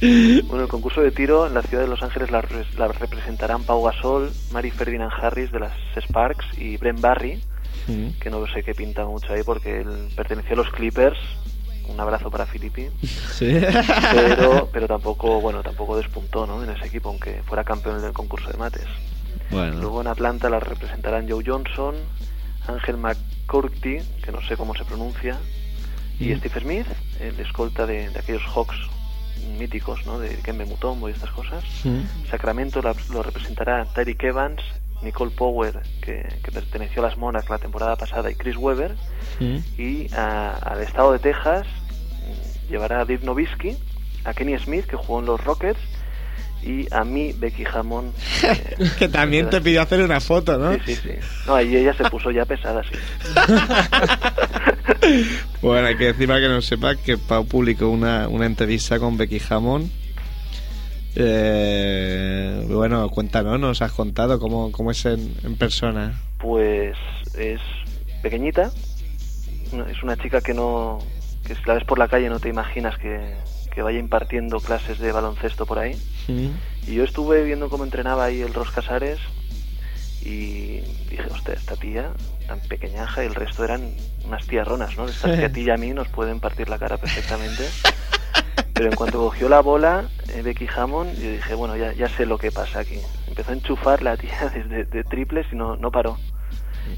bueno, 0.46 0.62
el 0.62 0.68
concurso 0.68 1.00
de 1.00 1.10
tiro 1.10 1.48
en 1.48 1.54
la 1.54 1.62
ciudad 1.62 1.82
de 1.82 1.88
Los 1.88 2.00
Ángeles 2.00 2.30
la, 2.30 2.44
la 2.78 2.86
representarán 2.86 3.64
Pau 3.64 3.82
Gasol, 3.82 4.30
Mary 4.52 4.70
Ferdinand 4.70 5.10
Harris 5.20 5.50
de 5.50 5.58
las 5.58 5.72
Sparks 6.00 6.46
y 6.58 6.76
Brent 6.76 7.00
Barry, 7.00 7.42
Mm. 7.88 8.20
que 8.20 8.30
no 8.30 8.46
sé 8.46 8.62
qué 8.62 8.74
pinta 8.76 9.04
mucho 9.04 9.32
ahí 9.32 9.42
porque 9.42 9.80
él 9.80 10.08
perteneció 10.14 10.52
a 10.52 10.58
los 10.58 10.70
Clippers. 10.70 11.18
Un 11.88 11.98
abrazo 11.98 12.30
para 12.30 12.46
Filippi. 12.46 12.86
Sí. 13.02 13.60
Pero, 14.14 14.68
pero 14.72 14.86
tampoco, 14.86 15.40
bueno, 15.40 15.64
tampoco 15.64 15.96
despuntó, 15.96 16.46
¿no? 16.46 16.62
En 16.62 16.70
ese 16.70 16.86
equipo, 16.86 17.08
aunque 17.08 17.42
fuera 17.42 17.64
campeón 17.64 18.00
del 18.00 18.12
concurso 18.12 18.48
de 18.52 18.56
mates. 18.56 18.86
Bueno, 19.50 19.80
Luego 19.80 20.00
en 20.00 20.06
Atlanta 20.06 20.48
la 20.48 20.60
representarán 20.60 21.28
Joe 21.28 21.42
Johnson, 21.44 21.96
Ángel 22.68 22.98
McCourty, 22.98 23.98
que 24.22 24.30
no 24.30 24.40
sé 24.42 24.56
cómo 24.56 24.76
se 24.76 24.84
pronuncia, 24.84 25.36
y. 26.18 26.34
Steve 26.36 26.60
Smith, 26.60 26.86
el 27.20 27.38
escolta 27.40 27.86
de, 27.86 28.10
de 28.10 28.18
aquellos 28.18 28.42
Hawks 28.54 28.76
míticos, 29.58 30.06
¿no? 30.06 30.18
De 30.18 30.36
Kembe 30.36 30.64
Mutombo 30.64 31.08
y 31.08 31.12
estas 31.12 31.30
cosas. 31.30 31.64
Sacramento 32.30 32.80
la- 32.82 32.94
lo 33.10 33.22
representará 33.22 33.84
Tyreek 33.86 34.22
Evans, 34.24 34.60
Nicole 35.02 35.32
Power, 35.32 35.80
que, 36.00 36.26
que 36.44 36.52
perteneció 36.52 37.02
a 37.04 37.08
las 37.08 37.18
Monarchs 37.18 37.50
la 37.50 37.58
temporada 37.58 37.96
pasada, 37.96 38.30
y 38.30 38.34
Chris 38.36 38.56
Webber. 38.56 38.94
Mm. 39.40 39.56
Y 39.80 40.12
a- 40.14 40.52
al 40.62 40.80
estado 40.82 41.12
de 41.12 41.18
Texas 41.18 41.66
mm, 41.66 42.70
llevará 42.70 43.00
a 43.00 43.04
Dirk 43.04 43.24
Nowitzki, 43.24 43.76
a 44.24 44.32
Kenny 44.34 44.56
Smith, 44.58 44.86
que 44.86 44.96
jugó 44.96 45.18
en 45.18 45.26
los 45.26 45.42
Rockets, 45.42 45.80
y 46.62 46.86
a 46.92 47.04
mí, 47.04 47.32
Becky 47.32 47.64
Hammond. 47.64 48.12
eh, 48.44 48.76
que 48.98 49.08
también 49.08 49.50
te 49.50 49.60
pidió 49.60 49.82
hacer 49.82 50.00
una 50.02 50.20
foto, 50.20 50.56
¿no? 50.58 50.74
Sí, 50.74 50.80
sí, 50.86 50.96
sí. 50.96 51.10
No, 51.46 51.56
ahí 51.56 51.76
ella 51.76 51.92
se 51.94 52.04
puso 52.04 52.30
ya 52.30 52.44
pesada, 52.44 52.82
sí. 52.84 52.92
Bueno, 55.60 55.88
hay 55.88 55.96
que 55.96 56.06
decir 56.06 56.26
para 56.26 56.40
que 56.40 56.48
no 56.48 56.60
sepa 56.60 56.96
que 56.96 57.18
Pau 57.18 57.46
publicó 57.46 57.88
una, 57.88 58.26
una 58.28 58.46
entrevista 58.46 58.98
con 58.98 59.16
Becky 59.16 59.40
Hammond. 59.48 59.90
Eh, 61.14 62.64
bueno, 62.68 63.08
cuéntanos, 63.10 63.60
nos 63.60 63.82
has 63.82 63.92
contado 63.92 64.38
cómo, 64.38 64.72
cómo 64.72 64.90
es 64.90 65.04
en, 65.06 65.34
en 65.44 65.56
persona. 65.56 66.20
Pues 66.38 66.96
es 67.36 67.60
pequeñita, 68.22 68.72
es 69.88 70.02
una 70.02 70.16
chica 70.16 70.40
que 70.40 70.54
no, 70.54 70.98
que 71.46 71.54
si 71.54 71.60
la 71.66 71.74
ves 71.74 71.84
por 71.84 71.98
la 71.98 72.08
calle 72.08 72.28
no 72.28 72.40
te 72.40 72.48
imaginas 72.48 72.96
que, 72.98 73.34
que 73.72 73.82
vaya 73.82 73.98
impartiendo 73.98 74.60
clases 74.60 74.98
de 74.98 75.12
baloncesto 75.12 75.66
por 75.66 75.78
ahí. 75.78 75.96
Mm. 76.28 76.50
Y 76.86 76.94
yo 76.94 77.04
estuve 77.04 77.42
viendo 77.44 77.68
cómo 77.68 77.84
entrenaba 77.84 78.24
ahí 78.24 78.40
el 78.40 78.54
Ros 78.54 78.70
Casares 78.70 79.18
y 80.24 80.80
dije, 81.10 81.24
hostia, 81.30 81.54
esta 81.54 81.76
tía 81.76 82.12
tan 82.46 82.60
pequeñaja 82.60 83.24
y 83.24 83.26
el 83.26 83.34
resto 83.34 83.64
eran 83.64 83.94
unas 84.24 84.46
tiarronas, 84.46 84.96
¿no? 84.96 85.08
Estas 85.08 85.38
que 85.38 85.44
a 85.46 85.52
ti 85.52 85.62
y 85.62 85.70
a 85.70 85.76
mí 85.76 85.92
nos 85.92 86.08
pueden 86.08 86.38
partir 86.38 86.68
la 86.68 86.78
cara 86.78 86.96
perfectamente. 86.98 87.68
Pero 88.74 88.88
en 88.88 88.94
cuanto 88.96 89.18
cogió 89.18 89.48
la 89.48 89.60
bola, 89.60 90.08
eh, 90.28 90.42
Becky 90.42 90.66
Hammond, 90.74 91.14
yo 91.20 91.30
dije, 91.30 91.54
bueno, 91.54 91.76
ya, 91.76 91.92
ya 91.92 92.08
sé 92.08 92.26
lo 92.26 92.38
que 92.38 92.50
pasa 92.50 92.80
aquí. 92.80 92.98
Empezó 93.26 93.50
a 93.50 93.54
enchufar 93.54 94.02
la 94.02 94.16
tía 94.16 94.50
desde 94.54 94.84
de 94.84 95.04
triples 95.04 95.46
y 95.52 95.56
no, 95.56 95.76
no 95.76 95.90
paró. 95.90 96.18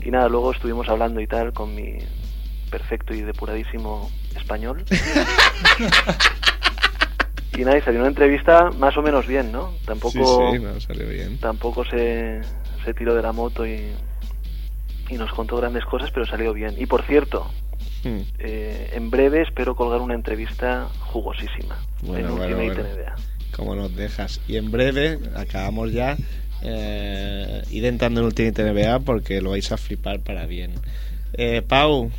Y 0.02 0.10
nada, 0.10 0.28
luego 0.28 0.52
estuvimos 0.52 0.88
hablando 0.88 1.20
y 1.20 1.26
tal 1.26 1.52
con 1.52 1.74
mi 1.74 1.98
perfecto 2.70 3.14
y 3.14 3.22
depuradísimo 3.22 4.10
español. 4.36 4.84
y 7.56 7.64
nada, 7.64 7.78
y 7.78 7.82
salió 7.82 8.00
una 8.00 8.08
entrevista 8.08 8.70
más 8.78 8.96
o 8.96 9.02
menos 9.02 9.26
bien, 9.26 9.52
¿no? 9.52 9.72
Tampoco, 9.86 10.50
Sí, 10.52 10.58
sí, 10.58 10.62
no, 10.62 10.80
salió 10.80 11.08
bien. 11.08 11.38
tampoco 11.38 11.84
se, 11.84 12.40
se 12.84 12.94
tiró 12.94 13.14
de 13.14 13.22
la 13.22 13.32
moto 13.32 13.66
y, 13.66 13.92
y 15.08 15.14
nos 15.14 15.32
contó 15.32 15.56
grandes 15.56 15.84
cosas, 15.84 16.10
pero 16.12 16.26
salió 16.26 16.52
bien. 16.52 16.74
Y 16.78 16.86
por 16.86 17.02
cierto, 17.04 17.50
Hmm. 18.02 18.20
Eh, 18.38 18.90
en 18.92 19.08
breve 19.08 19.40
espero 19.40 19.74
colgar 19.74 20.02
una 20.02 20.12
entrevista 20.14 20.88
jugosísima 21.00 21.78
Bueno, 22.02 22.28
en 22.28 22.36
bueno, 22.36 22.56
Ultimate 22.58 22.82
bueno. 22.82 22.96
NBA. 23.02 23.14
Como 23.56 23.74
nos 23.74 23.96
dejas. 23.96 24.42
Y 24.46 24.58
en 24.58 24.70
breve, 24.70 25.18
acabamos 25.34 25.90
ya, 25.90 26.14
eh, 26.62 27.62
ir 27.70 27.84
entrando 27.86 28.20
en 28.20 28.26
Ultimate 28.26 28.62
NBA 28.72 29.00
porque 29.00 29.40
lo 29.40 29.50
vais 29.50 29.70
a 29.72 29.78
flipar 29.78 30.20
para 30.20 30.44
bien. 30.44 30.72
Eh, 31.32 31.62
Pau, 31.66 32.10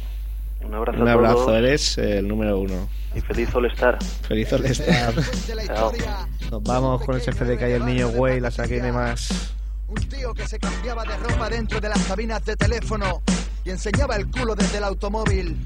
Un 0.66 0.74
abrazo 0.74 1.02
un 1.02 1.08
a 1.08 1.14
abrazo, 1.14 1.36
todos 1.36 1.58
eres 1.58 1.98
el 1.98 2.28
número 2.28 2.60
uno. 2.60 2.88
y 3.16 3.22
feliz 3.22 3.54
All 3.54 3.66
Star. 3.68 3.98
Feliz 4.28 4.52
All-Star. 4.52 5.14
de. 5.54 6.06
Nos 6.52 6.64
vamos 6.64 7.04
con 7.04 7.16
ese 7.18 7.32
FDK 7.32 7.62
y 7.62 7.72
el 7.74 7.86
niño 7.86 8.10
güey, 8.10 8.40
la 8.40 8.52
saqué 8.52 8.82
más. 8.92 9.54
Un 9.88 10.02
tío 10.10 10.34
que 10.34 10.48
se 10.48 10.60
cambiaba 10.60 11.04
de 11.04 11.16
ropa 11.18 11.50
dentro 11.50 11.80
de 11.80 11.90
las 11.90 12.00
cabinas 12.06 12.44
de 12.44 12.56
teléfono 12.56 13.22
y 13.64 13.70
enseñaba 13.70 14.16
el 14.16 14.30
culo 14.30 14.56
desde 14.56 14.78
el 14.80 14.84
automóvil. 14.84 15.64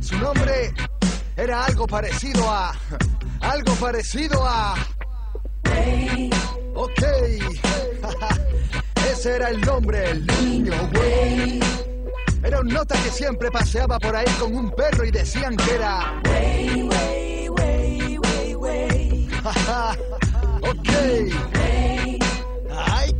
Su 0.00 0.18
nombre 0.18 0.72
era 1.36 1.64
algo 1.64 1.86
parecido 1.86 2.50
a... 2.50 2.72
Algo 3.40 3.72
parecido 3.74 4.44
a... 4.44 4.74
Ok. 6.74 7.02
Ese 9.10 9.36
era 9.36 9.50
el 9.50 9.60
nombre, 9.60 10.10
el 10.10 10.26
niño 10.26 10.72
güey. 10.92 11.60
Era 12.44 12.60
un 12.60 12.68
nota 12.68 12.94
que 13.02 13.10
siempre 13.10 13.50
paseaba 13.50 13.98
por 13.98 14.16
ahí 14.16 14.26
con 14.40 14.54
un 14.54 14.70
perro 14.72 15.04
y 15.04 15.10
decían 15.10 15.56
que 15.56 15.74
era... 15.74 16.20
ok. 20.62 20.88
Ay, 22.70 23.14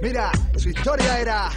mira, 0.00 0.30
su 0.56 0.70
historia 0.70 1.20
era 1.20 1.50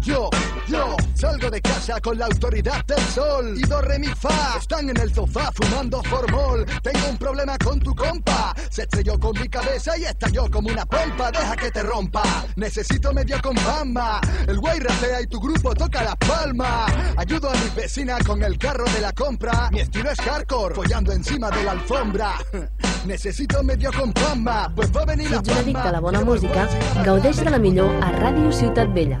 yo, 0.00 0.30
yo 0.68 0.96
salgo 1.14 1.50
de 1.50 1.60
casa 1.60 2.00
con 2.00 2.18
la 2.18 2.26
autoridad 2.26 2.84
del 2.86 3.00
sol 3.14 3.54
y 3.56 3.62
do 3.66 3.80
re 3.80 3.98
mi 3.98 4.08
fa 4.08 4.56
están 4.58 4.90
en 4.90 4.96
el 4.96 5.12
sofá 5.14 5.50
fumando 5.52 6.02
formol. 6.04 6.66
Tengo 6.82 7.08
un 7.10 7.16
problema 7.16 7.56
con 7.58 7.78
tu 7.80 7.94
compa, 7.94 8.54
se 8.70 8.82
estrelló 8.82 9.18
con 9.18 9.32
mi 9.40 9.48
cabeza 9.48 9.96
y 9.96 10.04
estalló 10.04 10.50
como 10.50 10.68
una 10.68 10.84
pompa. 10.84 11.30
Deja 11.30 11.56
que 11.56 11.70
te 11.70 11.82
rompa, 11.82 12.22
necesito 12.56 13.12
medio 13.12 13.40
con 13.42 13.56
fama. 13.56 14.20
El 14.46 14.58
güey 14.58 14.80
rapea 14.80 15.22
y 15.22 15.26
tu 15.26 15.40
grupo 15.40 15.74
toca 15.74 16.02
la 16.02 16.16
palma. 16.16 16.86
Ayudo 17.16 17.50
a 17.50 17.54
mi 17.54 17.70
vecina 17.76 18.18
con 18.26 18.42
el 18.42 18.58
carro 18.58 18.84
de 18.94 19.00
la 19.00 19.12
compra. 19.12 19.70
Mi 19.70 19.80
estilo 19.80 20.10
es 20.10 20.18
hardcore, 20.20 20.74
follando 20.74 21.12
encima 21.12 21.50
de 21.50 21.64
la 21.64 21.72
alfombra. 21.72 22.32
Necesito 23.06 23.62
medio 23.62 23.92
con 23.92 24.12
fama, 24.14 24.72
pues 24.74 24.90
va 24.94 25.02
a 25.02 25.04
venir 25.04 25.28
Si 25.28 25.32
la 25.34 25.40
un 25.40 25.50
addicte 25.50 25.88
a 25.88 25.92
la 25.92 26.00
bona 26.00 26.18
fama. 26.18 26.32
música, 26.32 26.68
gaudeix 27.04 27.36
de 27.36 27.50
la 27.50 27.58
millor 27.58 27.90
a 28.02 28.10
Ràdio 28.12 28.50
Ciutat 28.52 28.92
Vella. 28.92 29.20